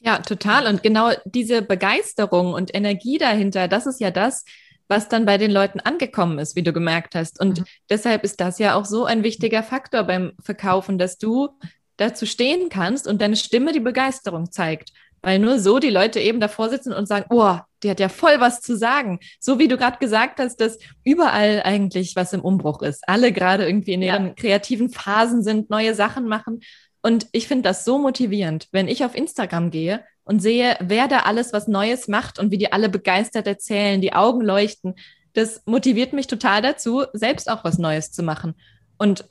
Ja, 0.00 0.18
total. 0.18 0.66
Und 0.66 0.82
genau 0.82 1.12
diese 1.24 1.62
Begeisterung 1.62 2.54
und 2.54 2.74
Energie 2.74 3.18
dahinter, 3.18 3.68
das 3.68 3.86
ist 3.86 4.00
ja 4.00 4.10
das, 4.10 4.44
was 4.88 5.08
dann 5.08 5.24
bei 5.24 5.38
den 5.38 5.50
Leuten 5.50 5.80
angekommen 5.80 6.38
ist, 6.38 6.56
wie 6.56 6.62
du 6.62 6.72
gemerkt 6.72 7.14
hast. 7.14 7.40
Und 7.40 7.60
mhm. 7.60 7.64
deshalb 7.88 8.24
ist 8.24 8.40
das 8.40 8.58
ja 8.58 8.74
auch 8.74 8.84
so 8.84 9.04
ein 9.04 9.22
wichtiger 9.22 9.62
Faktor 9.62 10.04
beim 10.04 10.32
Verkaufen, 10.42 10.98
dass 10.98 11.18
du 11.18 11.48
dazu 11.96 12.26
stehen 12.26 12.68
kannst 12.68 13.06
und 13.06 13.20
deine 13.20 13.36
Stimme 13.36 13.72
die 13.72 13.80
Begeisterung 13.80 14.50
zeigt. 14.50 14.92
Weil 15.22 15.38
nur 15.38 15.58
so 15.58 15.78
die 15.78 15.90
Leute 15.90 16.20
eben 16.20 16.38
davor 16.38 16.68
sitzen 16.68 16.92
und 16.92 17.08
sagen, 17.08 17.24
oh, 17.30 17.56
die 17.82 17.88
hat 17.88 17.98
ja 17.98 18.10
voll 18.10 18.40
was 18.40 18.60
zu 18.60 18.76
sagen. 18.76 19.20
So 19.40 19.58
wie 19.58 19.68
du 19.68 19.78
gerade 19.78 19.98
gesagt 19.98 20.38
hast, 20.38 20.56
dass 20.56 20.78
überall 21.02 21.62
eigentlich 21.64 22.14
was 22.14 22.34
im 22.34 22.42
Umbruch 22.42 22.82
ist. 22.82 23.08
Alle 23.08 23.32
gerade 23.32 23.64
irgendwie 23.64 23.94
in 23.94 24.02
ihren 24.02 24.28
ja. 24.28 24.34
kreativen 24.34 24.90
Phasen 24.90 25.42
sind, 25.42 25.70
neue 25.70 25.94
Sachen 25.94 26.26
machen. 26.26 26.60
Und 27.00 27.26
ich 27.32 27.48
finde 27.48 27.62
das 27.62 27.86
so 27.86 27.98
motivierend, 27.98 28.68
wenn 28.70 28.88
ich 28.88 29.04
auf 29.04 29.14
Instagram 29.14 29.70
gehe 29.70 30.04
und 30.24 30.40
sehe, 30.40 30.76
wer 30.80 31.08
da 31.08 31.20
alles 31.20 31.52
was 31.52 31.68
Neues 31.68 32.08
macht 32.08 32.38
und 32.38 32.50
wie 32.50 32.58
die 32.58 32.72
alle 32.72 32.88
begeistert 32.88 33.46
erzählen, 33.46 34.00
die 34.00 34.12
Augen 34.12 34.40
leuchten. 34.40 34.94
Das 35.34 35.62
motiviert 35.66 36.12
mich 36.12 36.26
total 36.26 36.62
dazu, 36.62 37.04
selbst 37.12 37.50
auch 37.50 37.64
was 37.64 37.78
Neues 37.78 38.12
zu 38.12 38.22
machen. 38.22 38.54
Und 38.98 39.26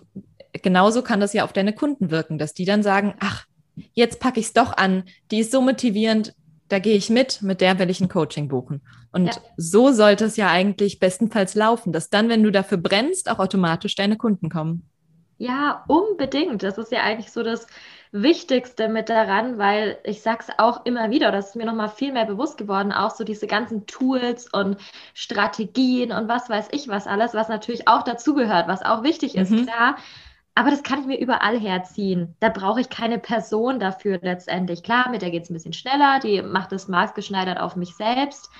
genauso 0.51 1.01
kann 1.01 1.19
das 1.19 1.33
ja 1.33 1.43
auf 1.43 1.53
deine 1.53 1.73
Kunden 1.73 2.11
wirken, 2.11 2.37
dass 2.37 2.53
die 2.53 2.65
dann 2.65 2.83
sagen, 2.83 3.15
ach, 3.19 3.45
jetzt 3.93 4.19
packe 4.19 4.39
ich 4.39 4.47
es 4.47 4.53
doch 4.53 4.75
an, 4.77 5.03
die 5.31 5.39
ist 5.39 5.51
so 5.51 5.61
motivierend, 5.61 6.35
da 6.69 6.79
gehe 6.79 6.95
ich 6.95 7.09
mit, 7.09 7.41
mit 7.41 7.61
der 7.61 7.77
will 7.79 7.89
ich 7.89 8.01
ein 8.01 8.09
Coaching 8.09 8.47
buchen. 8.47 8.81
Und 9.11 9.27
ja. 9.27 9.41
so 9.57 9.91
sollte 9.91 10.25
es 10.25 10.37
ja 10.37 10.49
eigentlich 10.49 10.99
bestenfalls 10.99 11.55
laufen, 11.55 11.93
dass 11.93 12.09
dann, 12.09 12.29
wenn 12.29 12.43
du 12.43 12.51
dafür 12.51 12.77
brennst, 12.77 13.29
auch 13.29 13.39
automatisch 13.39 13.95
deine 13.95 14.17
Kunden 14.17 14.49
kommen. 14.49 14.89
Ja, 15.37 15.83
unbedingt. 15.87 16.63
Das 16.63 16.77
ist 16.77 16.91
ja 16.91 17.03
eigentlich 17.03 17.31
so 17.31 17.43
das 17.43 17.67
Wichtigste 18.13 18.89
mit 18.89 19.09
daran, 19.09 19.57
weil 19.57 19.97
ich 20.03 20.21
sage 20.21 20.45
es 20.47 20.59
auch 20.59 20.85
immer 20.85 21.09
wieder, 21.09 21.31
das 21.31 21.49
ist 21.49 21.55
mir 21.55 21.65
nochmal 21.65 21.89
viel 21.89 22.13
mehr 22.13 22.25
bewusst 22.25 22.59
geworden, 22.59 22.91
auch 22.91 23.09
so 23.09 23.23
diese 23.23 23.47
ganzen 23.47 23.87
Tools 23.87 24.47
und 24.53 24.77
Strategien 25.15 26.11
und 26.11 26.27
was 26.27 26.47
weiß 26.47 26.67
ich 26.71 26.87
was 26.87 27.07
alles, 27.07 27.33
was 27.33 27.49
natürlich 27.49 27.87
auch 27.87 28.03
dazugehört, 28.03 28.67
was 28.67 28.83
auch 28.83 29.01
wichtig 29.01 29.35
ist, 29.35 29.49
mhm. 29.49 29.65
klar. 29.65 29.97
Aber 30.53 30.69
das 30.69 30.83
kann 30.83 30.99
ich 30.99 31.07
mir 31.07 31.17
überall 31.17 31.59
herziehen. 31.59 32.35
Da 32.39 32.49
brauche 32.49 32.81
ich 32.81 32.89
keine 32.89 33.17
Person 33.17 33.79
dafür 33.79 34.19
letztendlich. 34.21 34.83
Klar, 34.83 35.09
mit 35.09 35.23
der 35.23 35.31
geht 35.31 35.43
es 35.43 35.49
ein 35.49 35.55
bisschen 35.55 35.73
schneller, 35.73 36.19
die 36.19 36.43
macht 36.43 36.71
es 36.71 36.87
maßgeschneidert 36.87 37.59
auf 37.59 37.75
mich 37.75 37.95
selbst. 37.95 38.51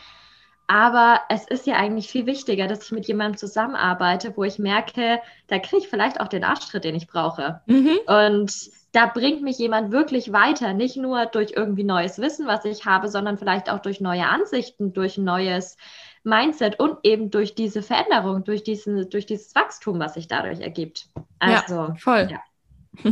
Aber 0.65 1.21
es 1.29 1.45
ist 1.47 1.67
ja 1.67 1.75
eigentlich 1.75 2.07
viel 2.07 2.25
wichtiger, 2.25 2.67
dass 2.67 2.85
ich 2.85 2.91
mit 2.91 3.05
jemandem 3.07 3.37
zusammenarbeite, 3.37 4.35
wo 4.35 4.43
ich 4.43 4.57
merke, 4.57 5.19
da 5.47 5.59
kriege 5.59 5.83
ich 5.83 5.87
vielleicht 5.87 6.19
auch 6.19 6.27
den 6.27 6.43
Arschtritt, 6.43 6.83
den 6.83 6.95
ich 6.95 7.05
brauche. 7.05 7.61
Mhm. 7.67 7.99
Und 8.07 8.71
da 8.93 9.07
bringt 9.07 9.41
mich 9.41 9.57
jemand 9.57 9.91
wirklich 9.91 10.31
weiter, 10.31 10.73
nicht 10.73 10.97
nur 10.97 11.25
durch 11.25 11.53
irgendwie 11.55 11.83
neues 11.83 12.19
Wissen, 12.19 12.45
was 12.45 12.63
ich 12.63 12.85
habe, 12.85 13.09
sondern 13.09 13.37
vielleicht 13.39 13.69
auch 13.69 13.79
durch 13.79 13.99
neue 13.99 14.27
Ansichten, 14.27 14.93
durch 14.93 15.17
neues 15.17 15.77
Mindset 16.23 16.79
und 16.79 16.99
eben 17.03 17.31
durch 17.31 17.55
diese 17.55 17.81
Veränderung, 17.81 18.43
durch, 18.43 18.63
diesen, 18.63 19.09
durch 19.09 19.25
dieses 19.25 19.53
Wachstum, 19.55 19.99
was 19.99 20.13
sich 20.13 20.27
dadurch 20.27 20.61
ergibt. 20.61 21.09
Also, 21.39 21.75
ja, 21.75 21.95
voll. 21.95 22.29
Ja. 22.31 23.11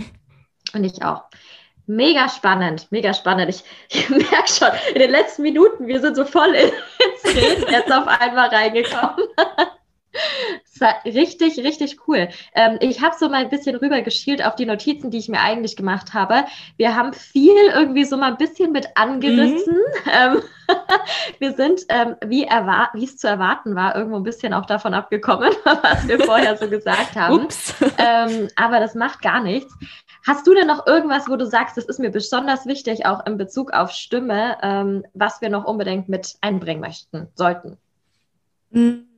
Und 0.74 0.84
ich 0.84 1.04
auch. 1.04 1.24
Mega 1.88 2.30
spannend, 2.30 2.88
mega 2.92 3.14
spannend. 3.16 3.50
Ich, 3.50 3.64
ich 3.90 4.10
merke 4.10 4.48
schon, 4.48 4.70
in 4.94 5.00
den 5.00 5.10
letzten 5.10 5.42
Minuten, 5.42 5.88
wir 5.88 6.00
sind 6.00 6.16
so 6.16 6.26
voll 6.26 6.54
ins 6.54 7.36
Reden 7.36 7.72
jetzt 7.72 7.92
auf 7.92 8.08
einmal 8.08 8.50
reingekommen. 8.50 9.28
War 10.82 10.96
richtig, 11.06 11.60
richtig 11.60 12.08
cool. 12.08 12.30
Ähm, 12.54 12.78
ich 12.82 13.02
habe 13.02 13.16
so 13.18 13.30
mal 13.30 13.44
ein 13.44 13.50
bisschen 13.50 13.76
rüber 13.76 14.02
geschielt 14.02 14.44
auf 14.44 14.56
die 14.56 14.66
Notizen, 14.66 15.12
die 15.12 15.20
ich 15.20 15.30
mir 15.30 15.40
eigentlich 15.40 15.76
gemacht 15.76 16.14
habe. 16.14 16.46
Wir 16.78 16.96
haben 16.96 17.14
viel 17.14 17.56
irgendwie 17.74 18.04
so 18.04 18.18
mal 18.18 18.32
ein 18.32 18.38
bisschen 18.38 18.72
mit 18.72 18.88
angerissen. 18.96 19.76
Mhm. 19.76 19.82
Ähm, 20.12 20.42
wir 21.40 21.54
sind, 21.54 21.82
ähm, 21.90 22.16
wie, 22.26 22.48
es 23.04 23.18
zu 23.18 23.28
erwarten 23.28 23.76
war, 23.76 23.96
irgendwo 23.96 24.18
ein 24.18 24.24
bisschen 24.24 24.54
auch 24.54 24.66
davon 24.66 24.94
abgekommen, 24.94 25.52
was 25.64 26.08
wir 26.08 26.20
vorher 26.20 26.58
so 26.58 26.68
gesagt 26.68 27.16
haben. 27.16 27.48
Ähm, 27.98 28.48
aber 28.56 28.80
das 28.80 28.96
macht 28.96 29.22
gar 29.22 29.42
nichts. 29.42 29.74
Hast 30.26 30.46
du 30.46 30.54
denn 30.54 30.68
noch 30.68 30.86
irgendwas, 30.86 31.28
wo 31.30 31.36
du 31.36 31.46
sagst, 31.46 31.78
das 31.78 31.86
ist 31.86 32.00
mir 32.00 32.12
besonders 32.12 32.66
wichtig, 32.66 33.06
auch 33.06 33.26
in 33.26 33.38
Bezug 33.38 33.74
auf 33.74 33.92
Stimme, 33.92 34.58
ähm, 34.62 35.04
was 35.14 35.42
wir 35.42 35.50
noch 35.50 35.66
unbedingt 35.66 36.10
mit 36.10 36.36
einbringen 36.42 36.82
möchten, 36.82 37.28
sollten? 37.36 37.78
Hm. 38.72 39.11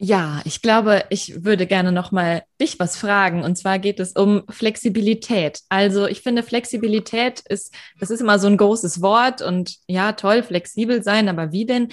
Ja, 0.00 0.40
ich 0.44 0.62
glaube, 0.62 1.04
ich 1.10 1.44
würde 1.44 1.66
gerne 1.66 1.90
noch 1.90 2.12
mal 2.12 2.44
dich 2.60 2.78
was 2.78 2.96
fragen. 2.96 3.42
Und 3.42 3.58
zwar 3.58 3.80
geht 3.80 3.98
es 3.98 4.12
um 4.12 4.44
Flexibilität. 4.48 5.60
Also 5.68 6.06
ich 6.06 6.20
finde, 6.20 6.44
Flexibilität 6.44 7.40
ist, 7.48 7.74
das 7.98 8.10
ist 8.10 8.20
immer 8.20 8.38
so 8.38 8.46
ein 8.46 8.56
großes 8.56 9.02
Wort 9.02 9.42
und 9.42 9.76
ja, 9.88 10.12
toll, 10.12 10.44
flexibel 10.44 11.02
sein, 11.02 11.28
aber 11.28 11.50
wie 11.50 11.66
denn? 11.66 11.88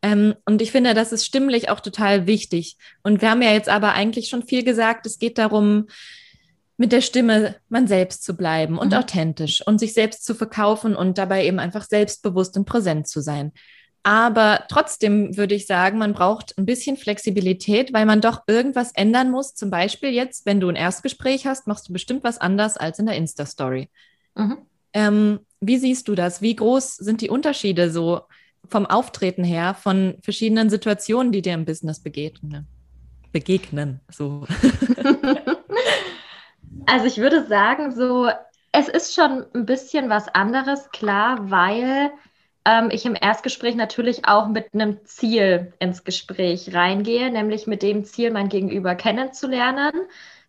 Ähm, 0.00 0.34
und 0.46 0.62
ich 0.62 0.72
finde, 0.72 0.94
das 0.94 1.12
ist 1.12 1.26
stimmlich 1.26 1.68
auch 1.68 1.80
total 1.80 2.26
wichtig. 2.26 2.78
Und 3.02 3.20
wir 3.20 3.30
haben 3.30 3.42
ja 3.42 3.52
jetzt 3.52 3.68
aber 3.68 3.92
eigentlich 3.92 4.30
schon 4.30 4.42
viel 4.42 4.64
gesagt. 4.64 5.04
Es 5.04 5.18
geht 5.18 5.36
darum, 5.36 5.88
mit 6.78 6.92
der 6.92 7.02
Stimme 7.02 7.56
man 7.68 7.86
selbst 7.86 8.24
zu 8.24 8.34
bleiben 8.34 8.78
und 8.78 8.92
mhm. 8.92 8.98
authentisch 8.98 9.60
und 9.66 9.78
sich 9.78 9.92
selbst 9.92 10.24
zu 10.24 10.34
verkaufen 10.34 10.96
und 10.96 11.18
dabei 11.18 11.44
eben 11.44 11.58
einfach 11.58 11.84
selbstbewusst 11.84 12.56
und 12.56 12.64
präsent 12.64 13.06
zu 13.06 13.20
sein. 13.20 13.52
Aber 14.02 14.64
trotzdem 14.68 15.36
würde 15.36 15.54
ich 15.54 15.66
sagen, 15.66 15.98
man 15.98 16.14
braucht 16.14 16.56
ein 16.56 16.64
bisschen 16.64 16.96
Flexibilität, 16.96 17.92
weil 17.92 18.06
man 18.06 18.22
doch 18.22 18.42
irgendwas 18.46 18.92
ändern 18.92 19.30
muss. 19.30 19.54
Zum 19.54 19.70
Beispiel 19.70 20.10
jetzt, 20.10 20.46
wenn 20.46 20.60
du 20.60 20.68
ein 20.68 20.76
Erstgespräch 20.76 21.46
hast, 21.46 21.66
machst 21.66 21.88
du 21.88 21.92
bestimmt 21.92 22.24
was 22.24 22.38
anders 22.38 22.78
als 22.78 22.98
in 22.98 23.06
der 23.06 23.16
Insta-Story. 23.16 23.90
Mhm. 24.34 24.58
Ähm, 24.94 25.40
wie 25.60 25.76
siehst 25.76 26.08
du 26.08 26.14
das? 26.14 26.40
Wie 26.40 26.56
groß 26.56 26.96
sind 26.96 27.20
die 27.20 27.28
Unterschiede 27.28 27.90
so 27.90 28.22
vom 28.68 28.86
Auftreten 28.86 29.44
her 29.44 29.74
von 29.74 30.16
verschiedenen 30.22 30.70
Situationen, 30.70 31.32
die 31.32 31.42
dir 31.42 31.54
im 31.54 31.64
Business 31.64 32.00
begegnen. 32.00 32.66
Begegnen, 33.32 34.00
so. 34.10 34.46
also 36.86 37.06
ich 37.06 37.18
würde 37.18 37.46
sagen, 37.46 37.92
so, 37.92 38.28
es 38.72 38.88
ist 38.88 39.14
schon 39.14 39.46
ein 39.54 39.66
bisschen 39.66 40.08
was 40.08 40.28
anderes, 40.28 40.90
klar, 40.90 41.50
weil 41.50 42.10
ähm, 42.64 42.90
ich 42.90 43.04
im 43.06 43.16
Erstgespräch 43.20 43.74
natürlich 43.74 44.26
auch 44.26 44.48
mit 44.48 44.74
einem 44.74 45.04
Ziel 45.04 45.72
ins 45.78 46.04
Gespräch 46.04 46.74
reingehe, 46.74 47.30
nämlich 47.30 47.66
mit 47.66 47.82
dem 47.82 48.04
Ziel, 48.04 48.30
mein 48.30 48.48
Gegenüber 48.48 48.94
kennenzulernen 48.94 49.92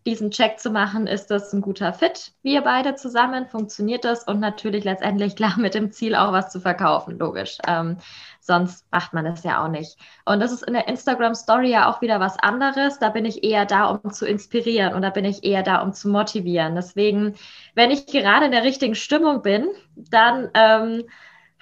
diesen 0.06 0.32
Check 0.32 0.60
zu 0.60 0.72
machen, 0.72 1.06
ist 1.06 1.28
das 1.28 1.54
ein 1.54 1.62
guter 1.62 1.94
Fit, 1.94 2.32
wir 2.42 2.62
beide 2.62 2.96
zusammen, 2.96 3.48
funktioniert 3.48 4.04
das 4.04 4.24
und 4.24 4.40
natürlich 4.40 4.84
letztendlich 4.84 5.36
klar 5.36 5.60
mit 5.60 5.76
dem 5.76 5.92
Ziel 5.92 6.16
auch 6.16 6.32
was 6.32 6.52
zu 6.52 6.60
verkaufen, 6.60 7.20
logisch. 7.20 7.58
Ähm, 7.68 7.98
sonst 8.40 8.86
macht 8.92 9.14
man 9.14 9.26
das 9.26 9.44
ja 9.44 9.64
auch 9.64 9.68
nicht. 9.68 9.98
Und 10.26 10.40
das 10.40 10.52
ist 10.52 10.64
in 10.64 10.74
der 10.74 10.88
Instagram 10.88 11.36
Story 11.36 11.70
ja 11.70 11.90
auch 11.90 12.02
wieder 12.02 12.20
was 12.20 12.40
anderes. 12.40 12.98
Da 12.98 13.10
bin 13.10 13.26
ich 13.26 13.44
eher 13.44 13.66
da, 13.66 13.86
um 13.86 14.12
zu 14.12 14.26
inspirieren 14.26 14.96
und 14.96 15.04
da 15.04 15.12
bin 15.12 15.26
ich 15.26 15.44
eher 15.44 15.62
da, 15.62 15.82
um 15.84 15.94
zu 15.94 16.10
motivieren. 16.10 16.74
Deswegen, 16.74 17.36
wenn 17.76 17.92
ich 17.92 18.08
gerade 18.08 18.46
in 18.46 18.52
der 18.52 18.64
richtigen 18.64 18.96
Stimmung 18.96 19.44
bin, 19.44 19.68
dann 19.96 20.50
ähm, 20.56 21.04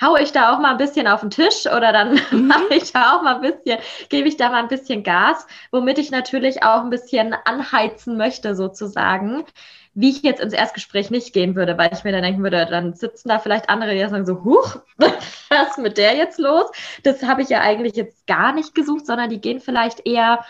haue 0.02 0.22
ich 0.22 0.32
da 0.32 0.54
auch 0.54 0.60
mal 0.60 0.72
ein 0.72 0.78
bisschen 0.78 1.08
auf 1.08 1.22
den 1.22 1.30
Tisch 1.30 1.66
oder 1.66 1.91
dann 1.91 2.20
mhm. 2.32 2.47
mache 2.47 2.74
ich 2.76 2.91
da 2.91 3.16
auch 3.16 3.22
mal 3.22 3.36
ein 3.36 3.41
bisschen, 3.41 3.80
gebe 4.10 4.28
ich 4.28 4.38
da 4.38 4.50
mal 4.50 4.60
ein 4.60 4.68
bisschen 4.68 5.04
Gas, 5.04 5.45
womit 5.72 5.97
ich 5.97 6.12
natürlich 6.12 6.64
auch 6.64 6.82
ein 6.82 6.89
bisschen 6.89 7.34
anheizen 7.45 8.18
möchte 8.18 8.56
sozusagen, 8.56 9.45
wie 9.93 10.12
ich 10.12 10.22
jetzt 10.22 10.39
ins 10.39 10.54
Erstgespräch 10.54 11.10
nicht 11.10 11.34
gehen 11.34 11.56
würde, 11.56 11.78
weil 11.78 11.91
ich 11.93 12.04
mir 12.04 12.12
dann 12.12 12.24
denken 12.24 12.43
würde, 12.43 12.66
dann 12.66 12.93
sitzen 12.93 13.30
da 13.30 13.39
vielleicht 13.39 13.70
andere, 13.70 13.93
die 13.93 14.00
sagen 14.00 14.26
so, 14.26 14.43
huch, 14.43 14.78
was 14.97 15.70
ist 15.72 15.78
mit 15.78 15.97
der 15.97 16.16
jetzt 16.16 16.39
los? 16.39 16.70
Das 17.04 17.24
habe 17.24 17.41
ich 17.41 17.50
ja 17.50 17.62
eigentlich 17.62 17.95
jetzt 17.95 18.26
gar 18.28 18.54
nicht 18.54 18.76
gesucht, 18.76 19.06
sondern 19.06 19.30
die 19.30 19.41
gehen 19.41 19.60
vielleicht 19.60 20.06
eher 20.06 20.45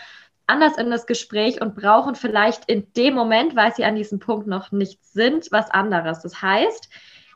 anders 0.46 0.76
in 0.76 0.90
das 0.90 1.06
Gespräch 1.06 1.60
und 1.60 1.76
brauchen 1.76 2.16
vielleicht 2.16 2.64
in 2.66 2.92
dem 2.94 3.14
Moment, 3.14 3.54
weil 3.54 3.72
sie 3.74 3.84
an 3.84 3.94
diesem 3.94 4.18
Punkt 4.18 4.46
noch 4.46 4.72
nicht 4.72 5.04
sind, 5.04 5.50
was 5.52 5.70
anderes. 5.70 6.22
Das 6.22 6.42
heißt, 6.42 6.90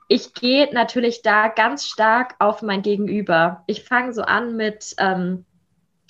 ich 0.09 0.35
gehe 0.35 0.73
natürlich 0.73 1.23
da 1.23 1.49
ganz 1.49 1.87
stark 1.87 2.35
auf 2.39 2.63
mein 2.63 2.83
Gegenüber. 2.83 3.63
Ich 3.67 3.85
fange 3.85 4.13
so 4.13 4.23
an 4.23 4.57
mit, 4.57 4.95
ähm, 4.99 5.45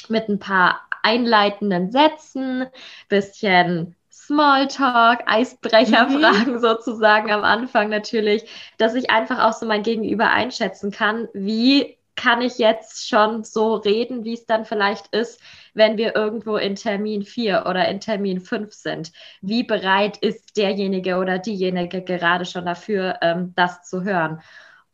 mit 0.09 0.29
ein 0.29 0.39
paar 0.39 0.81
einleitenden 1.03 1.91
Sätzen, 1.91 2.67
bisschen 3.09 3.95
Smalltalk, 4.11 5.23
Eisbrecherfragen 5.27 6.55
mhm. 6.55 6.61
sozusagen 6.61 7.31
am 7.31 7.45
Anfang 7.45 7.91
natürlich, 7.91 8.45
dass 8.79 8.95
ich 8.95 9.11
einfach 9.11 9.45
auch 9.45 9.53
so 9.53 9.67
mein 9.67 9.83
Gegenüber 9.83 10.31
einschätzen 10.31 10.91
kann, 10.91 11.29
wie 11.35 11.99
kann 12.17 12.43
ich 12.43 12.59
jetzt 12.59 13.09
schon 13.09 13.45
so 13.45 13.75
reden, 13.75 14.25
wie 14.25 14.35
es 14.35 14.47
dann 14.47 14.65
vielleicht 14.65 15.09
ist, 15.09 15.41
wenn 15.75 15.97
wir 15.97 16.15
irgendwo 16.15 16.57
in 16.57 16.77
Termin 16.77 17.23
4 17.23 17.67
oder 17.67 17.89
in 17.89 18.01
Termin 18.01 18.41
5 18.41 18.73
sind. 18.73 19.13
Wie 19.41 19.65
bereit 19.65 20.17
ist 20.19 20.57
derjenige 20.57 21.17
oder 21.17 21.39
diejenige 21.39 22.03
gerade 22.03 22.45
schon 22.45 22.67
dafür, 22.67 23.19
ähm, 23.23 23.53
das 23.57 23.83
zu 23.83 24.05
hören? 24.05 24.41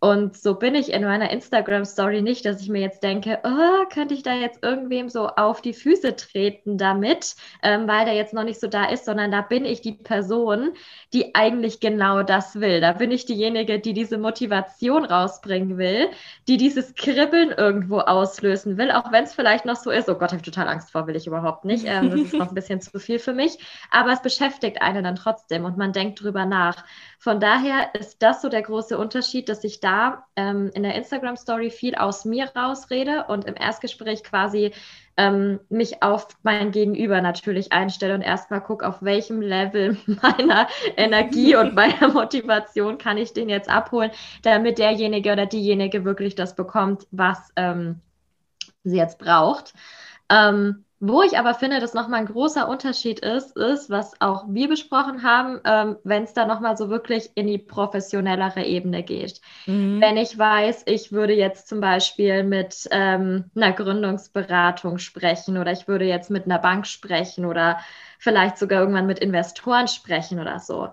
Und 0.02 0.34
so 0.34 0.54
bin 0.54 0.74
ich 0.74 0.92
in 0.92 1.04
meiner 1.04 1.30
Instagram-Story 1.30 2.22
nicht, 2.22 2.46
dass 2.46 2.62
ich 2.62 2.70
mir 2.70 2.80
jetzt 2.80 3.02
denke, 3.02 3.38
oh, 3.44 3.86
könnte 3.92 4.14
ich 4.14 4.22
da 4.22 4.32
jetzt 4.32 4.64
irgendwem 4.64 5.10
so 5.10 5.28
auf 5.28 5.60
die 5.60 5.74
Füße 5.74 6.16
treten 6.16 6.78
damit, 6.78 7.36
ähm, 7.62 7.86
weil 7.86 8.06
der 8.06 8.14
jetzt 8.14 8.32
noch 8.32 8.44
nicht 8.44 8.58
so 8.58 8.66
da 8.66 8.86
ist, 8.86 9.04
sondern 9.04 9.30
da 9.30 9.42
bin 9.42 9.66
ich 9.66 9.82
die 9.82 9.92
Person, 9.92 10.72
die 11.12 11.34
eigentlich 11.34 11.80
genau 11.80 12.22
das 12.22 12.60
will. 12.60 12.80
Da 12.80 12.92
bin 12.92 13.10
ich 13.10 13.26
diejenige, 13.26 13.78
die 13.78 13.92
diese 13.92 14.16
Motivation 14.16 15.04
rausbringen 15.04 15.76
will, 15.76 16.08
die 16.48 16.56
dieses 16.56 16.94
Kribbeln 16.94 17.50
irgendwo 17.50 17.98
auslösen 17.98 18.78
will, 18.78 18.90
auch 18.92 19.12
wenn 19.12 19.24
es 19.24 19.34
vielleicht 19.34 19.66
noch 19.66 19.76
so 19.76 19.90
ist, 19.90 20.08
oh 20.08 20.14
Gott, 20.14 20.30
habe 20.30 20.36
ich 20.36 20.42
total 20.42 20.68
Angst 20.68 20.92
vor, 20.92 21.08
will 21.08 21.16
ich 21.16 21.26
überhaupt 21.26 21.66
nicht. 21.66 21.84
Ähm, 21.86 22.08
das 22.10 22.20
ist 22.20 22.32
noch 22.32 22.48
ein 22.48 22.54
bisschen 22.54 22.80
zu 22.80 22.98
viel 22.98 23.18
für 23.18 23.34
mich. 23.34 23.58
Aber 23.90 24.12
es 24.12 24.22
beschäftigt 24.22 24.80
einen 24.80 25.04
dann 25.04 25.16
trotzdem 25.16 25.66
und 25.66 25.76
man 25.76 25.92
denkt 25.92 26.22
drüber 26.22 26.46
nach. 26.46 26.86
Von 27.18 27.38
daher 27.38 27.94
ist 27.94 28.22
das 28.22 28.40
so 28.40 28.48
der 28.48 28.62
große 28.62 28.96
Unterschied, 28.96 29.50
dass 29.50 29.62
ich 29.62 29.80
da 29.80 29.89
ähm, 30.36 30.70
in 30.74 30.82
der 30.82 30.94
Instagram-Story 30.94 31.70
viel 31.70 31.94
aus 31.94 32.24
mir 32.24 32.50
rausrede 32.56 33.24
und 33.28 33.44
im 33.44 33.54
Erstgespräch 33.56 34.24
quasi 34.24 34.72
ähm, 35.16 35.60
mich 35.68 36.02
auf 36.02 36.28
mein 36.42 36.70
Gegenüber 36.70 37.20
natürlich 37.20 37.72
einstelle 37.72 38.14
und 38.14 38.22
erstmal 38.22 38.62
gucke, 38.62 38.86
auf 38.86 39.02
welchem 39.02 39.40
Level 39.40 39.96
meiner 40.06 40.68
Energie 40.96 41.56
und 41.56 41.74
meiner 41.76 42.08
Motivation 42.08 42.98
kann 42.98 43.18
ich 43.18 43.32
den 43.32 43.48
jetzt 43.48 43.68
abholen, 43.68 44.10
damit 44.42 44.78
derjenige 44.78 45.32
oder 45.32 45.46
diejenige 45.46 46.04
wirklich 46.04 46.34
das 46.34 46.56
bekommt, 46.56 47.06
was 47.10 47.52
ähm, 47.56 48.00
sie 48.84 48.96
jetzt 48.96 49.18
braucht. 49.18 49.74
Ähm, 50.30 50.84
wo 51.02 51.22
ich 51.22 51.38
aber 51.38 51.54
finde, 51.54 51.80
dass 51.80 51.94
nochmal 51.94 52.20
ein 52.20 52.26
großer 52.26 52.68
Unterschied 52.68 53.20
ist, 53.20 53.56
ist, 53.56 53.88
was 53.88 54.20
auch 54.20 54.44
wir 54.48 54.68
besprochen 54.68 55.22
haben, 55.22 55.58
ähm, 55.64 55.96
wenn 56.04 56.24
es 56.24 56.34
da 56.34 56.44
nochmal 56.44 56.76
so 56.76 56.90
wirklich 56.90 57.30
in 57.36 57.46
die 57.46 57.56
professionellere 57.56 58.64
Ebene 58.64 59.02
geht. 59.02 59.40
Mhm. 59.64 60.02
Wenn 60.02 60.18
ich 60.18 60.38
weiß, 60.38 60.82
ich 60.84 61.10
würde 61.10 61.32
jetzt 61.32 61.68
zum 61.68 61.80
Beispiel 61.80 62.44
mit 62.44 62.86
ähm, 62.90 63.46
einer 63.56 63.72
Gründungsberatung 63.72 64.98
sprechen 64.98 65.56
oder 65.56 65.72
ich 65.72 65.88
würde 65.88 66.04
jetzt 66.04 66.30
mit 66.30 66.44
einer 66.44 66.58
Bank 66.58 66.86
sprechen 66.86 67.46
oder 67.46 67.80
vielleicht 68.18 68.58
sogar 68.58 68.80
irgendwann 68.80 69.06
mit 69.06 69.20
Investoren 69.20 69.88
sprechen 69.88 70.38
oder 70.38 70.58
so. 70.58 70.90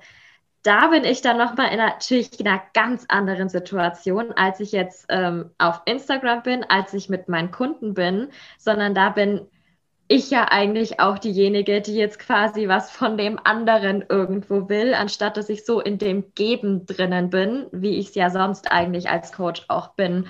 Da 0.64 0.88
bin 0.88 1.04
ich 1.04 1.22
dann 1.22 1.38
nochmal 1.38 1.72
in 1.74 1.80
natürlich 1.80 2.40
in 2.40 2.48
einer 2.48 2.62
ganz 2.74 3.06
anderen 3.10 3.50
Situation, 3.50 4.32
als 4.32 4.62
ich 4.62 4.72
jetzt 4.72 5.06
ähm, 5.10 5.52
auf 5.58 5.82
Instagram 5.84 6.44
bin, 6.44 6.64
als 6.64 6.94
ich 6.94 7.10
mit 7.10 7.28
meinen 7.28 7.52
Kunden 7.52 7.94
bin, 7.94 8.30
sondern 8.58 8.96
da 8.96 9.10
bin 9.10 9.48
ich 10.08 10.32
ja 10.32 10.46
eigentlich 10.50 11.00
auch 11.00 11.20
diejenige, 11.20 11.82
die 11.82 11.96
jetzt 11.96 12.20
quasi 12.20 12.68
was 12.68 12.92
von 12.92 13.18
dem 13.18 13.40
anderen 13.44 14.06
irgendwo 14.08 14.70
will, 14.70 14.94
anstatt 14.94 15.38
dass 15.38 15.50
ich 15.50 15.66
so 15.66 15.82
in 15.82 15.98
dem 15.98 16.34
Geben 16.34 16.86
drinnen 16.86 17.30
bin, 17.30 17.68
wie 17.72 17.98
ich 17.98 18.10
es 18.10 18.16
ja 18.16 18.30
sonst 18.30 18.72
eigentlich 18.72 19.10
als 19.10 19.34
Coach 19.34 19.66
auch 19.68 19.90
bin. 19.96 20.28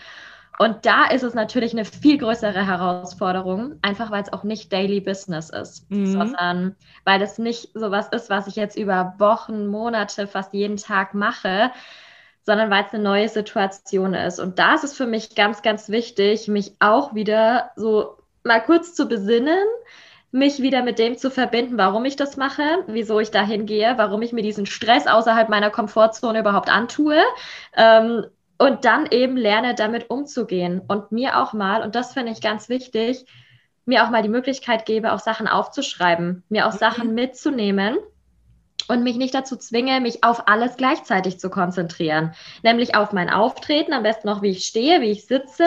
Und 0.59 0.88
da 0.88 1.05
ist 1.05 1.21
es 1.21 1.36
natürlich 1.36 1.73
eine 1.73 1.86
viel 1.86 2.17
größere 2.17 2.65
Herausforderung, 2.65 3.75
einfach 3.84 4.09
weil 4.09 4.23
es 4.23 4.34
auch 4.34 4.43
nicht 4.43 4.73
Daily 4.73 4.99
Business 4.99 5.51
ist, 5.51 5.89
mhm. 5.91 6.07
sondern 6.07 6.75
weil 7.05 7.21
es 7.21 7.38
nicht 7.38 7.69
so 7.75 7.91
was 7.91 8.07
ist, 8.07 8.32
was 8.32 8.47
ich 8.47 8.55
jetzt 8.55 8.75
über 8.75 9.13
Wochen, 9.19 9.67
Monate, 9.67 10.25
fast 10.25 10.53
jeden 10.53 10.78
Tag 10.78 11.13
mache, 11.13 11.71
sondern 12.41 12.71
weil 12.71 12.86
es 12.86 12.93
eine 12.93 13.03
neue 13.03 13.30
Situation 13.30 14.15
ist. 14.15 14.39
Und 14.39 14.57
da 14.57 14.73
ist 14.73 14.84
es 14.84 14.97
für 14.97 15.05
mich 15.05 15.36
ganz, 15.36 15.61
ganz 15.61 15.89
wichtig, 15.89 16.47
mich 16.47 16.73
auch 16.80 17.13
wieder 17.13 17.69
so 17.75 18.16
mal 18.47 18.61
kurz 18.61 18.95
zu 18.95 19.07
besinnen, 19.07 19.63
mich 20.31 20.61
wieder 20.61 20.83
mit 20.83 20.99
dem 20.99 21.17
zu 21.17 21.31
verbinden, 21.31 21.77
warum 21.77 22.05
ich 22.05 22.15
das 22.15 22.37
mache, 22.37 22.63
wieso 22.87 23.19
ich 23.19 23.31
dahin 23.31 23.65
gehe, 23.65 23.97
warum 23.97 24.21
ich 24.21 24.33
mir 24.33 24.41
diesen 24.41 24.65
Stress 24.65 25.07
außerhalb 25.07 25.49
meiner 25.49 25.69
Komfortzone 25.69 26.39
überhaupt 26.39 26.69
antue. 26.69 27.21
Ähm, 27.75 28.25
und 28.59 28.85
dann 28.85 29.05
eben 29.11 29.37
lerne, 29.37 29.75
damit 29.75 30.09
umzugehen 30.09 30.81
und 30.87 31.11
mir 31.11 31.37
auch 31.37 31.53
mal, 31.53 31.83
und 31.83 31.93
das 31.93 32.13
finde 32.13 32.31
ich 32.31 32.41
ganz 32.41 32.69
wichtig, 32.69 33.25
mir 33.85 34.03
auch 34.03 34.09
mal 34.09 34.23
die 34.23 34.29
Möglichkeit 34.29 34.85
gebe, 34.85 35.13
auch 35.13 35.19
Sachen 35.19 35.47
aufzuschreiben, 35.47 36.43
mir 36.49 36.67
auch 36.67 36.73
mhm. 36.73 36.77
Sachen 36.77 37.13
mitzunehmen 37.13 37.97
und 38.88 39.03
mich 39.03 39.17
nicht 39.17 39.33
dazu 39.33 39.55
zwinge, 39.55 39.99
mich 40.01 40.23
auf 40.23 40.47
alles 40.47 40.77
gleichzeitig 40.77 41.39
zu 41.39 41.49
konzentrieren. 41.49 42.33
Nämlich 42.63 42.95
auf 42.95 43.13
mein 43.13 43.29
Auftreten, 43.29 43.93
am 43.93 44.03
besten 44.03 44.27
noch, 44.27 44.41
wie 44.41 44.51
ich 44.51 44.65
stehe, 44.65 45.01
wie 45.01 45.11
ich 45.11 45.25
sitze, 45.25 45.65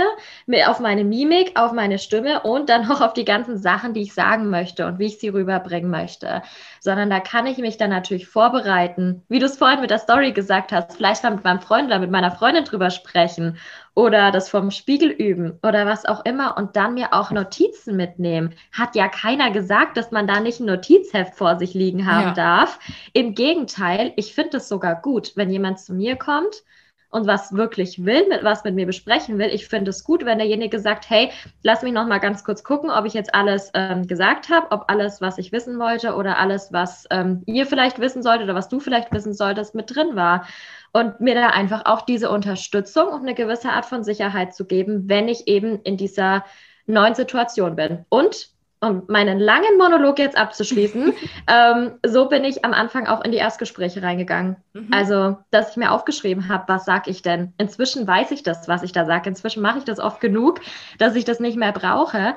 auf 0.66 0.81
meine 0.81 1.05
Mimik, 1.05 1.53
auf 1.59 1.73
meine 1.73 1.99
Stimme 1.99 2.43
und 2.43 2.68
dann 2.68 2.83
noch 2.89 3.01
auf 3.01 3.12
die 3.12 3.25
ganzen 3.25 3.59
Sachen, 3.59 3.95
die 3.95 4.03
ich 4.03 4.14
sagen 4.14 4.51
möchte 4.51 4.87
und 4.87 4.99
wie 4.99 5.07
ich 5.07 5.18
sie 5.18 5.29
rüberbringen 5.29 5.91
möchte. 5.91 6.43
Sondern 6.81 7.11
da 7.11 7.20
kann 7.20 7.47
ich 7.47 7.59
mich 7.59 7.76
dann 7.76 7.91
natürlich 7.91 8.26
vorbereiten, 8.26 9.22
wie 9.28 9.39
du 9.39 9.47
es 9.47 9.59
vorhin 9.59 9.81
mit 9.81 9.91
der 9.91 9.99
Story 9.99 10.33
gesagt 10.33 10.72
hast, 10.72 10.97
vielleicht 10.97 11.22
mal 11.22 11.35
mit 11.35 11.45
meinem 11.45 11.61
Freund 11.61 11.87
oder 11.87 11.99
mit 11.99 12.11
meiner 12.11 12.31
Freundin 12.31 12.64
drüber 12.64 12.91
sprechen 12.91 13.59
oder 13.95 14.31
das 14.31 14.49
vom 14.49 14.70
Spiegel 14.70 15.11
üben 15.11 15.59
oder 15.62 15.87
was 15.87 16.07
auch 16.07 16.24
immer 16.24 16.57
und 16.57 16.76
dann 16.76 16.95
mir 16.95 17.12
auch 17.12 17.31
Notizen 17.31 17.97
mitnehmen. 17.97 18.55
Hat 18.72 18.97
ja 18.97 19.09
keiner 19.09 19.51
gesagt, 19.51 19.97
dass 19.97 20.11
man 20.11 20.26
da 20.26 20.41
nicht 20.41 20.61
ein 20.61 20.66
Notizheft 20.66 21.35
vor 21.35 21.59
sich 21.59 21.74
liegen 21.74 22.07
haben 22.11 22.28
ja. 22.28 22.35
darf. 22.35 22.78
Im 23.12 23.35
Gegenteil, 23.35 24.12
ich 24.16 24.35
finde 24.35 24.57
es 24.57 24.68
sogar 24.68 25.01
gut, 25.01 25.33
wenn 25.37 25.51
jemand 25.51 25.81
zu 25.81 25.93
mir 25.93 26.16
kommt 26.16 26.62
und 27.11 27.27
was 27.27 27.53
wirklich 27.53 28.05
will, 28.05 28.27
mit 28.29 28.45
was 28.45 28.65
mit 28.65 28.75
mir 28.75 28.87
besprechen 28.87 29.39
will. 29.39 29.49
Ich 29.49 29.69
finde 29.69 29.91
es 29.91 30.05
gut, 30.05 30.25
wenn 30.25 30.39
derjenige 30.39 30.79
sagt, 30.79 31.11
hey, 31.11 31.31
lass 31.63 31.83
mich 31.83 31.93
noch 31.93 32.07
mal 32.07 32.19
ganz 32.19 32.45
kurz 32.45 32.65
gucken, 32.65 32.91
ob 32.91 33.05
ich 33.05 33.15
jetzt 33.15 33.35
alles 33.35 33.71
ähm, 33.75 34.07
gesagt 34.07 34.49
habe, 34.49 34.71
ob 34.71 34.85
alles, 34.89 35.21
was 35.21 35.39
ich 35.39 35.53
wissen 35.53 35.79
wollte 35.79 36.15
oder 36.15 36.39
alles, 36.39 36.73
was 36.73 37.07
ähm, 37.11 37.43
ihr 37.47 37.67
vielleicht 37.67 37.99
wissen 38.01 38.23
solltet 38.23 38.45
oder 38.45 38.55
was 38.55 38.69
du 38.69 38.81
vielleicht 38.81 39.13
wissen 39.13 39.35
solltest, 39.35 39.75
mit 39.75 39.95
drin 39.95 40.15
war 40.15 40.47
und 40.93 41.21
mir 41.21 41.35
da 41.35 41.49
einfach 41.49 41.87
auch 41.87 42.03
diese 42.03 42.31
Unterstützung 42.31 43.09
und 43.09 43.21
eine 43.21 43.35
gewisse 43.35 43.71
Art 43.71 43.87
von 43.87 44.05
Sicherheit 44.05 44.55
zu 44.55 44.65
geben, 44.65 45.09
wenn 45.09 45.29
ich 45.29 45.49
eben 45.49 45.81
in 45.83 45.97
dieser 45.97 46.45
neuen 46.87 47.15
Situation 47.15 47.77
bin. 47.77 48.05
Und 48.09 48.51
um 48.81 49.03
meinen 49.09 49.39
langen 49.39 49.76
Monolog 49.76 50.18
jetzt 50.18 50.37
abzuschließen, 50.37 51.12
ähm, 51.47 51.99
so 52.05 52.28
bin 52.28 52.45
ich 52.45 52.64
am 52.64 52.72
Anfang 52.72 53.07
auch 53.07 53.22
in 53.22 53.31
die 53.31 53.39
Erstgespräche 53.39 54.03
reingegangen. 54.03 54.57
Mhm. 54.72 54.89
Also, 54.91 55.37
dass 55.51 55.70
ich 55.70 55.76
mir 55.76 55.93
aufgeschrieben 55.93 56.49
habe, 56.49 56.64
was 56.66 56.87
sage 56.87 57.11
ich 57.11 57.22
denn? 57.22 57.53
Inzwischen 57.59 58.07
weiß 58.07 58.31
ich 58.31 58.43
das, 58.43 58.68
was 58.68 58.83
ich 58.83 58.93
da 58.93 59.05
sage. 59.05 59.28
Inzwischen 59.28 59.62
mache 59.62 59.78
ich 59.78 59.85
das 59.85 60.01
oft 60.01 60.20
genug, 60.20 60.61
dass 60.99 61.14
ich 61.14 61.24
das 61.24 61.41
nicht 61.41 61.59
mehr 61.59 61.72
brauche. 61.72 62.35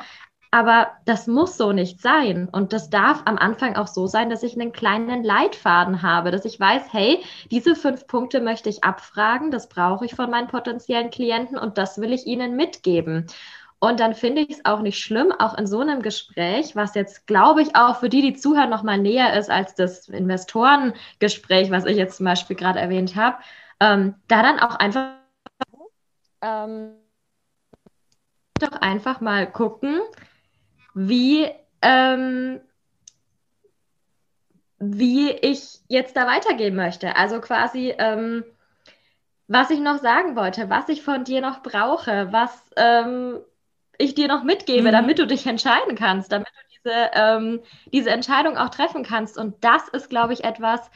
Aber 0.52 0.92
das 1.06 1.26
muss 1.26 1.58
so 1.58 1.72
nicht 1.72 2.00
sein. 2.00 2.48
Und 2.52 2.74
das 2.74 2.92
darf 2.92 3.24
am 3.26 3.40
Anfang 3.40 3.76
auch 3.76 3.88
so 3.88 4.06
sein, 4.06 4.30
dass 4.30 4.44
ich 4.44 4.54
einen 4.54 4.72
kleinen 4.72 5.24
Leitfaden 5.24 6.04
habe, 6.04 6.30
dass 6.30 6.46
ich 6.46 6.60
weiß, 6.60 6.84
hey, 6.92 7.24
diese 7.50 7.76
fünf 7.76 8.06
Punkte 8.06 8.40
möchte 8.40 8.70
ich 8.70 8.84
abfragen, 8.84 9.50
das 9.50 9.68
brauche 9.68 10.06
ich 10.06 10.14
von 10.14 10.30
meinen 10.30 10.48
potenziellen 10.48 11.10
Klienten 11.10 11.58
und 11.58 11.80
das 11.80 12.00
will 12.00 12.14
ich 12.14 12.28
ihnen 12.28 12.56
mitgeben. 12.56 13.26
Und 13.84 14.00
dann 14.00 14.16
finde 14.16 14.44
ich 14.44 14.50
es 14.50 14.64
auch 14.64 14.80
nicht 14.80 14.98
schlimm, 14.98 15.34
auch 15.34 15.58
in 15.58 15.68
so 15.68 15.82
einem 15.82 16.02
Gespräch, 16.02 16.74
was 16.74 16.96
jetzt, 16.96 17.28
glaube 17.28 17.62
ich, 17.62 17.76
auch 17.76 18.00
für 18.00 18.08
die, 18.08 18.22
die 18.22 18.34
zuhören, 18.34 18.70
noch 18.70 18.82
mal 18.82 18.98
näher 18.98 19.38
ist 19.38 19.50
als 19.50 19.76
das 19.76 20.08
Investorengespräch, 20.08 21.70
was 21.70 21.84
ich 21.84 21.98
jetzt 21.98 22.16
zum 22.16 22.26
Beispiel 22.26 22.56
gerade 22.56 22.80
erwähnt 22.80 23.18
habe, 23.18 23.40
ähm, 23.82 24.16
da 24.30 24.42
dann 24.42 24.60
auch 24.62 24.76
einfach 24.76 25.18
ähm, 26.42 26.94
doch 28.58 28.72
einfach 28.80 29.20
mal 29.20 29.52
gucken, 29.52 30.00
wie, 30.94 31.50
ähm, 31.82 32.62
wie 34.80 35.30
ich 35.30 35.82
jetzt 35.90 36.16
da 36.16 36.26
weitergehen 36.26 36.78
möchte. 36.78 37.18
Also 37.18 37.42
quasi, 37.42 37.94
ähm, 37.98 38.46
was 39.50 39.72
ich 39.72 39.82
noch 39.82 39.98
sagen 39.98 40.38
wollte, 40.38 40.70
was 40.70 40.88
ich 40.88 41.04
von 41.04 41.26
dir 41.26 41.42
noch 41.42 41.62
brauche, 41.62 42.32
was 42.32 42.64
ähm, 42.78 43.42
ich 44.04 44.16
dir 44.16 44.28
noch 44.28 44.44
mitgebe, 44.44 44.90
mhm. 44.90 44.92
damit 44.92 45.20
du 45.20 45.28
dich 45.28 45.46
entscheiden 45.46 45.96
kannst, 45.96 46.32
damit 46.32 46.48
du 46.48 46.78
diese, 46.78 47.12
ähm, 47.14 47.60
diese 47.92 48.10
Entscheidung 48.10 48.58
auch 48.58 48.70
treffen 48.70 49.04
kannst. 49.04 49.38
Und 49.38 49.56
das 49.64 49.88
ist, 49.90 50.10
glaube 50.10 50.34
ich, 50.34 50.44
etwas, 50.44 50.92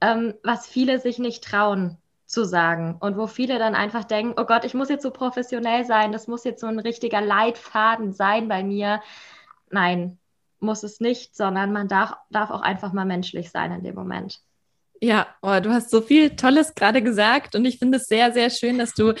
ähm, 0.00 0.34
was 0.42 0.66
viele 0.66 0.98
sich 0.98 1.18
nicht 1.18 1.44
trauen 1.44 1.98
zu 2.26 2.44
sagen 2.44 2.96
und 3.00 3.16
wo 3.16 3.26
viele 3.26 3.58
dann 3.58 3.74
einfach 3.74 4.04
denken, 4.04 4.34
oh 4.40 4.44
Gott, 4.44 4.64
ich 4.64 4.74
muss 4.74 4.88
jetzt 4.88 5.02
so 5.02 5.10
professionell 5.10 5.84
sein, 5.84 6.12
das 6.12 6.26
muss 6.26 6.44
jetzt 6.44 6.60
so 6.60 6.66
ein 6.66 6.78
richtiger 6.78 7.20
Leitfaden 7.20 8.12
sein 8.12 8.48
bei 8.48 8.64
mir. 8.64 9.00
Nein, 9.70 10.18
muss 10.60 10.82
es 10.82 11.00
nicht, 11.00 11.36
sondern 11.36 11.72
man 11.72 11.88
darf, 11.88 12.14
darf 12.30 12.50
auch 12.50 12.62
einfach 12.62 12.92
mal 12.92 13.04
menschlich 13.04 13.50
sein 13.50 13.72
in 13.72 13.84
dem 13.84 13.94
Moment. 13.94 14.40
Ja, 15.00 15.26
oh, 15.42 15.60
du 15.60 15.70
hast 15.70 15.90
so 15.90 16.00
viel 16.00 16.36
Tolles 16.36 16.74
gerade 16.74 17.02
gesagt 17.02 17.54
und 17.54 17.64
ich 17.64 17.78
finde 17.78 17.98
es 17.98 18.06
sehr, 18.06 18.32
sehr 18.32 18.50
schön, 18.50 18.78
dass 18.78 18.94
du 18.94 19.14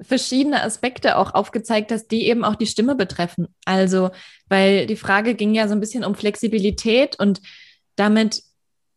verschiedene 0.00 0.62
Aspekte 0.62 1.16
auch 1.16 1.34
aufgezeigt 1.34 1.92
hast, 1.92 2.08
die 2.08 2.26
eben 2.26 2.44
auch 2.44 2.54
die 2.54 2.66
Stimme 2.66 2.94
betreffen. 2.94 3.48
Also, 3.64 4.10
weil 4.48 4.86
die 4.86 4.96
Frage 4.96 5.34
ging 5.34 5.54
ja 5.54 5.68
so 5.68 5.74
ein 5.74 5.80
bisschen 5.80 6.04
um 6.04 6.14
Flexibilität 6.14 7.18
und 7.18 7.40
damit 7.96 8.42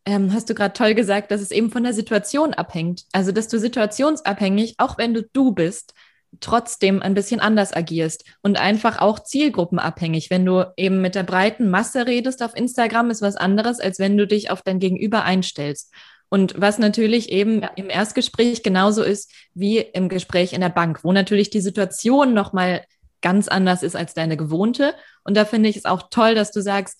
ähm, 0.06 0.34
hast 0.34 0.50
du 0.50 0.54
gerade 0.54 0.74
toll 0.74 0.93
gesagt, 0.93 1.32
dass 1.32 1.41
es 1.41 1.52
eben 1.52 1.72
von 1.72 1.84
der 1.84 1.93
Situation 1.93 2.54
abhängt. 2.54 3.04
Also, 3.12 3.32
dass 3.32 3.48
du 3.48 3.60
situationsabhängig, 3.60 4.76
auch 4.78 4.98
wenn 4.98 5.14
du 5.14 5.24
du 5.24 5.52
bist, 5.52 5.93
trotzdem 6.39 7.02
ein 7.02 7.14
bisschen 7.14 7.39
anders 7.39 7.74
agierst 7.74 8.26
und 8.41 8.58
einfach 8.60 9.00
auch 9.00 9.20
zielgruppenabhängig. 9.20 10.30
Wenn 10.30 10.46
du 10.46 10.66
eben 10.78 11.02
mit 11.02 11.16
der 11.16 11.24
breiten 11.24 11.70
Masse 11.70 12.08
redest 12.08 12.43
auf 12.43 12.56
Instagram, 12.56 13.10
ist 13.10 13.22
was 13.22 13.36
anderes, 13.36 13.80
als 13.80 14.00
wenn 14.00 14.18
du 14.18 14.28
dich 14.28 14.52
auf 14.52 14.62
dein 14.62 14.80
Gegenüber 14.80 15.24
einstellst. 15.24 15.93
Und 16.36 16.54
was 16.58 16.80
natürlich 16.80 17.32
eben 17.32 17.62
im 17.78 17.90
Erstgespräch 17.90 18.62
genauso 18.62 19.04
ist 19.04 19.32
wie 19.54 19.78
im 19.78 20.10
Gespräch 20.10 20.52
in 20.52 20.60
der 20.60 20.68
Bank, 20.68 21.02
wo 21.06 21.14
natürlich 21.14 21.50
die 21.50 21.62
Situation 21.62 22.34
nochmal 22.34 22.84
ganz 23.22 23.48
anders 23.48 23.84
ist 23.84 23.96
als 23.96 24.16
deine 24.16 24.36
gewohnte. 24.36 24.96
Und 25.24 25.38
da 25.38 25.46
finde 25.46 25.70
ich 25.70 25.78
es 25.78 25.86
auch 25.86 26.10
toll, 26.12 26.36
dass 26.36 26.52
du 26.52 26.60
sagst, 26.60 27.00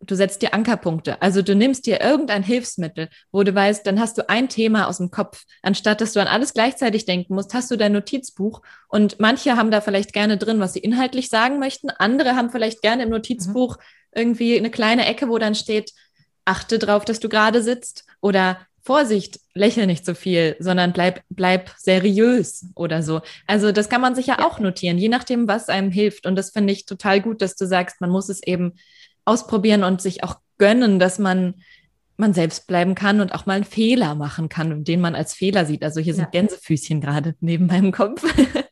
du 0.00 0.16
setzt 0.16 0.42
dir 0.42 0.54
Ankerpunkte. 0.54 1.22
Also 1.22 1.40
du 1.40 1.54
nimmst 1.54 1.86
dir 1.86 2.00
irgendein 2.00 2.42
Hilfsmittel, 2.42 3.10
wo 3.30 3.44
du 3.44 3.54
weißt, 3.54 3.86
dann 3.86 4.00
hast 4.00 4.18
du 4.18 4.28
ein 4.28 4.48
Thema 4.48 4.88
aus 4.88 4.98
dem 4.98 5.12
Kopf. 5.12 5.44
Anstatt 5.62 6.00
dass 6.00 6.14
du 6.14 6.20
an 6.20 6.26
alles 6.26 6.52
gleichzeitig 6.52 7.04
denken 7.04 7.36
musst, 7.36 7.54
hast 7.54 7.70
du 7.70 7.76
dein 7.76 7.92
Notizbuch. 7.92 8.62
Und 8.88 9.20
manche 9.20 9.56
haben 9.56 9.70
da 9.70 9.80
vielleicht 9.80 10.12
gerne 10.12 10.36
drin, 10.36 10.58
was 10.58 10.72
sie 10.72 10.80
inhaltlich 10.80 11.28
sagen 11.28 11.60
möchten. 11.60 11.90
Andere 11.90 12.34
haben 12.34 12.50
vielleicht 12.50 12.82
gerne 12.82 13.04
im 13.04 13.10
Notizbuch 13.10 13.76
mhm. 13.76 13.82
irgendwie 14.16 14.58
eine 14.58 14.70
kleine 14.70 15.06
Ecke, 15.06 15.28
wo 15.28 15.38
dann 15.38 15.54
steht, 15.54 15.92
achte 16.48 16.78
drauf, 16.78 17.04
dass 17.04 17.20
du 17.20 17.28
gerade 17.28 17.62
sitzt 17.62 18.04
oder 18.20 18.58
Vorsicht, 18.82 19.40
lächel 19.52 19.86
nicht 19.86 20.06
so 20.06 20.14
viel, 20.14 20.56
sondern 20.60 20.94
bleib, 20.94 21.20
bleib 21.28 21.70
seriös 21.76 22.64
oder 22.74 23.02
so. 23.02 23.20
Also 23.46 23.70
das 23.70 23.90
kann 23.90 24.00
man 24.00 24.14
sich 24.14 24.28
ja, 24.28 24.36
ja. 24.38 24.46
auch 24.46 24.60
notieren, 24.60 24.96
je 24.96 25.10
nachdem, 25.10 25.46
was 25.46 25.68
einem 25.68 25.90
hilft. 25.90 26.26
Und 26.26 26.36
das 26.36 26.50
finde 26.50 26.72
ich 26.72 26.86
total 26.86 27.20
gut, 27.20 27.42
dass 27.42 27.54
du 27.54 27.66
sagst, 27.66 28.00
man 28.00 28.08
muss 28.08 28.30
es 28.30 28.42
eben 28.42 28.72
ausprobieren 29.26 29.84
und 29.84 30.00
sich 30.00 30.24
auch 30.24 30.36
gönnen, 30.56 30.98
dass 30.98 31.18
man 31.18 31.54
man 32.20 32.34
selbst 32.34 32.66
bleiben 32.66 32.96
kann 32.96 33.20
und 33.20 33.32
auch 33.32 33.46
mal 33.46 33.54
einen 33.54 33.64
Fehler 33.64 34.16
machen 34.16 34.48
kann, 34.48 34.82
den 34.82 35.00
man 35.00 35.14
als 35.14 35.34
Fehler 35.34 35.64
sieht. 35.66 35.84
Also 35.84 36.00
hier 36.00 36.14
sind 36.14 36.32
Gänsefüßchen 36.32 37.00
gerade 37.00 37.36
neben 37.40 37.66
meinem 37.66 37.92
Kopf. 37.92 38.24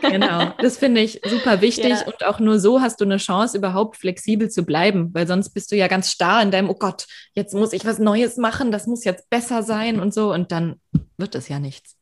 genau, 0.00 0.52
das 0.58 0.78
finde 0.78 1.00
ich 1.00 1.20
super 1.24 1.60
wichtig 1.60 1.90
ja. 1.90 2.06
und 2.06 2.24
auch 2.24 2.38
nur 2.38 2.58
so 2.58 2.80
hast 2.80 3.00
du 3.00 3.04
eine 3.04 3.16
Chance, 3.16 3.58
überhaupt 3.58 3.96
flexibel 3.96 4.50
zu 4.50 4.64
bleiben, 4.64 5.10
weil 5.12 5.26
sonst 5.26 5.50
bist 5.50 5.72
du 5.72 5.76
ja 5.76 5.88
ganz 5.88 6.10
starr 6.10 6.42
in 6.42 6.50
deinem, 6.50 6.70
oh 6.70 6.74
Gott, 6.74 7.06
jetzt 7.34 7.54
muss 7.54 7.72
ich 7.72 7.84
was 7.84 7.98
Neues 7.98 8.36
machen, 8.36 8.72
das 8.72 8.86
muss 8.86 9.04
jetzt 9.04 9.28
besser 9.30 9.62
sein 9.62 10.00
und 10.00 10.14
so 10.14 10.32
und 10.32 10.52
dann 10.52 10.80
wird 11.16 11.34
es 11.34 11.48
ja 11.48 11.58
nichts. 11.58 11.96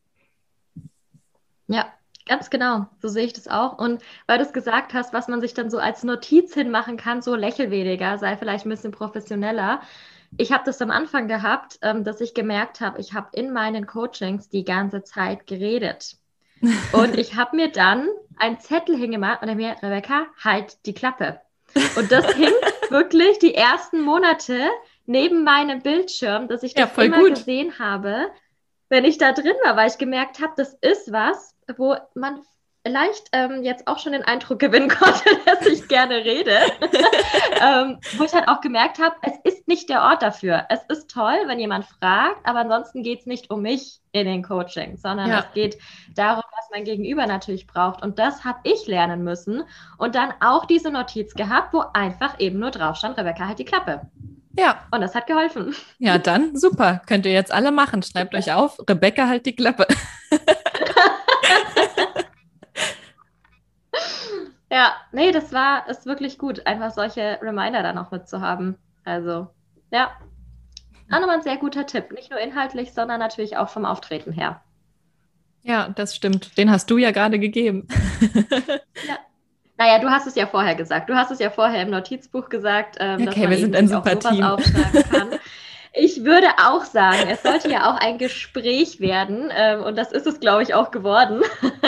Ja, 1.67 1.91
Ganz 2.27 2.49
genau, 2.49 2.87
so 3.01 3.07
sehe 3.07 3.25
ich 3.25 3.33
das 3.33 3.47
auch. 3.47 3.77
Und 3.77 4.01
weil 4.27 4.37
du 4.37 4.43
es 4.43 4.53
gesagt 4.53 4.93
hast, 4.93 5.11
was 5.11 5.27
man 5.27 5.41
sich 5.41 5.53
dann 5.53 5.69
so 5.69 5.79
als 5.79 6.03
Notiz 6.03 6.53
hinmachen 6.53 6.95
kann, 6.95 7.21
so 7.21 7.35
lächelweniger, 7.35 8.17
sei 8.19 8.37
vielleicht 8.37 8.65
ein 8.65 8.69
bisschen 8.69 8.91
professioneller. 8.91 9.81
Ich 10.37 10.51
habe 10.51 10.63
das 10.65 10.81
am 10.81 10.91
Anfang 10.91 11.27
gehabt, 11.27 11.79
ähm, 11.81 12.03
dass 12.03 12.21
ich 12.21 12.33
gemerkt 12.33 12.79
habe, 12.79 12.99
ich 13.01 13.13
habe 13.13 13.29
in 13.33 13.51
meinen 13.51 13.85
Coachings 13.85 14.47
die 14.49 14.63
ganze 14.63 15.03
Zeit 15.03 15.45
geredet. 15.47 16.17
Und 16.91 17.17
ich 17.17 17.35
habe 17.35 17.55
mir 17.55 17.71
dann 17.71 18.07
einen 18.37 18.59
Zettel 18.59 18.95
hingemacht 18.95 19.41
und 19.41 19.47
dann 19.47 19.57
mir, 19.57 19.75
Rebecca, 19.81 20.27
halt 20.43 20.85
die 20.85 20.93
Klappe. 20.93 21.41
Und 21.95 22.11
das 22.11 22.33
hing 22.33 22.51
wirklich 22.89 23.39
die 23.39 23.55
ersten 23.55 24.01
Monate 24.01 24.69
neben 25.05 25.43
meinem 25.43 25.81
Bildschirm, 25.81 26.47
dass 26.47 26.63
ich 26.63 26.73
das 26.73 26.95
ja, 26.95 27.03
immer 27.03 27.19
gut. 27.19 27.35
gesehen 27.35 27.79
habe, 27.79 28.27
wenn 28.89 29.05
ich 29.05 29.17
da 29.17 29.31
drin 29.31 29.55
war, 29.63 29.75
weil 29.77 29.89
ich 29.89 29.97
gemerkt 29.97 30.41
habe, 30.41 30.53
das 30.57 30.73
ist 30.81 31.11
was, 31.11 31.55
wo 31.77 31.95
man 32.13 32.41
vielleicht 32.83 33.27
ähm, 33.31 33.63
jetzt 33.63 33.87
auch 33.87 33.99
schon 33.99 34.13
den 34.13 34.23
Eindruck 34.23 34.59
gewinnen 34.59 34.89
konnte, 34.89 35.23
dass 35.45 35.65
ich 35.65 35.87
gerne 35.87 36.15
rede, 36.17 36.57
ähm, 37.61 37.99
wo 38.17 38.23
ich 38.23 38.33
halt 38.33 38.47
auch 38.47 38.61
gemerkt 38.61 38.99
habe, 38.99 39.15
es 39.21 39.33
ist 39.43 39.67
nicht 39.67 39.89
der 39.89 40.03
Ort 40.03 40.21
dafür. 40.23 40.65
Es 40.69 40.83
ist 40.89 41.09
toll, 41.09 41.37
wenn 41.47 41.59
jemand 41.59 41.85
fragt, 41.85 42.45
aber 42.45 42.59
ansonsten 42.59 43.03
geht 43.03 43.21
es 43.21 43.25
nicht 43.25 43.49
um 43.49 43.61
mich 43.61 43.99
in 44.11 44.25
den 44.25 44.43
Coaching, 44.43 44.97
sondern 44.97 45.29
ja. 45.29 45.39
es 45.39 45.53
geht 45.53 45.77
darum, 46.15 46.43
was 46.43 46.69
mein 46.71 46.83
Gegenüber 46.83 47.27
natürlich 47.27 47.67
braucht. 47.67 48.01
Und 48.03 48.19
das 48.19 48.43
habe 48.43 48.59
ich 48.63 48.87
lernen 48.87 49.23
müssen 49.23 49.63
und 49.97 50.15
dann 50.15 50.33
auch 50.41 50.65
diese 50.65 50.91
Notiz 50.91 51.33
gehabt, 51.33 51.73
wo 51.73 51.83
einfach 51.93 52.39
eben 52.39 52.59
nur 52.59 52.71
drauf 52.71 52.97
stand, 52.97 53.17
Rebecca, 53.17 53.47
halt 53.47 53.59
die 53.59 53.65
Klappe. 53.65 54.01
Ja. 54.57 54.81
Und 54.91 54.99
das 54.99 55.15
hat 55.15 55.27
geholfen. 55.27 55.73
Ja, 55.97 56.17
dann 56.17 56.57
super. 56.57 57.01
Könnt 57.07 57.25
ihr 57.25 57.31
jetzt 57.31 57.53
alle 57.53 57.71
machen. 57.71 58.03
Schreibt 58.03 58.35
euch 58.35 58.51
auf, 58.51 58.77
Rebecca, 58.89 59.27
halt 59.27 59.45
die 59.45 59.55
Klappe. 59.55 59.87
Ja, 64.71 64.93
nee, 65.11 65.33
das 65.33 65.51
war, 65.51 65.89
ist 65.89 66.05
wirklich 66.05 66.37
gut, 66.37 66.65
einfach 66.65 66.91
solche 66.91 67.39
Reminder 67.41 67.83
dann 67.83 67.97
auch 67.97 68.09
mitzuhaben. 68.09 68.77
Also, 69.03 69.47
ja. 69.91 70.11
Auch 71.11 71.19
nochmal 71.19 71.37
ein 71.37 71.41
sehr 71.41 71.57
guter 71.57 71.85
Tipp. 71.85 72.13
Nicht 72.13 72.31
nur 72.31 72.39
inhaltlich, 72.39 72.93
sondern 72.93 73.19
natürlich 73.19 73.57
auch 73.57 73.67
vom 73.67 73.83
Auftreten 73.83 74.31
her. 74.31 74.61
Ja, 75.61 75.89
das 75.89 76.15
stimmt. 76.15 76.57
Den 76.57 76.71
hast 76.71 76.89
du 76.89 76.97
ja 76.97 77.11
gerade 77.11 77.37
gegeben. 77.37 77.85
ja. 79.07 79.17
Naja, 79.77 79.99
du 79.99 80.09
hast 80.09 80.25
es 80.25 80.35
ja 80.35 80.47
vorher 80.47 80.75
gesagt. 80.75 81.09
Du 81.09 81.15
hast 81.15 81.31
es 81.31 81.39
ja 81.39 81.49
vorher 81.49 81.81
im 81.81 81.89
Notizbuch 81.89 82.47
gesagt, 82.47 82.95
ähm, 82.99 83.15
okay, 83.15 83.25
dass 83.25 83.37
man 83.37 83.49
wir 83.49 83.57
sind 83.57 83.75
ein 83.75 83.87
super 83.89 84.19
Team. 84.19 84.41
aufschreiben 84.41 85.03
kann. 85.03 85.29
Ich 85.93 86.23
würde 86.23 86.47
auch 86.57 86.85
sagen, 86.85 87.29
es 87.29 87.43
sollte 87.43 87.69
ja 87.69 87.91
auch 87.91 87.99
ein 87.99 88.17
Gespräch 88.17 89.01
werden 89.01 89.51
ähm, 89.53 89.83
und 89.83 89.97
das 89.97 90.13
ist 90.13 90.25
es, 90.25 90.39
glaube 90.39 90.63
ich, 90.63 90.73
auch 90.73 90.89
geworden. 90.89 91.41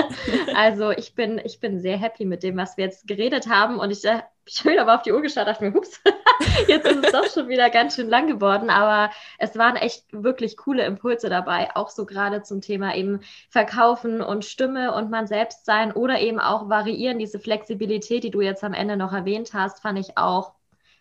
also 0.56 0.92
ich 0.92 1.16
bin, 1.16 1.40
ich 1.44 1.62
bin 1.62 1.80
sehr 1.80 1.98
happy 1.98 2.26
mit 2.26 2.44
dem, 2.44 2.58
was 2.58 2.76
wir 2.76 2.84
jetzt 2.84 3.08
geredet 3.08 3.48
haben 3.48 3.80
und 3.80 3.92
ich, 3.92 4.04
äh, 4.04 4.20
habe 4.66 4.82
aber 4.82 4.96
auf 4.96 5.04
die 5.04 5.14
Uhr 5.14 5.22
geschaut, 5.22 5.48
dachte 5.48 5.64
mir, 5.64 5.74
hups, 5.74 6.02
jetzt 6.68 6.86
ist 6.86 7.06
es 7.06 7.12
doch 7.14 7.30
schon 7.30 7.48
wieder 7.48 7.70
ganz 7.70 7.96
schön 7.96 8.10
lang 8.10 8.28
geworden, 8.28 8.70
aber 8.70 9.10
es 9.38 9.58
waren 9.58 9.78
echt 9.78 10.04
wirklich 10.12 10.58
coole 10.58 10.86
Impulse 10.86 11.30
dabei, 11.30 11.74
auch 11.76 11.90
so 11.90 12.06
gerade 12.06 12.44
zum 12.44 12.60
Thema 12.60 12.94
eben 12.96 13.22
Verkaufen 13.50 14.22
und 14.22 14.44
Stimme 14.44 14.94
und 14.94 15.12
man 15.12 15.28
selbst 15.28 15.66
sein 15.66 15.94
oder 15.94 16.20
eben 16.20 16.42
auch 16.42 16.68
variieren, 16.68 17.20
diese 17.20 17.40
Flexibilität, 17.40 18.26
die 18.26 18.32
du 18.32 18.42
jetzt 18.42 18.66
am 18.66 18.74
Ende 18.74 18.98
noch 18.98 19.14
erwähnt 19.14 19.54
hast, 19.54 19.82
fand 19.82 19.98
ich 19.98 20.18
auch 20.18 20.52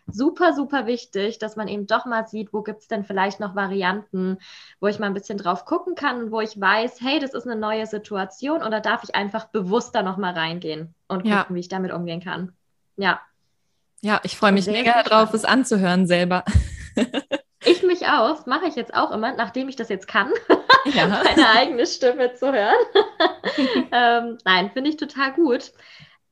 super, 0.07 0.53
super 0.53 0.85
wichtig, 0.85 1.39
dass 1.39 1.55
man 1.55 1.67
eben 1.67 1.87
doch 1.87 2.05
mal 2.05 2.27
sieht, 2.27 2.53
wo 2.53 2.61
gibt 2.61 2.81
es 2.81 2.87
denn 2.87 3.03
vielleicht 3.03 3.39
noch 3.39 3.55
Varianten, 3.55 4.37
wo 4.79 4.87
ich 4.87 4.99
mal 4.99 5.07
ein 5.07 5.13
bisschen 5.13 5.37
drauf 5.37 5.65
gucken 5.65 5.95
kann, 5.95 6.31
wo 6.31 6.41
ich 6.41 6.59
weiß, 6.59 7.01
hey, 7.01 7.19
das 7.19 7.33
ist 7.33 7.47
eine 7.47 7.59
neue 7.59 7.85
Situation 7.85 8.63
oder 8.63 8.79
darf 8.79 9.03
ich 9.03 9.15
einfach 9.15 9.45
bewusster 9.45 10.03
noch 10.03 10.17
mal 10.17 10.33
reingehen 10.33 10.93
und 11.07 11.19
gucken, 11.19 11.31
ja. 11.31 11.45
wie 11.49 11.59
ich 11.59 11.69
damit 11.69 11.91
umgehen 11.91 12.21
kann. 12.21 12.53
Ja. 12.97 13.21
Ja, 14.01 14.19
ich 14.23 14.37
freue 14.37 14.51
mich 14.51 14.67
mega 14.67 15.01
darauf, 15.03 15.33
es 15.33 15.45
anzuhören 15.45 16.07
selber. 16.07 16.43
Ich 17.65 17.83
mich 17.83 18.07
auch, 18.07 18.45
mache 18.45 18.65
ich 18.67 18.75
jetzt 18.75 18.93
auch 18.93 19.11
immer, 19.11 19.33
nachdem 19.33 19.69
ich 19.69 19.75
das 19.75 19.89
jetzt 19.89 20.07
kann, 20.07 20.31
ja. 20.85 21.07
meine 21.23 21.49
eigene 21.49 21.85
Stimme 21.85 22.33
zu 22.33 22.51
hören. 22.51 22.75
ähm, 23.91 24.37
nein, 24.43 24.71
finde 24.73 24.89
ich 24.89 24.97
total 24.97 25.33
gut. 25.33 25.71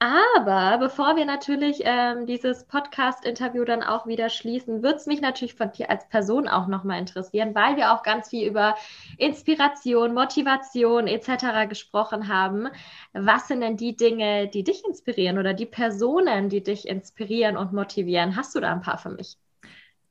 Aber 0.02 0.80
bevor 0.80 1.16
wir 1.16 1.26
natürlich 1.26 1.82
ähm, 1.84 2.26
dieses 2.26 2.64
Podcast-Interview 2.64 3.66
dann 3.66 3.84
auch 3.84 4.08
wieder 4.08 4.30
schließen, 4.30 4.82
würde 4.82 4.96
es 4.96 5.06
mich 5.06 5.22
natürlich 5.22 5.54
von 5.54 5.72
dir 5.72 5.92
als 5.92 6.10
Person 6.10 6.48
auch 6.48 6.66
nochmal 6.66 6.98
interessieren, 6.98 7.54
weil 7.54 7.78
wir 7.78 7.94
auch 7.94 8.02
ganz 8.02 8.30
viel 8.30 8.48
über 8.48 8.74
Inspiration, 9.20 10.16
Motivation 10.16 11.06
etc. 11.06 11.70
gesprochen 11.70 12.30
haben. 12.30 12.68
Was 13.14 13.48
sind 13.48 13.62
denn 13.62 13.78
die 13.78 13.96
Dinge, 13.96 14.48
die 14.48 14.64
dich 14.64 14.84
inspirieren 14.84 15.38
oder 15.38 15.54
die 15.54 15.68
Personen, 15.68 16.50
die 16.50 16.64
dich 16.64 16.88
inspirieren 16.88 17.56
und 17.56 17.72
motivieren? 17.72 18.36
Hast 18.36 18.56
du 18.56 18.60
da 18.60 18.72
ein 18.72 18.82
paar 18.82 18.98
für 18.98 19.12
mich? 19.12 19.38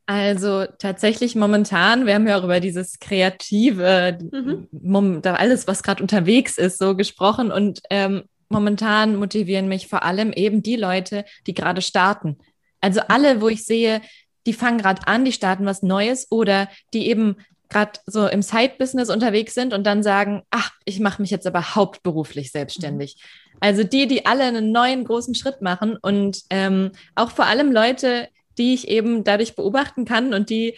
Also 0.07 0.66
tatsächlich 0.78 1.34
momentan, 1.34 2.07
wir 2.07 2.14
haben 2.14 2.28
ja 2.28 2.38
auch 2.38 2.45
über 2.45 2.61
dieses 2.61 3.01
Kreative, 3.01 4.18
mhm. 4.30 5.20
alles, 5.24 5.66
was 5.66 5.82
gerade 5.82 6.01
unterwegs 6.01 6.59
ist, 6.59 6.78
so 6.78 6.95
gesprochen. 6.95 7.51
Und 7.51 7.80
ähm, 7.91 8.22
momentan 8.51 9.16
motivieren 9.16 9.68
mich 9.68 9.86
vor 9.86 10.03
allem 10.03 10.32
eben 10.32 10.62
die 10.62 10.76
Leute, 10.76 11.24
die 11.46 11.55
gerade 11.55 11.80
starten. 11.80 12.38
Also 12.80 13.01
alle, 13.09 13.40
wo 13.40 13.48
ich 13.48 13.64
sehe, 13.64 14.03
die 14.46 14.53
fangen 14.53 14.78
gerade 14.78 15.07
an, 15.07 15.24
die 15.24 15.32
starten 15.32 15.66
was 15.66 15.82
Neues 15.82 16.30
oder 16.30 16.68
die 16.92 17.09
eben 17.09 17.36
gerade 17.68 17.92
so 18.07 18.26
im 18.26 18.42
Side-Business 18.42 19.11
unterwegs 19.11 19.55
sind 19.55 19.72
und 19.72 19.84
dann 19.86 20.03
sagen, 20.03 20.42
ach, 20.51 20.72
ich 20.84 20.98
mache 21.01 21.22
mich 21.22 21.30
jetzt 21.30 21.46
aber 21.46 21.74
hauptberuflich 21.76 22.51
selbstständig. 22.51 23.16
Mhm. 23.16 23.59
Also 23.61 23.84
die, 23.84 24.07
die 24.07 24.26
alle 24.26 24.44
einen 24.44 24.72
neuen 24.72 25.05
großen 25.05 25.34
Schritt 25.34 25.62
machen 25.62 25.96
und 26.01 26.42
ähm, 26.51 26.90
auch 27.14 27.30
vor 27.30 27.46
allem 27.46 27.70
Leute, 27.70 28.28
die 28.59 28.74
ich 28.74 28.88
eben 28.88 29.22
dadurch 29.22 29.55
beobachten 29.55 30.05
kann 30.05 30.34
und 30.34 30.51
die 30.51 30.74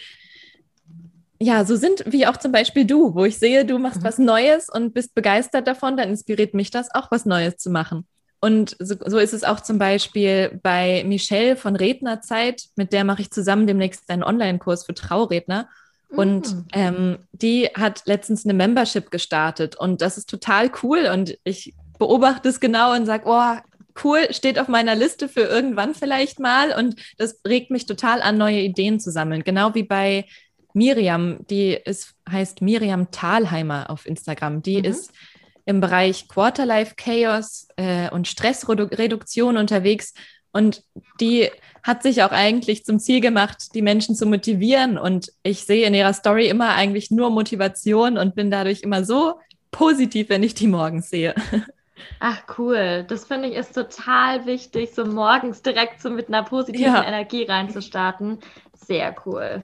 ja, 1.39 1.65
so 1.65 1.75
sind 1.75 2.03
wie 2.05 2.27
auch 2.27 2.37
zum 2.37 2.51
Beispiel 2.51 2.85
du, 2.85 3.15
wo 3.15 3.25
ich 3.25 3.37
sehe, 3.37 3.65
du 3.65 3.77
machst 3.79 4.01
mhm. 4.01 4.05
was 4.05 4.17
Neues 4.17 4.69
und 4.69 4.93
bist 4.93 5.15
begeistert 5.15 5.67
davon, 5.67 5.97
dann 5.97 6.09
inspiriert 6.09 6.53
mich 6.53 6.71
das 6.71 6.93
auch, 6.93 7.11
was 7.11 7.25
Neues 7.25 7.57
zu 7.57 7.69
machen. 7.69 8.07
Und 8.39 8.75
so, 8.79 8.95
so 9.05 9.19
ist 9.19 9.33
es 9.33 9.45
auch 9.45 9.61
zum 9.61 9.77
Beispiel 9.77 10.59
bei 10.63 11.03
Michelle 11.05 11.55
von 11.55 11.77
Rednerzeit, 11.77 12.63
mit 12.75 12.91
der 12.91 13.05
mache 13.05 13.21
ich 13.21 13.31
zusammen 13.31 13.67
demnächst 13.67 14.09
einen 14.09 14.23
Online-Kurs 14.23 14.85
für 14.85 14.93
Trauredner. 14.93 15.69
Und 16.09 16.53
mhm. 16.53 16.65
ähm, 16.73 17.17
die 17.31 17.69
hat 17.73 18.03
letztens 18.05 18.45
eine 18.45 18.53
Membership 18.53 19.09
gestartet 19.11 19.75
und 19.75 20.01
das 20.01 20.17
ist 20.17 20.29
total 20.29 20.69
cool 20.83 21.09
und 21.11 21.37
ich 21.43 21.73
beobachte 21.97 22.49
es 22.49 22.59
genau 22.59 22.93
und 22.93 23.05
sage, 23.05 23.23
oh, 23.25 23.55
cool, 24.03 24.27
steht 24.31 24.59
auf 24.59 24.67
meiner 24.67 24.95
Liste 24.95 25.27
für 25.27 25.41
irgendwann 25.41 25.95
vielleicht 25.95 26.39
mal 26.39 26.77
und 26.77 26.95
das 27.17 27.39
regt 27.47 27.71
mich 27.71 27.85
total 27.85 28.21
an, 28.21 28.37
neue 28.37 28.59
Ideen 28.59 28.99
zu 28.99 29.11
sammeln. 29.11 29.43
Genau 29.43 29.73
wie 29.73 29.83
bei 29.83 30.25
Miriam, 30.73 31.45
die 31.49 31.73
ist, 31.73 32.15
heißt 32.29 32.61
Miriam 32.61 33.11
Thalheimer 33.11 33.89
auf 33.89 34.05
Instagram. 34.05 34.61
Die 34.61 34.79
mhm. 34.79 34.85
ist 34.85 35.11
im 35.65 35.79
Bereich 35.79 36.27
Quarterlife 36.27 36.95
Chaos 36.95 37.67
äh, 37.77 38.09
und 38.09 38.27
Stressreduktion 38.27 39.57
unterwegs 39.57 40.13
und 40.53 40.83
die 41.19 41.49
hat 41.81 42.03
sich 42.03 42.23
auch 42.23 42.31
eigentlich 42.31 42.85
zum 42.85 42.99
Ziel 42.99 43.19
gemacht, 43.19 43.73
die 43.73 43.81
Menschen 43.81 44.15
zu 44.15 44.27
motivieren. 44.27 44.97
Und 44.99 45.33
ich 45.41 45.65
sehe 45.65 45.85
in 45.85 45.95
ihrer 45.95 46.13
Story 46.13 46.47
immer 46.47 46.75
eigentlich 46.75 47.09
nur 47.09 47.31
Motivation 47.31 48.17
und 48.17 48.35
bin 48.35 48.51
dadurch 48.51 48.81
immer 48.83 49.03
so 49.03 49.39
positiv, 49.71 50.29
wenn 50.29 50.43
ich 50.43 50.53
die 50.53 50.67
morgens 50.67 51.09
sehe. 51.09 51.33
Ach 52.19 52.43
cool, 52.57 53.03
das 53.07 53.25
finde 53.25 53.49
ich 53.49 53.55
ist 53.55 53.73
total 53.73 54.45
wichtig, 54.45 54.91
so 54.93 55.05
morgens 55.05 55.61
direkt 55.61 56.01
so 56.01 56.09
mit 56.09 56.27
einer 56.27 56.43
positiven 56.43 56.93
ja. 56.93 57.03
Energie 57.03 57.43
reinzustarten. 57.43 58.39
Sehr 58.73 59.15
cool. 59.25 59.63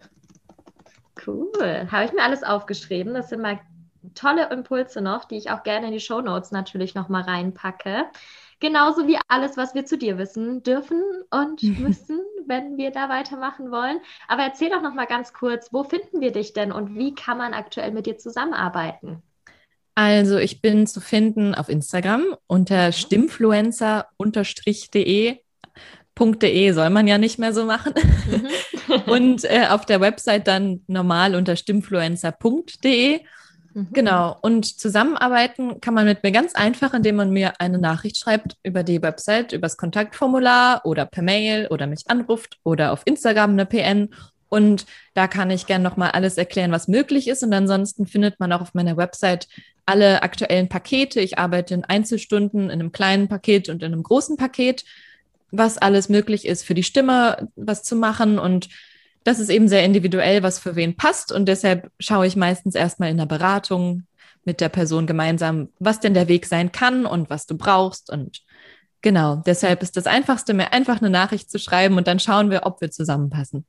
Cool. 1.26 1.88
Habe 1.92 2.06
ich 2.06 2.14
mir 2.14 2.24
alles 2.24 2.44
aufgeschrieben. 2.44 3.14
Das 3.14 3.30
sind 3.30 3.42
mal 3.42 3.60
tolle 4.16 4.50
Impulse 4.50 5.02
noch, 5.02 5.26
die 5.26 5.38
ich 5.38 5.52
auch 5.52 5.64
gerne 5.64 5.88
in 5.88 5.94
die 5.94 6.00
Show 6.00 6.22
Notes 6.22 6.52
natürlich 6.52 6.96
noch 6.96 7.10
mal 7.10 7.24
reinpacke. 7.24 8.06
Genauso 8.60 9.08
wie 9.08 9.18
alles, 9.28 9.58
was 9.58 9.74
wir 9.74 9.86
zu 9.86 9.98
dir 9.98 10.18
wissen 10.18 10.64
dürfen 10.64 11.02
und 11.30 11.62
müssen, 11.80 12.20
wenn 12.46 12.78
wir 12.78 12.92
da 12.92 13.10
weitermachen 13.10 13.72
wollen. 13.72 14.00
Aber 14.28 14.44
erzähl 14.44 14.70
doch 14.70 14.82
noch 14.82 14.94
mal 14.94 15.06
ganz 15.06 15.34
kurz, 15.34 15.72
wo 15.72 15.84
finden 15.84 16.22
wir 16.22 16.32
dich 16.32 16.54
denn 16.54 16.72
und 16.72 16.96
wie 16.96 17.14
kann 17.16 17.38
man 17.38 17.54
aktuell 17.54 17.92
mit 17.92 18.06
dir 18.06 18.18
zusammenarbeiten? 18.18 19.22
Also 19.96 20.38
ich 20.38 20.62
bin 20.62 20.88
zu 20.88 21.02
finden 21.02 21.54
auf 21.56 21.68
Instagram 21.68 22.38
unter 22.48 22.88
mhm. 22.88 22.94
stimmfluencer-de. 22.94 25.40
.de 26.20 26.72
soll 26.74 26.90
man 26.90 27.08
ja 27.08 27.18
nicht 27.18 27.40
mehr 27.40 27.54
so 27.54 27.64
machen. 27.64 27.94
Mhm. 28.30 28.48
und 29.08 29.44
äh, 29.46 29.68
auf 29.70 29.86
der 29.86 30.02
Website 30.02 30.48
dann 30.48 30.82
normal 30.88 31.36
unter 31.36 31.56
stimmfluencer.de. 31.56 33.22
Mhm. 33.74 33.88
Genau. 33.92 34.38
Und 34.42 34.80
zusammenarbeiten 34.80 35.80
kann 35.82 35.94
man 35.94 36.06
mit 36.06 36.24
mir 36.24 36.32
ganz 36.32 36.56
einfach, 36.56 36.94
indem 36.94 37.16
man 37.18 37.32
mir 37.32 37.60
eine 37.60 37.78
Nachricht 37.78 38.18
schreibt 38.18 38.58
über 38.64 38.84
die 38.84 39.02
Website, 39.02 39.54
übers 39.54 39.78
Kontaktformular 39.78 40.86
oder 40.86 41.06
per 41.06 41.24
Mail 41.24 41.68
oder 41.68 41.88
mich 41.88 42.10
anruft 42.10 42.58
oder 42.64 42.92
auf 42.92 43.02
Instagram 43.06 43.52
eine 43.52 43.66
PN. 43.66 44.10
Und 44.50 44.86
da 45.14 45.28
kann 45.28 45.52
ich 45.52 45.68
gerne 45.68 45.84
nochmal 45.84 46.12
alles 46.12 46.38
erklären, 46.38 46.72
was 46.72 46.88
möglich 46.88 47.28
ist. 47.28 47.44
Und 47.44 47.54
ansonsten 47.54 48.08
findet 48.08 48.40
man 48.40 48.52
auch 48.52 48.62
auf 48.62 48.74
meiner 48.74 48.98
Website 48.98 49.48
alle 49.86 50.24
aktuellen 50.24 50.70
Pakete. 50.70 51.20
Ich 51.20 51.38
arbeite 51.38 51.74
in 51.74 51.84
Einzelstunden, 51.84 52.66
in 52.66 52.72
einem 52.72 52.92
kleinen 52.92 53.28
Paket 53.28 53.70
und 53.70 53.84
in 53.84 53.94
einem 53.94 54.04
großen 54.04 54.38
Paket, 54.38 54.86
was 55.52 55.78
alles 55.78 56.10
möglich 56.10 56.46
ist 56.46 56.64
für 56.64 56.74
die 56.74 56.84
Stimme, 56.84 57.50
was 57.56 57.84
zu 57.84 57.96
machen. 57.96 58.40
Und 58.40 58.70
das 59.24 59.40
ist 59.40 59.50
eben 59.50 59.68
sehr 59.68 59.84
individuell, 59.84 60.44
was 60.44 60.60
für 60.60 60.76
wen 60.76 60.96
passt. 60.96 61.32
Und 61.32 61.46
deshalb 61.48 61.92
schaue 62.00 62.28
ich 62.28 62.36
meistens 62.36 62.76
erstmal 62.76 63.10
in 63.10 63.18
der 63.18 63.26
Beratung 63.26 64.04
mit 64.46 64.62
der 64.62 64.70
Person 64.70 65.08
gemeinsam, 65.08 65.70
was 65.80 66.00
denn 66.00 66.14
der 66.14 66.28
Weg 66.28 66.46
sein 66.46 66.72
kann 66.72 67.06
und 67.06 67.30
was 67.30 67.46
du 67.46 67.58
brauchst. 67.58 68.10
Und 68.10 68.42
genau, 69.02 69.38
deshalb 69.46 69.82
ist 69.84 69.98
das 69.98 70.08
Einfachste, 70.08 70.54
mir 70.54 70.74
einfach 70.74 71.00
eine 71.00 71.10
Nachricht 71.10 71.52
zu 71.52 71.60
schreiben 71.60 71.98
und 71.98 72.08
dann 72.08 72.20
schauen 72.20 72.50
wir, 72.50 72.66
ob 72.66 72.82
wir 72.82 72.92
zusammenpassen. 72.92 73.66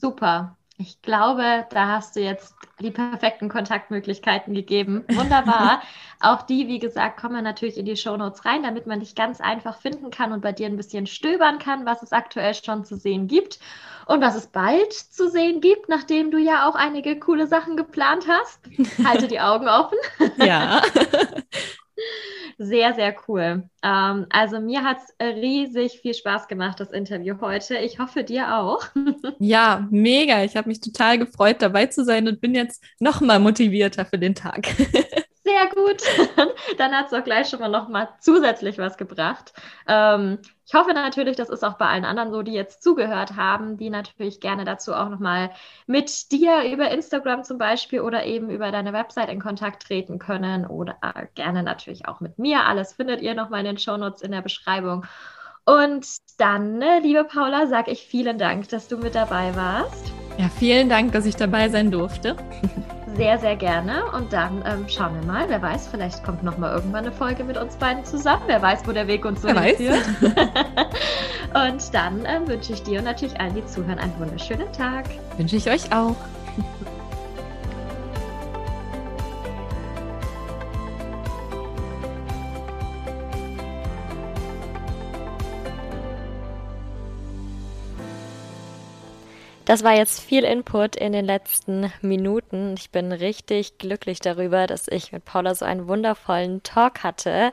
Super. 0.00 0.57
Ich 0.80 1.02
glaube, 1.02 1.66
da 1.70 1.88
hast 1.88 2.14
du 2.14 2.20
jetzt 2.20 2.54
die 2.78 2.92
perfekten 2.92 3.48
Kontaktmöglichkeiten 3.48 4.54
gegeben. 4.54 5.04
Wunderbar. 5.08 5.82
Auch 6.20 6.42
die, 6.42 6.68
wie 6.68 6.78
gesagt, 6.78 7.20
kommen 7.20 7.42
natürlich 7.42 7.78
in 7.78 7.84
die 7.84 7.96
Shownotes 7.96 8.44
rein, 8.44 8.62
damit 8.62 8.86
man 8.86 9.00
dich 9.00 9.16
ganz 9.16 9.40
einfach 9.40 9.80
finden 9.80 10.12
kann 10.12 10.30
und 10.30 10.40
bei 10.40 10.52
dir 10.52 10.66
ein 10.66 10.76
bisschen 10.76 11.08
stöbern 11.08 11.58
kann, 11.58 11.84
was 11.84 12.04
es 12.04 12.12
aktuell 12.12 12.54
schon 12.54 12.84
zu 12.84 12.96
sehen 12.96 13.26
gibt 13.26 13.58
und 14.06 14.20
was 14.20 14.36
es 14.36 14.46
bald 14.46 14.92
zu 14.92 15.28
sehen 15.28 15.60
gibt, 15.60 15.88
nachdem 15.88 16.30
du 16.30 16.38
ja 16.38 16.68
auch 16.68 16.76
einige 16.76 17.18
coole 17.18 17.48
Sachen 17.48 17.76
geplant 17.76 18.26
hast. 18.28 18.60
Halte 19.04 19.26
die 19.26 19.40
Augen 19.40 19.66
offen. 19.68 19.98
Ja. 20.36 20.80
Sehr, 22.58 22.94
sehr 22.94 23.14
cool. 23.28 23.68
Ähm, 23.82 24.26
also 24.30 24.60
mir 24.60 24.82
hat 24.82 24.98
es 24.98 25.26
riesig 25.26 26.00
viel 26.00 26.14
Spaß 26.14 26.48
gemacht, 26.48 26.80
das 26.80 26.90
Interview 26.90 27.36
heute. 27.40 27.78
Ich 27.78 27.98
hoffe, 27.98 28.24
dir 28.24 28.56
auch. 28.56 28.82
ja, 29.38 29.86
mega. 29.90 30.42
Ich 30.42 30.56
habe 30.56 30.68
mich 30.68 30.80
total 30.80 31.18
gefreut, 31.18 31.56
dabei 31.60 31.86
zu 31.86 32.04
sein 32.04 32.26
und 32.26 32.40
bin 32.40 32.54
jetzt 32.54 32.82
noch 32.98 33.20
mal 33.20 33.38
motivierter 33.38 34.04
für 34.04 34.18
den 34.18 34.34
Tag. 34.34 34.66
Sehr 35.48 35.66
gut. 35.70 36.02
Dann 36.78 36.92
hat 36.92 37.06
es 37.06 37.14
auch 37.14 37.24
gleich 37.24 37.48
schon 37.48 37.60
mal 37.60 37.68
noch 37.68 37.88
mal 37.88 38.08
zusätzlich 38.20 38.76
was 38.76 38.98
gebracht. 38.98 39.54
Ähm, 39.86 40.38
ich 40.66 40.74
hoffe 40.74 40.92
natürlich, 40.92 41.36
das 41.36 41.48
ist 41.48 41.64
auch 41.64 41.78
bei 41.78 41.86
allen 41.86 42.04
anderen 42.04 42.30
so, 42.30 42.42
die 42.42 42.52
jetzt 42.52 42.82
zugehört 42.82 43.36
haben, 43.36 43.78
die 43.78 43.88
natürlich 43.88 44.40
gerne 44.40 44.66
dazu 44.66 44.92
auch 44.92 45.08
noch 45.08 45.20
mal 45.20 45.50
mit 45.86 46.30
dir 46.32 46.70
über 46.70 46.90
Instagram 46.90 47.44
zum 47.44 47.56
Beispiel 47.56 48.00
oder 48.00 48.26
eben 48.26 48.50
über 48.50 48.70
deine 48.70 48.92
Website 48.92 49.30
in 49.30 49.40
Kontakt 49.40 49.84
treten 49.84 50.18
können 50.18 50.66
oder 50.66 50.96
gerne 51.34 51.62
natürlich 51.62 52.06
auch 52.06 52.20
mit 52.20 52.38
mir. 52.38 52.66
Alles 52.66 52.92
findet 52.92 53.22
ihr 53.22 53.34
noch 53.34 53.48
mal 53.48 53.60
in 53.60 53.64
den 53.64 53.78
Shownotes 53.78 54.20
in 54.20 54.32
der 54.32 54.42
Beschreibung. 54.42 55.06
Und 55.64 56.06
dann, 56.36 56.76
ne, 56.76 57.00
liebe 57.00 57.24
Paula, 57.24 57.66
sage 57.66 57.90
ich 57.90 58.06
vielen 58.06 58.36
Dank, 58.36 58.68
dass 58.68 58.88
du 58.88 58.98
mit 58.98 59.14
dabei 59.14 59.56
warst. 59.56 60.12
Ja, 60.36 60.50
vielen 60.50 60.90
Dank, 60.90 61.12
dass 61.12 61.24
ich 61.24 61.36
dabei 61.36 61.70
sein 61.70 61.90
durfte. 61.90 62.36
sehr, 63.16 63.38
sehr 63.38 63.56
gerne. 63.56 64.04
Und 64.12 64.32
dann 64.32 64.62
ähm, 64.66 64.88
schauen 64.88 65.14
wir 65.20 65.26
mal. 65.26 65.48
Wer 65.48 65.60
weiß, 65.62 65.88
vielleicht 65.88 66.24
kommt 66.24 66.42
noch 66.42 66.58
mal 66.58 66.72
irgendwann 66.74 67.04
eine 67.04 67.12
Folge 67.12 67.44
mit 67.44 67.56
uns 67.56 67.76
beiden 67.76 68.04
zusammen. 68.04 68.42
Wer 68.46 68.62
weiß, 68.62 68.86
wo 68.86 68.92
der 68.92 69.06
Weg 69.06 69.24
uns 69.24 69.42
so 69.42 69.48
hinführt. 69.48 70.04
und 71.54 71.94
dann 71.94 72.24
ähm, 72.26 72.46
wünsche 72.46 72.72
ich 72.72 72.82
dir 72.82 72.98
und 72.98 73.04
natürlich 73.04 73.38
allen, 73.40 73.54
die 73.54 73.66
zuhören, 73.66 73.98
einen 73.98 74.18
wunderschönen 74.18 74.70
Tag. 74.72 75.06
Wünsche 75.36 75.56
ich 75.56 75.70
euch 75.70 75.92
auch. 75.92 76.16
Das 89.68 89.84
war 89.84 89.94
jetzt 89.94 90.20
viel 90.20 90.44
Input 90.44 90.96
in 90.96 91.12
den 91.12 91.26
letzten 91.26 91.92
Minuten. 92.00 92.74
Ich 92.78 92.90
bin 92.90 93.12
richtig 93.12 93.76
glücklich 93.76 94.18
darüber, 94.18 94.66
dass 94.66 94.88
ich 94.88 95.12
mit 95.12 95.26
Paula 95.26 95.54
so 95.54 95.66
einen 95.66 95.88
wundervollen 95.88 96.62
Talk 96.62 97.02
hatte. 97.02 97.52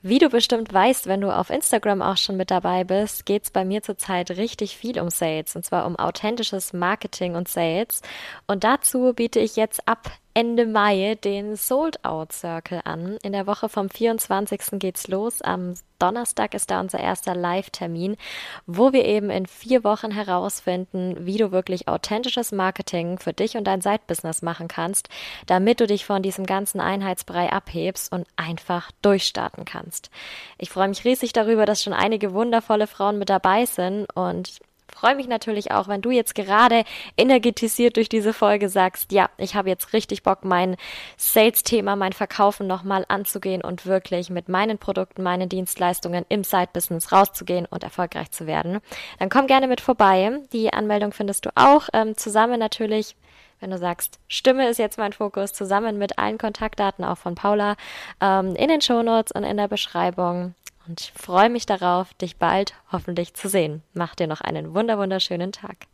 Wie 0.00 0.18
du 0.18 0.30
bestimmt 0.30 0.72
weißt, 0.72 1.08
wenn 1.08 1.20
du 1.20 1.30
auf 1.30 1.50
Instagram 1.50 2.00
auch 2.00 2.16
schon 2.16 2.38
mit 2.38 2.50
dabei 2.50 2.84
bist, 2.84 3.26
geht 3.26 3.44
es 3.44 3.50
bei 3.50 3.66
mir 3.66 3.82
zurzeit 3.82 4.30
richtig 4.30 4.78
viel 4.78 4.98
um 4.98 5.10
Sales 5.10 5.54
und 5.54 5.62
zwar 5.62 5.84
um 5.84 5.96
authentisches 5.96 6.72
Marketing 6.72 7.34
und 7.34 7.48
Sales. 7.48 8.00
Und 8.46 8.64
dazu 8.64 9.12
biete 9.12 9.38
ich 9.38 9.56
jetzt 9.56 9.86
ab 9.86 10.10
Ende 10.36 10.66
Mai 10.66 11.16
den 11.24 11.56
Sold 11.56 12.04
Out 12.04 12.30
Circle 12.30 12.82
an. 12.84 13.16
In 13.22 13.32
der 13.32 13.46
Woche 13.46 13.70
vom 13.70 13.88
24. 13.88 14.78
geht's 14.78 15.08
los. 15.08 15.40
Am 15.40 15.72
Donnerstag 15.98 16.52
ist 16.52 16.70
da 16.70 16.78
unser 16.78 17.00
erster 17.00 17.34
Live-Termin, 17.34 18.18
wo 18.66 18.92
wir 18.92 19.06
eben 19.06 19.30
in 19.30 19.46
vier 19.46 19.82
Wochen 19.82 20.10
herausfinden, 20.10 21.16
wie 21.20 21.38
du 21.38 21.52
wirklich 21.52 21.88
authentisches 21.88 22.52
Marketing 22.52 23.18
für 23.18 23.32
dich 23.32 23.56
und 23.56 23.64
dein 23.64 23.80
Side-Business 23.80 24.42
machen 24.42 24.68
kannst, 24.68 25.08
damit 25.46 25.80
du 25.80 25.86
dich 25.86 26.04
von 26.04 26.22
diesem 26.22 26.44
ganzen 26.44 26.80
Einheitsbrei 26.80 27.50
abhebst 27.50 28.12
und 28.12 28.26
einfach 28.36 28.90
durchstarten 29.00 29.64
kannst. 29.64 30.10
Ich 30.58 30.68
freue 30.68 30.88
mich 30.88 31.06
riesig 31.06 31.32
darüber, 31.32 31.64
dass 31.64 31.82
schon 31.82 31.94
einige 31.94 32.34
wundervolle 32.34 32.86
Frauen 32.86 33.18
mit 33.18 33.30
dabei 33.30 33.64
sind 33.64 34.06
und 34.14 34.60
freue 34.92 35.14
mich 35.14 35.28
natürlich 35.28 35.70
auch, 35.72 35.88
wenn 35.88 36.02
du 36.02 36.10
jetzt 36.10 36.34
gerade 36.34 36.84
energetisiert 37.16 37.96
durch 37.96 38.08
diese 38.08 38.32
Folge 38.32 38.68
sagst, 38.68 39.12
ja, 39.12 39.28
ich 39.36 39.54
habe 39.54 39.68
jetzt 39.68 39.92
richtig 39.92 40.22
Bock, 40.22 40.44
mein 40.44 40.76
Sales-Thema, 41.16 41.96
mein 41.96 42.12
Verkaufen 42.12 42.66
nochmal 42.66 43.04
anzugehen 43.08 43.62
und 43.62 43.86
wirklich 43.86 44.30
mit 44.30 44.48
meinen 44.48 44.78
Produkten, 44.78 45.22
meinen 45.22 45.48
Dienstleistungen 45.48 46.24
im 46.28 46.44
Side-Business 46.44 47.12
rauszugehen 47.12 47.66
und 47.66 47.84
erfolgreich 47.84 48.30
zu 48.30 48.46
werden. 48.46 48.80
Dann 49.18 49.28
komm 49.28 49.46
gerne 49.46 49.68
mit 49.68 49.80
vorbei. 49.80 50.40
Die 50.52 50.72
Anmeldung 50.72 51.12
findest 51.12 51.46
du 51.46 51.50
auch 51.54 51.88
ähm, 51.92 52.16
zusammen 52.16 52.58
natürlich 52.58 53.16
wenn 53.60 53.70
du 53.70 53.78
sagst, 53.78 54.18
Stimme 54.28 54.68
ist 54.68 54.78
jetzt 54.78 54.98
mein 54.98 55.12
Fokus, 55.12 55.52
zusammen 55.52 55.96
mit 55.96 56.18
allen 56.18 56.36
Kontaktdaten 56.36 57.04
auch 57.04 57.16
von 57.16 57.34
Paula 57.34 57.76
ähm, 58.20 58.54
in 58.54 58.68
den 58.68 58.82
Shownotes 58.82 59.32
und 59.32 59.44
in 59.44 59.56
der 59.56 59.68
Beschreibung 59.68 60.54
und 60.86 61.12
freue 61.16 61.50
mich 61.50 61.66
darauf, 61.66 62.14
dich 62.14 62.36
bald 62.36 62.74
hoffentlich 62.92 63.34
zu 63.34 63.48
sehen. 63.48 63.82
Mach 63.92 64.14
dir 64.14 64.26
noch 64.26 64.40
einen 64.40 64.74
wunder 64.74 64.98
wunderschönen 64.98 65.52
Tag. 65.52 65.86